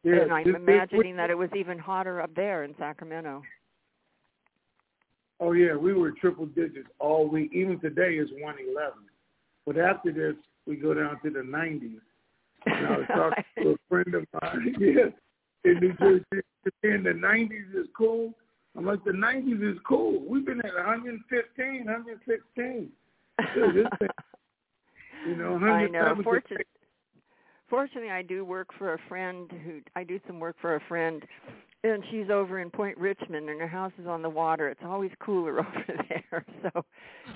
Yeah, 0.03 0.15
and 0.21 0.33
I'm 0.33 0.43
this- 0.43 0.55
imagining 0.55 1.15
that 1.15 1.29
it 1.29 1.37
was 1.37 1.49
even 1.55 1.79
hotter 1.79 2.21
up 2.21 2.33
there 2.35 2.63
in 2.63 2.75
Sacramento. 2.77 3.43
Oh, 5.39 5.53
yeah, 5.53 5.75
we 5.75 5.93
were 5.93 6.11
triple 6.11 6.45
digits 6.45 6.89
all 6.99 7.27
week. 7.27 7.51
Even 7.53 7.79
today 7.79 8.17
is 8.17 8.29
111. 8.31 8.99
But 9.65 9.77
after 9.77 10.11
this, 10.11 10.35
we 10.65 10.75
go 10.75 10.93
down 10.93 11.19
to 11.23 11.29
the 11.29 11.39
90s. 11.39 11.99
And 12.65 12.87
I 12.87 12.97
was 12.97 13.07
talking 13.13 13.43
to 13.61 13.69
a 13.71 13.75
friend 13.89 14.13
of 14.13 14.25
mine, 14.41 14.75
yeah, 14.79 15.09
in 15.63 15.79
New 15.79 15.93
Jersey, 15.93 16.23
saying 16.81 17.03
the 17.03 17.11
90s 17.11 17.75
is 17.75 17.87
cool. 17.97 18.33
I'm 18.75 18.85
like, 18.85 19.03
the 19.03 19.11
90s 19.11 19.73
is 19.73 19.77
cool. 19.87 20.21
We've 20.27 20.45
been 20.45 20.59
at 20.59 20.73
115, 20.73 21.85
116. 21.85 22.89
Dude, 23.53 23.75
this 23.75 23.85
thing, 23.99 24.09
you 25.27 25.35
know, 25.35 25.55
I 25.55 25.87
know. 25.87 26.15
117. 26.15 26.23
Fortunately, 26.23 26.65
fortunately, 27.73 28.11
I 28.11 28.21
do 28.21 28.45
work 28.45 28.69
for 28.77 28.93
a 28.93 28.99
friend 29.09 29.51
who 29.65 29.81
I 29.95 30.03
do 30.03 30.19
some 30.27 30.39
work 30.39 30.55
for 30.61 30.75
a 30.75 30.79
friend, 30.87 31.23
and 31.83 32.03
she's 32.11 32.29
over 32.29 32.59
in 32.59 32.69
Point 32.69 32.95
Richmond, 32.99 33.49
and 33.49 33.59
her 33.59 33.67
house 33.67 33.91
is 33.99 34.05
on 34.05 34.21
the 34.21 34.29
water. 34.29 34.69
It's 34.69 34.81
always 34.85 35.09
cooler 35.19 35.59
over 35.65 36.05
there, 36.07 36.45
so 36.61 36.85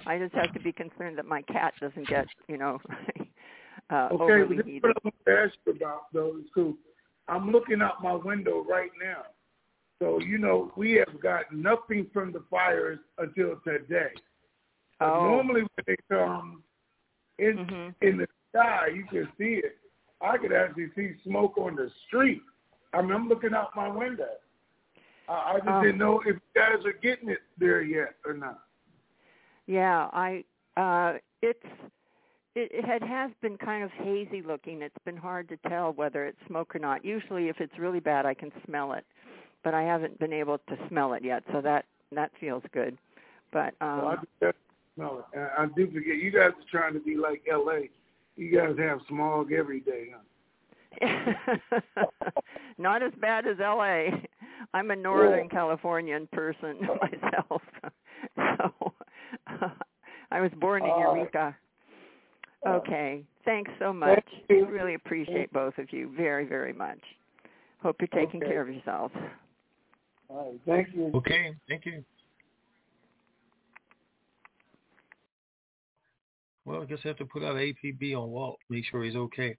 I 0.06 0.20
just 0.20 0.36
have 0.36 0.54
to 0.54 0.60
be 0.60 0.72
concerned 0.72 1.18
that 1.18 1.26
my 1.26 1.42
cat 1.42 1.74
doesn't 1.82 2.08
get, 2.08 2.28
you 2.48 2.60
know, 2.60 2.80
uh, 3.90 4.10
Okay, 4.12 4.24
overly 4.24 4.58
this 4.58 4.66
heated. 4.68 4.84
what 4.84 4.92
I 4.92 5.00
want 5.04 5.16
to 5.26 5.32
ask 5.32 5.54
you 5.66 5.74
about, 5.74 6.02
though, 6.14 6.38
is 6.38 6.46
cool. 6.54 6.76
I'm 7.28 7.52
looking 7.52 7.82
out 7.82 8.04
my 8.04 8.14
window 8.14 8.64
right 8.70 8.92
now. 9.04 9.24
So, 10.00 10.20
you 10.20 10.38
know, 10.38 10.72
we 10.78 10.94
have 10.94 11.20
got 11.20 11.46
nothing 11.52 12.06
from 12.14 12.32
the 12.32 12.44
fires 12.52 13.00
until 13.18 13.60
today. 13.66 14.12
Oh. 15.02 15.24
Normally 15.24 15.62
when 15.62 15.84
they 15.88 15.96
come 16.08 16.62
in, 17.40 17.58
Mhm. 17.58 17.96
in 18.02 18.18
the 18.18 18.28
sky, 18.52 18.90
you 18.94 19.04
can 19.06 19.28
see 19.40 19.56
it. 19.64 19.78
I 20.22 20.38
could 20.38 20.52
actually 20.54 20.88
see 20.96 21.12
smoke 21.24 21.58
on 21.58 21.76
the 21.76 21.90
street. 22.08 22.42
I 22.94 23.02
mean, 23.02 23.12
I'm 23.12 23.28
looking 23.28 23.54
out 23.54 23.76
my 23.76 23.88
window. 23.88 24.30
I, 25.28 25.34
I 25.34 25.58
just 25.58 25.68
Oh. 25.70 25.82
didn't 25.84 25.98
know 26.00 26.20
if 26.22 26.28
you 26.28 26.40
guys 26.56 26.84
are 26.86 26.94
getting 26.94 27.30
it 27.30 27.40
there 27.58 27.82
yet 27.82 28.16
or 28.26 28.34
not. 28.34 28.64
Yeah, 29.68 30.10
I 30.14 30.44
uh 30.78 31.18
it's 31.42 31.66
it, 32.56 32.72
it 32.72 32.86
had 32.86 33.04
has 33.04 33.32
been 33.42 33.58
kind 33.58 33.84
of 33.84 33.92
hazy 33.92 34.42
looking. 34.42 34.82
It's 34.82 34.96
been 35.06 35.18
hard 35.18 35.50
to 35.50 35.58
tell 35.70 35.92
whether 35.94 36.26
it's 36.26 36.40
smoke 36.48 36.76
or 36.76 36.80
not. 36.80 37.04
Usually 37.04 37.50
if 37.50 37.60
it's 37.60 37.78
really 37.78 38.00
bad 38.00 38.26
I 38.26 38.34
can 38.34 38.52
smell 38.66 38.94
it. 38.94 39.06
But 39.64 39.74
I 39.74 39.82
haven't 39.84 40.18
been 40.20 40.34
able 40.34 40.60
to 40.60 40.78
smell 40.88 41.14
it 41.14 41.24
yet, 41.24 41.44
so 41.52 41.62
that 41.62 41.86
that 42.14 42.32
feels 42.40 42.64
good. 42.72 42.98
But 43.52 43.74
um 43.82 43.98
Well, 44.02 44.18
I 44.42 44.52
smell 44.96 45.26
it. 45.34 45.40
I 45.58 45.66
do 45.76 45.88
forget, 45.92 46.16
you 46.16 46.32
guys 46.32 46.52
are 46.52 46.72
trying 46.72 46.94
to 46.94 47.00
be 47.00 47.16
like 47.18 47.44
L.A. 47.52 47.90
You 48.38 48.56
guys 48.56 48.76
have 48.78 49.00
smog 49.10 49.52
every 49.52 49.80
day, 49.82 50.08
huh? 50.14 50.22
Not 52.78 53.04
as 53.04 53.12
bad 53.20 53.46
as 53.48 53.58
LA. 53.60 54.06
I'm 54.74 54.92
a 54.92 54.96
Northern 54.96 55.50
Californian 55.50 56.28
person 56.32 56.78
myself. 57.02 57.62
so 58.38 58.94
I 60.32 60.42
was 60.42 60.52
born 60.60 60.84
in 60.86 61.00
Eureka. 61.00 61.56
Okay. 62.66 63.24
Thanks 63.46 63.72
so 63.80 63.94
much. 63.94 64.24
We 64.50 64.62
really 64.62 64.96
appreciate 64.96 65.52
both 65.54 65.78
of 65.78 65.92
you 65.92 66.12
very, 66.16 66.46
very 66.46 66.74
much. 66.74 67.00
Hope 67.82 67.98
you're 68.00 68.08
taking 68.08 68.42
Okay. 68.42 68.52
care 68.52 68.62
of 68.62 68.70
yourselves. 68.70 69.14
All 70.30 70.52
right. 70.52 70.60
Thank 70.66 70.96
you. 70.96 71.12
Okay, 71.16 71.56
thank 71.70 71.86
you. 71.86 72.04
Well, 76.68 76.82
I 76.82 76.86
guess 76.86 77.00
I 77.06 77.08
have 77.08 77.18
to 77.18 77.26
put 77.26 77.44
out 77.44 77.56
APB 77.56 78.14
on 78.14 78.30
Walt, 78.30 78.60
make 78.70 78.84
sure 78.92 79.02
he's 79.02 79.16
okay. 79.16 79.56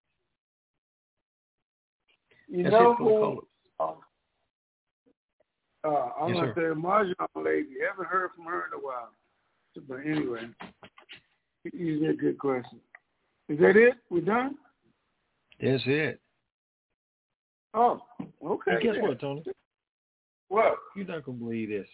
You 2.48 2.64
That's 2.64 2.72
know 2.72 2.92
it 2.92 2.98
for 2.98 3.40
who? 3.80 3.82
Uh, 3.82 3.94
uh, 5.84 6.10
I'm 6.20 6.34
Yes, 6.34 6.36
gonna 6.36 6.54
sir. 6.54 6.74
say 6.74 6.80
Mahjong 6.80 7.44
lady. 7.46 7.68
Haven't 7.88 8.08
heard 8.08 8.32
from 8.36 8.44
her 8.44 8.66
in 8.66 8.74
a 8.74 8.84
while. 8.84 9.08
But 9.88 10.00
anyway, 10.04 10.50
these 11.72 12.02
are 12.02 12.12
good 12.12 12.38
questions. 12.38 12.82
Is 13.48 13.58
that 13.60 13.76
it? 13.76 13.94
We're 14.10 14.20
done? 14.20 14.56
That's 15.62 15.82
it. 15.86 16.20
Oh, 17.72 18.02
okay. 18.44 18.72
And 18.72 18.82
guess 18.82 18.96
then. 18.96 19.02
what, 19.02 19.18
Tony? 19.18 19.44
What? 20.48 20.76
You're 20.94 21.06
not 21.06 21.24
gonna 21.24 21.38
believe 21.38 21.70
this, 21.70 21.88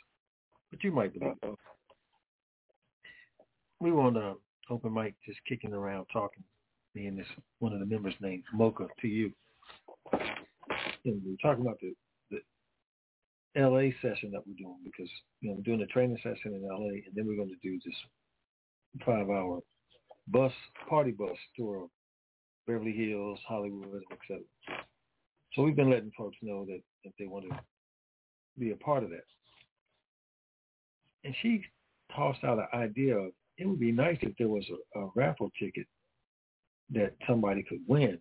but 0.73 0.83
you 0.83 0.91
might 0.91 1.17
believe 1.17 1.37
it. 1.41 1.59
We 3.79 3.93
were 3.93 4.03
on 4.03 4.17
a 4.17 4.35
open 4.71 4.93
mic, 4.93 5.15
just 5.27 5.39
kicking 5.49 5.73
around, 5.73 6.07
talking. 6.13 6.45
Me 6.95 7.07
and 7.07 7.19
this 7.19 7.27
one 7.59 7.73
of 7.73 7.81
the 7.81 7.87
members 7.87 8.15
named 8.21 8.45
Mocha 8.53 8.87
to 9.01 9.09
you, 9.09 9.33
and 10.13 11.23
we 11.25 11.33
were 11.33 11.37
talking 11.43 11.65
about 11.65 11.79
the 11.81 11.93
the 12.31 13.61
L.A. 13.61 13.93
session 14.01 14.31
that 14.31 14.47
we're 14.47 14.55
doing 14.57 14.79
because 14.85 15.11
you 15.41 15.49
know 15.49 15.57
we're 15.57 15.63
doing 15.63 15.83
a 15.83 15.87
training 15.87 16.19
session 16.19 16.55
in 16.55 16.65
L.A. 16.71 17.03
and 17.07 17.15
then 17.15 17.27
we're 17.27 17.37
going 17.37 17.49
to 17.49 17.69
do 17.69 17.81
this 17.85 17.95
five-hour 19.05 19.61
bus 20.29 20.53
party 20.89 21.11
bus 21.11 21.37
tour 21.57 21.83
of 21.83 21.89
Beverly 22.67 22.93
Hills, 22.93 23.41
Hollywood, 23.47 24.03
etc. 24.13 24.43
So 25.55 25.63
we've 25.63 25.77
been 25.77 25.91
letting 25.91 26.13
folks 26.17 26.37
know 26.43 26.65
that 26.67 26.81
if 27.05 27.13
they 27.19 27.27
want 27.27 27.47
to 27.51 27.59
be 28.59 28.71
a 28.71 28.77
part 28.77 29.03
of 29.03 29.11
that. 29.11 29.25
And 31.25 31.35
she 31.43 31.63
tossed 32.15 32.45
out 32.45 32.59
an 32.59 32.79
idea 32.79 33.17
of 33.17 33.33
it 33.59 33.67
would 33.67 33.81
be 33.81 33.93
nice 33.93 34.19
if 34.21 34.37
there 34.39 34.49
was 34.49 34.65
a, 34.97 35.01
a 35.01 35.11
raffle 35.15 35.51
ticket 35.59 35.87
that 36.91 37.15
somebody 37.27 37.63
could 37.63 37.81
win. 37.87 38.19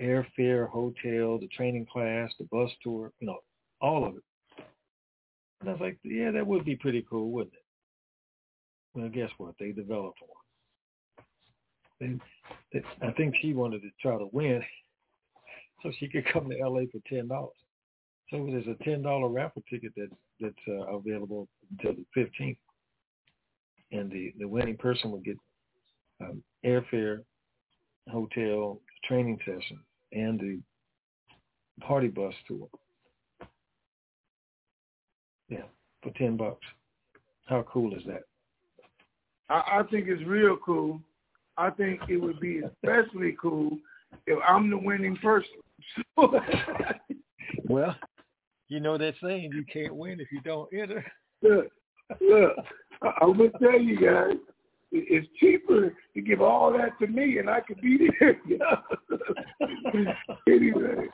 Airfare, 0.00 0.68
hotel, 0.68 1.38
the 1.38 1.48
training 1.54 1.86
class, 1.90 2.30
the 2.38 2.46
bus 2.50 2.70
tour, 2.82 3.12
you 3.20 3.26
know, 3.26 3.38
all 3.80 4.04
of 4.04 4.16
it. 4.16 4.22
And 5.60 5.70
I 5.70 5.72
was 5.72 5.80
like, 5.80 5.98
yeah, 6.04 6.30
that 6.32 6.46
would 6.46 6.64
be 6.64 6.76
pretty 6.76 7.04
cool, 7.08 7.30
wouldn't 7.30 7.54
it? 7.54 7.62
Well, 8.94 9.08
guess 9.08 9.30
what? 9.38 9.54
They 9.58 9.72
developed 9.72 10.20
one. 10.20 12.20
They, 12.72 12.82
I 13.02 13.10
think 13.12 13.34
she 13.40 13.54
wanted 13.54 13.80
to 13.82 13.90
try 14.00 14.18
to 14.18 14.28
win 14.32 14.62
so 15.82 15.90
she 15.98 16.08
could 16.08 16.26
come 16.32 16.50
to 16.50 16.56
LA 16.56 16.82
for 16.92 17.00
ten 17.08 17.28
dollars. 17.28 17.56
So 18.30 18.46
there's 18.50 18.66
a 18.66 18.82
ten 18.84 19.02
dollar 19.02 19.28
raffle 19.28 19.62
ticket 19.70 19.92
that 19.96 20.08
that's 20.40 20.54
uh, 20.68 20.94
available 20.94 21.48
until 21.70 21.94
the 21.94 22.04
fifteenth, 22.12 22.58
and 23.92 24.10
the 24.10 24.32
the 24.38 24.46
winning 24.46 24.76
person 24.76 25.10
would 25.12 25.24
get 25.24 25.36
um, 26.20 26.42
airfare, 26.64 27.20
hotel, 28.10 28.80
training 29.04 29.38
session, 29.44 29.78
and 30.12 30.40
the 30.40 30.60
party 31.84 32.08
bus 32.08 32.34
tour. 32.46 32.68
Yeah, 35.48 35.64
for 36.02 36.10
ten 36.16 36.36
bucks. 36.36 36.64
How 37.46 37.64
cool 37.70 37.94
is 37.94 38.02
that? 38.06 38.22
I, 39.48 39.80
I 39.80 39.82
think 39.90 40.08
it's 40.08 40.26
real 40.26 40.56
cool. 40.64 41.00
I 41.56 41.70
think 41.70 42.00
it 42.08 42.16
would 42.16 42.40
be 42.40 42.60
especially 42.60 43.36
cool 43.40 43.78
if 44.26 44.38
I'm 44.46 44.70
the 44.70 44.78
winning 44.78 45.16
person. 45.16 45.48
Well, 47.68 47.96
you 48.68 48.80
know 48.80 48.98
that 48.98 49.14
saying, 49.22 49.50
you 49.52 49.64
can't 49.72 49.94
win 49.94 50.20
if 50.20 50.30
you 50.30 50.40
don't 50.42 50.68
enter. 50.72 51.04
look, 51.42 51.68
look, 52.20 52.52
I, 52.58 52.62
I'm 53.20 53.36
gonna 53.36 53.50
tell 53.60 53.80
you 53.80 53.96
guys, 53.96 54.36
it's 54.92 55.26
cheaper 55.38 55.94
to 56.14 56.20
give 56.20 56.40
all 56.40 56.72
that 56.72 56.98
to 57.00 57.06
me, 57.06 57.38
and 57.38 57.50
I 57.50 57.60
could 57.60 57.80
be 57.80 58.08
there. 58.20 58.40
anyway, 60.48 61.06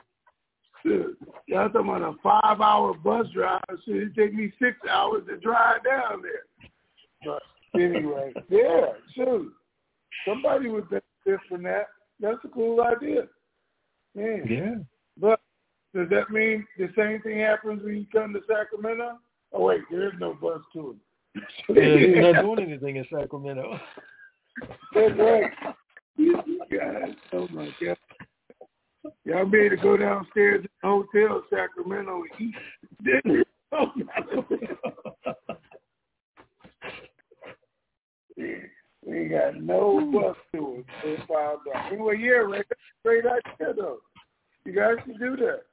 y'all 1.47 1.69
talking 1.69 1.89
about 1.89 2.01
a 2.01 2.13
five-hour 2.21 2.95
bus 2.95 3.27
drive? 3.33 3.61
So 3.69 3.77
it 3.87 4.15
take 4.15 4.33
me 4.33 4.51
six 4.61 4.77
hours 4.89 5.23
to 5.27 5.37
drive 5.37 5.83
down 5.83 6.21
there. 6.21 6.45
But 7.25 7.41
anyway, 7.79 8.33
yeah, 8.49 8.93
sure. 9.15 9.45
Somebody 10.27 10.69
would 10.69 10.89
benefit 10.89 11.39
from 11.49 11.63
that. 11.63 11.87
That's 12.19 12.37
a 12.43 12.47
cool 12.49 12.81
idea. 12.81 13.23
Man. 14.15 14.45
Yeah. 14.49 14.75
But 15.17 15.39
does 15.95 16.09
that 16.09 16.29
mean 16.29 16.65
the 16.77 16.89
same 16.97 17.21
thing 17.21 17.39
happens 17.39 17.83
when 17.83 17.95
you 17.95 18.05
come 18.11 18.33
to 18.33 18.39
Sacramento? 18.47 19.19
Oh 19.51 19.65
wait, 19.65 19.81
there 19.91 20.07
is 20.07 20.13
no 20.19 20.33
bus 20.33 20.61
tour. 20.71 20.95
Yeah, 21.69 21.75
you're 21.75 22.33
not 22.33 22.41
doing 22.41 22.69
anything 22.69 22.97
in 22.97 23.05
Sacramento. 23.11 23.79
That's 24.93 25.17
right. 25.17 25.51
You 26.15 26.35
guys, 26.71 27.15
oh 27.33 27.47
my 27.51 27.69
god. 27.83 27.97
Y'all 29.25 29.45
be 29.45 29.69
to 29.69 29.75
go 29.77 29.97
downstairs 29.97 30.61
in 30.63 30.69
the 30.81 30.87
hotel 30.87 31.37
in 31.37 31.43
Sacramento 31.49 32.23
and 32.23 32.41
eat 32.49 32.55
dinner. 33.03 33.43
Oh, 33.71 33.91
my 33.95 34.05
God. 34.35 35.35
we 39.05 39.25
got 39.25 39.61
no 39.61 40.11
bus 40.13 40.37
tours 40.53 40.85
it. 41.03 41.19
Anyway, 41.91 42.17
yeah, 42.19 42.31
Ray, 42.31 42.63
that's 42.69 42.71
a 42.71 43.03
great 43.03 43.25
idea 43.25 43.73
though. 43.75 43.97
You 44.65 44.73
guys 44.73 44.95
can 45.03 45.17
do 45.17 45.35
that. 45.37 45.63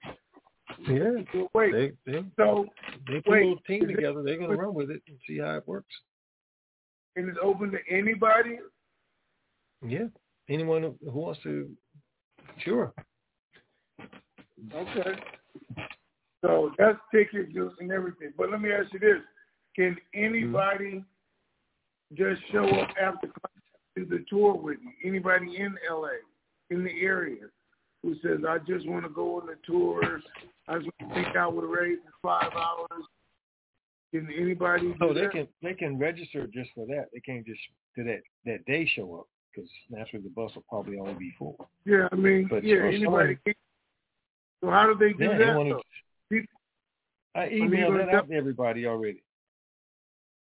Yeah. 0.89 1.43
Wait, 1.55 1.72
They 1.72 2.12
they 2.12 2.24
so 2.37 2.66
they 3.07 3.20
put 3.20 3.33
wait, 3.33 3.43
a 3.43 3.47
little 3.49 3.62
team 3.66 3.87
together. 3.87 4.22
They're 4.22 4.39
gonna 4.39 4.57
run 4.57 4.74
with 4.74 4.91
it 4.91 5.03
and 5.09 5.16
see 5.26 5.39
how 5.39 5.57
it 5.57 5.68
works. 5.68 5.95
and 7.16 7.28
it's 7.28 7.39
open 7.43 7.70
to 7.72 7.78
anybody? 7.91 8.59
Yeah. 9.87 10.07
Anyone 10.49 10.83
who 10.83 11.11
wants 11.11 11.41
to, 11.45 11.70
sure. 12.64 12.93
Okay. 14.74 15.20
So 16.43 16.72
that's 16.78 16.99
ticket 17.12 17.53
juice 17.53 17.72
and 17.81 17.93
everything. 17.93 18.33
But 18.37 18.51
let 18.51 18.61
me 18.61 18.72
ask 18.72 18.93
you 18.93 18.99
this. 18.99 19.18
Can 19.76 19.97
anybody 20.14 21.05
mm-hmm. 22.12 22.16
just 22.16 22.41
show 22.51 22.64
up 22.81 22.89
after 23.01 23.28
to 23.28 24.05
the 24.05 24.24
tour 24.28 24.55
with 24.55 24.81
me? 24.81 24.93
Anybody 25.05 25.57
in 25.57 25.76
LA, 25.91 26.09
in 26.70 26.83
the 26.83 27.01
area, 27.03 27.45
who 28.03 28.14
says, 28.22 28.40
I 28.48 28.59
just 28.59 28.88
want 28.88 29.05
to 29.05 29.11
go 29.11 29.40
on 29.40 29.46
the 29.46 29.57
tour, 29.66 30.20
I 30.68 30.78
just 30.78 30.88
want 31.01 31.14
to 31.14 31.24
take 31.24 31.36
out 31.36 31.55
with 31.55 31.66
Ray 31.66 31.96
for 31.96 32.12
five 32.22 32.53
hours. 32.53 33.05
Can 34.12 34.28
anybody 34.36 34.94
So 34.98 35.11
oh, 35.11 35.14
they 35.14 35.20
that? 35.22 35.30
can 35.30 35.48
they 35.62 35.74
can 35.74 35.96
register 35.98 36.48
just 36.53 36.70
for 36.74 36.84
that. 36.86 37.07
They 37.12 37.20
can't 37.20 37.46
just 37.46 37.61
do 37.96 38.03
that 38.05 38.20
that 38.44 38.64
day 38.64 38.84
show 38.96 39.20
up 39.20 39.26
because 39.55 39.70
naturally 39.88 40.24
the 40.24 40.30
bus 40.30 40.53
will 40.55 40.64
probably 40.68 40.98
only 40.98 41.14
be 41.14 41.32
full. 41.38 41.68
Yeah, 41.84 42.09
I 42.11 42.16
mean, 42.16 42.48
But 42.51 42.64
yeah, 42.64 42.78
anybody 42.86 43.38
someone-. 43.44 43.55
So 44.62 44.70
how 44.70 44.92
do 44.92 44.98
they 44.98 45.12
do 45.12 45.24
Yeah, 45.24 45.38
that? 45.38 45.48
anyone 45.48 45.66
who- 45.66 45.72
though? 45.74 45.82
People- 46.28 46.61
I 47.36 47.48
emailed 47.48 47.98
that 47.98 48.14
out 48.14 48.28
to 48.28 48.34
everybody 48.34 48.86
already. 48.86 49.22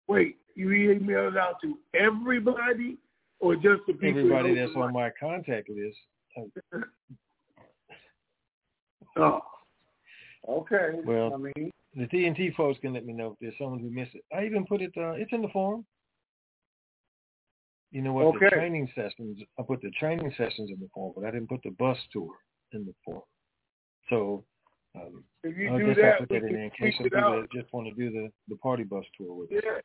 Wait, 0.08 0.38
you 0.56 0.68
emailed 0.70 1.34
it 1.34 1.38
out 1.38 1.62
to 1.62 1.78
everybody 1.94 2.98
or 3.40 3.56
just 3.56 3.86
the 3.86 3.94
people? 3.94 4.20
Everybody 4.20 4.56
that's 4.56 4.76
on 4.76 4.94
my 4.94 5.10
contact 5.20 5.70
list. 5.70 5.98
Uh, 6.38 6.80
Oh, 9.18 9.42
okay. 10.48 11.00
Well, 11.04 11.34
I 11.34 11.38
mean, 11.38 11.72
the 11.96 12.06
TNT 12.06 12.56
folks 12.56 12.80
can 12.80 12.94
let 12.94 13.06
me 13.06 13.14
know 13.14 13.32
if 13.32 13.40
there's 13.40 13.54
someone 13.58 13.80
who 13.80 13.90
missed 13.90 14.16
it. 14.16 14.24
I 14.36 14.46
even 14.46 14.66
put 14.66 14.82
it. 14.82 14.92
Uh, 14.98 15.12
it's 15.12 15.34
in 15.34 15.42
the 15.42 15.50
form. 15.50 15.86
You 17.92 18.02
know 18.02 18.14
what? 18.14 18.34
The 18.40 18.50
training 18.50 18.90
sessions. 18.96 19.40
I 19.58 19.64
put 19.64 19.82
the 19.82 19.92
training 19.92 20.32
sessions 20.38 20.70
in 20.70 20.80
the 20.80 20.90
form, 20.94 21.14
but 21.16 21.26
I 21.26 21.32
didn't 21.32 21.48
put 21.48 21.64
the 21.64 21.72
bus 21.72 21.98
tour 22.12 22.32
in 22.74 22.86
the 22.86 22.94
form. 23.04 23.24
So 24.10 24.44
um, 24.96 25.24
if 25.44 25.58
you 25.58 25.74
I 25.74 25.78
do 25.78 25.88
guess 25.88 25.96
that, 25.98 26.06
I'll 26.06 26.18
put 26.20 26.30
that 26.30 26.36
in 26.36 26.42
can 26.42 26.54
there 26.54 26.64
in 26.66 26.72
case 26.72 26.98
some 26.98 27.10
people 27.10 27.42
that 27.42 27.52
just 27.52 27.74
want 27.74 27.88
to 27.88 27.94
do 27.94 28.12
the 28.12 28.32
the 28.50 28.58
party 28.58 28.84
bus 28.84 29.06
tour 29.18 29.34
with 29.34 29.52
us. 29.52 29.64
Yeah, 29.64 29.80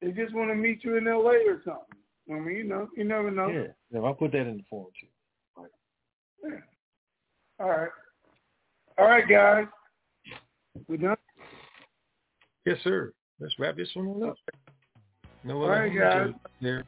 they 0.00 0.12
just 0.12 0.34
want 0.34 0.50
to 0.50 0.54
meet 0.54 0.84
you 0.84 0.96
in 0.96 1.08
L.A. 1.08 1.48
or 1.48 1.62
something. 1.64 1.98
I 2.30 2.34
mean, 2.34 2.56
you 2.56 2.64
know, 2.64 2.88
you 2.96 3.04
never 3.04 3.30
know. 3.30 3.48
Yeah, 3.48 3.66
yeah, 3.90 4.00
I'll 4.00 4.14
put 4.14 4.32
that 4.32 4.46
in 4.46 4.58
the 4.58 4.64
form 4.68 4.88
too. 5.00 5.06
Yeah. 6.44 6.58
All 7.60 7.70
right. 7.70 7.90
All 9.02 9.08
right, 9.08 9.28
guys. 9.28 9.66
We 10.86 10.96
done? 10.96 11.16
Yes, 12.64 12.76
sir. 12.84 13.12
Let's 13.40 13.52
wrap 13.58 13.76
this 13.76 13.88
one 13.94 14.22
up. 14.22 14.36
No 15.42 15.60
All 15.60 15.70
right, 15.70 15.92
guys. 15.92 16.32
There. 16.60 16.84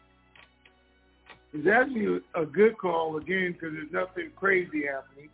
It's 1.52 1.66
actually 1.66 2.20
a 2.36 2.46
good 2.46 2.78
call 2.78 3.16
again 3.16 3.54
because 3.54 3.74
there's 3.74 3.90
nothing 3.90 4.30
crazy 4.36 4.84
happening, 4.86 5.28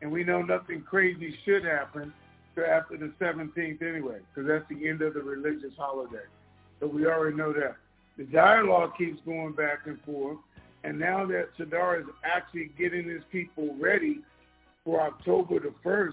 and 0.00 0.10
we 0.10 0.24
know 0.24 0.40
nothing 0.40 0.80
crazy 0.80 1.34
should 1.44 1.66
happen 1.66 2.14
to 2.56 2.66
after 2.66 2.96
the 2.96 3.12
17th 3.20 3.82
anyway, 3.82 4.20
because 4.34 4.48
that's 4.48 4.64
the 4.70 4.88
end 4.88 5.02
of 5.02 5.12
the 5.12 5.20
religious 5.20 5.74
holiday. 5.76 6.24
So 6.80 6.86
we 6.86 7.04
already 7.04 7.36
know 7.36 7.52
that. 7.52 7.76
The 8.16 8.24
dialogue 8.24 8.92
keeps 8.96 9.20
going 9.26 9.52
back 9.52 9.80
and 9.84 10.00
forth, 10.00 10.38
and 10.82 10.98
now 10.98 11.26
that 11.26 11.48
Sadr 11.58 12.00
is 12.00 12.06
actually 12.24 12.70
getting 12.78 13.06
his 13.06 13.22
people 13.30 13.76
ready 13.78 14.22
for 14.84 15.00
October 15.00 15.60
the 15.60 15.74
1st 15.84 16.12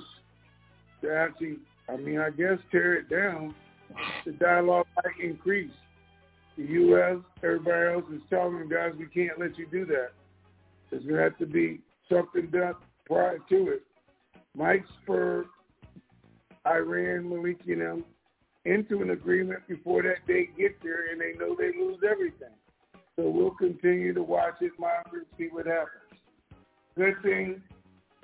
to 1.01 1.13
actually, 1.13 1.57
I 1.87 1.97
mean, 1.97 2.19
I 2.19 2.29
guess 2.29 2.57
tear 2.71 2.95
it 2.95 3.09
down, 3.09 3.55
the 4.25 4.31
dialogue 4.33 4.85
might 4.95 5.23
increase. 5.23 5.71
The 6.57 6.65
U.S., 6.65 7.17
everybody 7.43 7.93
else 7.93 8.03
is 8.13 8.21
telling 8.29 8.59
them, 8.59 8.69
guys, 8.69 8.91
we 8.97 9.05
can't 9.05 9.39
let 9.39 9.57
you 9.57 9.65
do 9.71 9.85
that. 9.85 10.09
There's 10.91 11.03
going 11.03 11.15
to 11.15 11.23
have 11.23 11.37
to 11.37 11.45
be 11.45 11.79
something 12.11 12.47
done 12.47 12.73
prior 13.05 13.39
to 13.49 13.69
it. 13.69 13.83
Mike 14.55 14.83
spurred 15.01 15.45
Iran, 16.65 17.23
Maliki, 17.23 17.71
and 17.73 17.81
them 17.81 18.03
into 18.65 19.01
an 19.01 19.11
agreement 19.11 19.65
before 19.67 20.03
that 20.03 20.27
date 20.27 20.57
gets 20.57 20.75
there, 20.83 21.11
and 21.11 21.21
they 21.21 21.33
know 21.39 21.55
they 21.57 21.71
lose 21.77 21.99
everything. 22.09 22.49
So 23.15 23.29
we'll 23.29 23.51
continue 23.51 24.13
to 24.13 24.23
watch 24.23 24.55
it, 24.61 24.73
monitor, 24.77 25.19
and 25.19 25.25
see 25.37 25.47
what 25.51 25.65
happens. 25.65 26.21
Good 26.97 27.15
thing, 27.23 27.61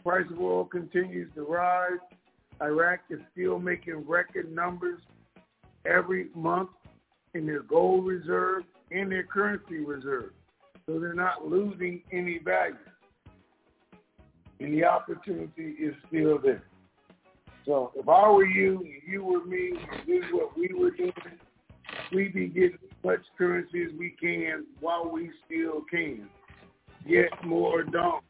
price 0.06 0.26
of 0.32 0.40
oil 0.40 0.66
continues 0.66 1.28
to 1.34 1.42
rise. 1.42 1.98
Iraq 2.62 3.00
is 3.10 3.20
still 3.34 3.58
making 3.58 4.08
record 4.08 4.54
numbers 4.54 5.02
every 5.84 6.28
month 6.36 6.70
in 7.34 7.48
their 7.48 7.64
gold 7.64 8.06
reserve 8.06 8.64
and 8.92 9.12
their 9.12 9.24
currency 9.24 9.80
reserve. 9.80 10.32
So 10.86 11.00
they're 11.00 11.16
not 11.16 11.48
losing 11.48 12.04
any 12.12 12.38
value. 12.38 12.76
And 14.60 14.74
the 14.74 14.86
opportunity 14.86 15.76
is 15.80 15.96
still 16.08 16.38
there. 16.38 16.64
So 17.66 17.92
if 17.96 18.08
I 18.08 18.30
were 18.30 18.46
you 18.46 18.78
and 18.78 19.12
you 19.12 19.24
were 19.24 19.44
me, 19.44 19.72
this 20.06 20.18
is 20.18 20.32
what 20.32 20.56
we 20.56 20.70
were 20.72 20.92
doing, 20.92 21.14
we'd 22.14 22.34
be 22.34 22.48
getting 22.48 22.74
as 22.76 23.04
much 23.04 23.22
currency 23.36 23.84
as 23.84 23.92
we 23.98 24.12
can 24.22 24.66
while 24.80 25.10
we 25.12 25.32
still 25.46 25.82
can. 25.90 26.30
Get 27.10 27.30
more 27.44 27.84
dong. 27.84 28.22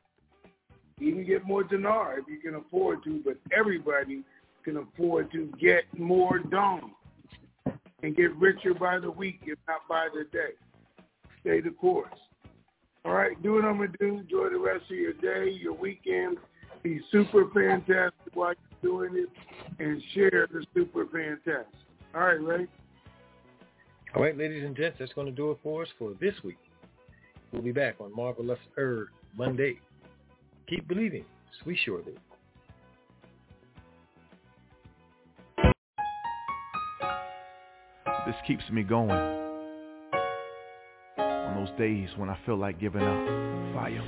Even 1.00 1.26
get 1.26 1.46
more 1.46 1.64
dinar 1.64 2.20
if 2.20 2.26
you 2.28 2.40
can 2.40 2.56
afford 2.56 3.04
to, 3.04 3.22
but 3.26 3.38
everybody 3.58 4.24
can 4.64 4.78
afford 4.78 5.32
to 5.32 5.52
get 5.60 5.84
more 5.98 6.40
dong 6.40 6.92
and 8.02 8.16
get 8.16 8.36
richer 8.38 8.74
by 8.74 9.00
the 9.00 9.12
week, 9.12 9.40
if 9.44 9.60
not 9.68 9.82
by 9.90 10.08
the 10.14 10.24
day. 10.32 10.54
Stay 11.42 11.62
the 11.62 11.72
course. 11.72 12.14
All 13.04 13.14
right, 13.14 13.42
do 13.44 13.54
what 13.54 13.66
I'm 13.66 13.78
going 13.78 13.92
to 13.92 13.98
do. 13.98 14.18
Enjoy 14.20 14.50
the 14.50 14.58
rest 14.58 14.86
of 14.90 14.98
your 14.98 15.14
day, 15.14 15.52
your 15.52 15.74
weekend. 15.74 16.38
Be 16.82 17.02
super 17.12 17.46
fantastic 17.54 18.34
while 18.34 18.54
you're 18.82 19.10
doing 19.10 19.26
it 19.26 19.30
and 19.84 20.02
share 20.14 20.48
the 20.52 20.66
super 20.74 21.06
fantastic. 21.06 21.80
All 22.16 22.22
right, 22.22 22.42
Ray. 22.42 22.68
All 24.16 24.22
right, 24.22 24.38
ladies 24.38 24.64
and 24.64 24.76
gents, 24.76 24.98
that's 25.00 25.14
going 25.14 25.28
to 25.28 25.34
do 25.34 25.52
it 25.52 25.60
for 25.62 25.84
us 25.84 25.90
for 26.00 26.14
this 26.22 26.34
week. 26.44 26.58
We'll 27.52 27.62
be 27.62 27.72
back 27.72 27.96
on 28.00 28.16
Marvelous 28.16 28.60
Earth 28.78 29.10
Monday. 29.38 29.80
Keep 30.68 30.88
believing. 30.88 31.26
We 31.66 31.78
sure 31.86 32.02
do. 32.02 32.16
This 38.26 38.36
keeps 38.48 38.64
me 38.72 38.82
going. 38.82 39.12
On 41.18 41.56
those 41.56 41.78
days 41.78 42.10
when 42.18 42.30
I 42.30 42.38
feel 42.46 42.58
like 42.58 42.80
giving 42.80 43.04
up. 43.04 43.46
Fire. 43.76 44.02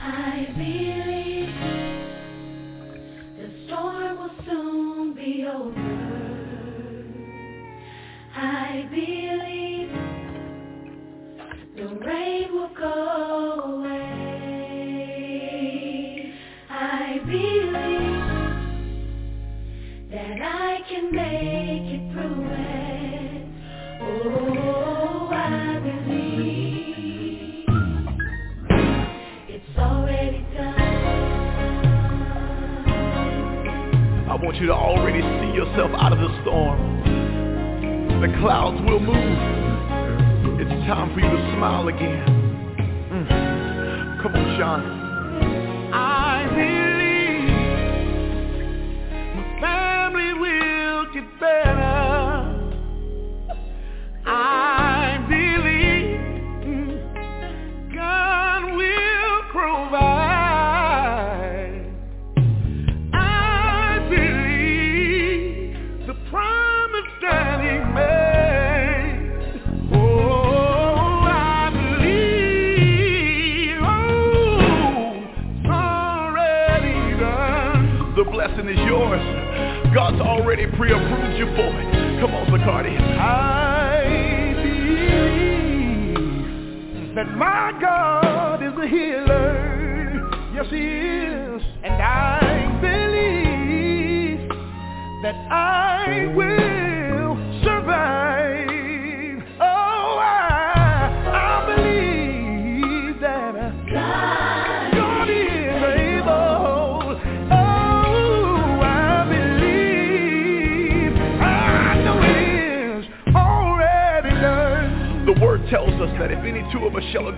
I 0.00 0.48
believe 0.56 0.91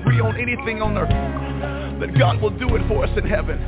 agree 0.00 0.20
on 0.20 0.36
anything 0.36 0.82
on 0.82 0.96
earth, 0.96 2.00
that 2.00 2.18
God 2.18 2.40
will 2.40 2.50
do 2.50 2.74
it 2.76 2.86
for 2.88 3.04
us 3.04 3.10
in 3.16 3.24
heaven. 3.28 3.58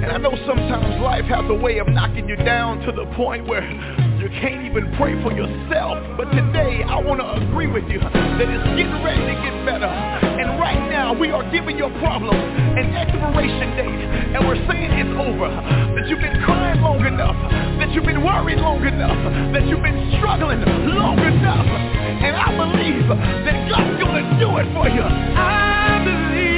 And 0.00 0.10
I 0.10 0.16
know 0.16 0.32
sometimes 0.46 1.00
life 1.02 1.24
has 1.26 1.44
a 1.48 1.54
way 1.54 1.78
of 1.78 1.88
knocking 1.88 2.28
you 2.28 2.36
down 2.36 2.80
to 2.86 2.92
the 2.92 3.04
point 3.16 3.46
where 3.46 3.62
you 4.18 4.28
can't 4.40 4.64
even 4.64 4.94
pray 4.96 5.20
for 5.22 5.32
yourself. 5.32 5.98
But 6.16 6.30
today 6.30 6.82
I 6.82 6.98
want 7.00 7.20
to 7.20 7.46
agree 7.46 7.66
with 7.66 7.84
you 7.84 8.00
that 8.00 8.48
it's 8.48 8.68
getting 8.76 9.04
ready 9.04 9.20
to 9.20 9.36
get 9.42 9.66
better. 9.66 10.29
Now 11.10 11.18
we 11.18 11.32
are 11.32 11.42
giving 11.50 11.76
your 11.76 11.90
problem 11.98 12.36
an 12.38 12.94
expiration 12.94 13.74
date. 13.74 14.06
And 14.30 14.46
we're 14.46 14.54
saying 14.70 14.94
it's 14.94 15.10
over. 15.18 15.50
That 15.50 16.06
you've 16.06 16.20
been 16.20 16.40
crying 16.44 16.80
long 16.82 17.04
enough. 17.04 17.34
That 17.80 17.90
you've 17.90 18.04
been 18.04 18.22
worried 18.22 18.58
long 18.58 18.86
enough. 18.86 19.18
That 19.52 19.66
you've 19.66 19.82
been 19.82 20.14
struggling 20.18 20.62
long 20.94 21.18
enough. 21.18 21.66
And 21.66 22.36
I 22.36 22.54
believe 22.54 23.08
that 23.10 23.68
God's 23.68 23.98
to 23.98 24.38
do 24.38 24.54
it 24.62 24.70
for 24.72 24.86
you. 24.86 25.02
I 25.02 25.98
believe 26.04 26.49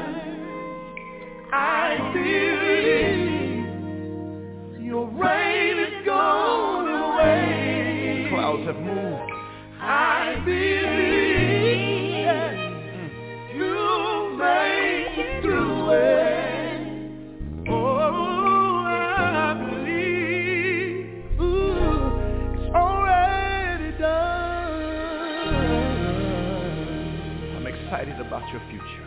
I 1.53 1.99
believe 2.15 3.67
your 4.83 5.07
rain 5.07 5.79
is 5.81 6.07
gone 6.07 6.89
away. 6.89 8.29
Clouds 8.31 8.65
have 8.67 8.81
moved. 8.81 9.33
I 9.83 10.41
believe. 10.47 11.36
about 28.37 28.53
your 28.53 28.61
future. 28.69 29.07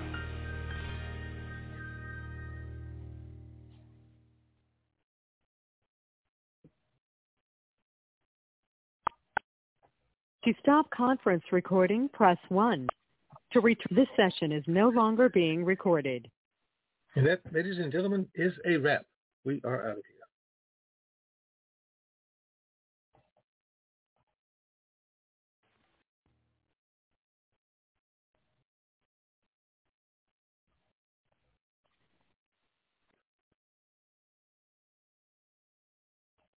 To 10.45 10.53
stop 10.61 10.89
conference 10.89 11.43
recording, 11.51 12.09
press 12.13 12.37
1. 12.49 12.87
To 13.53 13.59
return, 13.59 13.85
this 13.91 14.07
session 14.15 14.51
is 14.51 14.63
no 14.67 14.89
longer 14.89 15.29
being 15.29 15.63
recorded. 15.65 16.27
And 17.15 17.25
that, 17.27 17.41
ladies 17.51 17.77
and 17.77 17.91
gentlemen, 17.91 18.27
is 18.35 18.53
a 18.65 18.77
wrap. 18.77 19.05
We 19.43 19.61
are 19.63 19.91
out 19.91 19.97
of 19.97 20.03
here. 20.07 20.18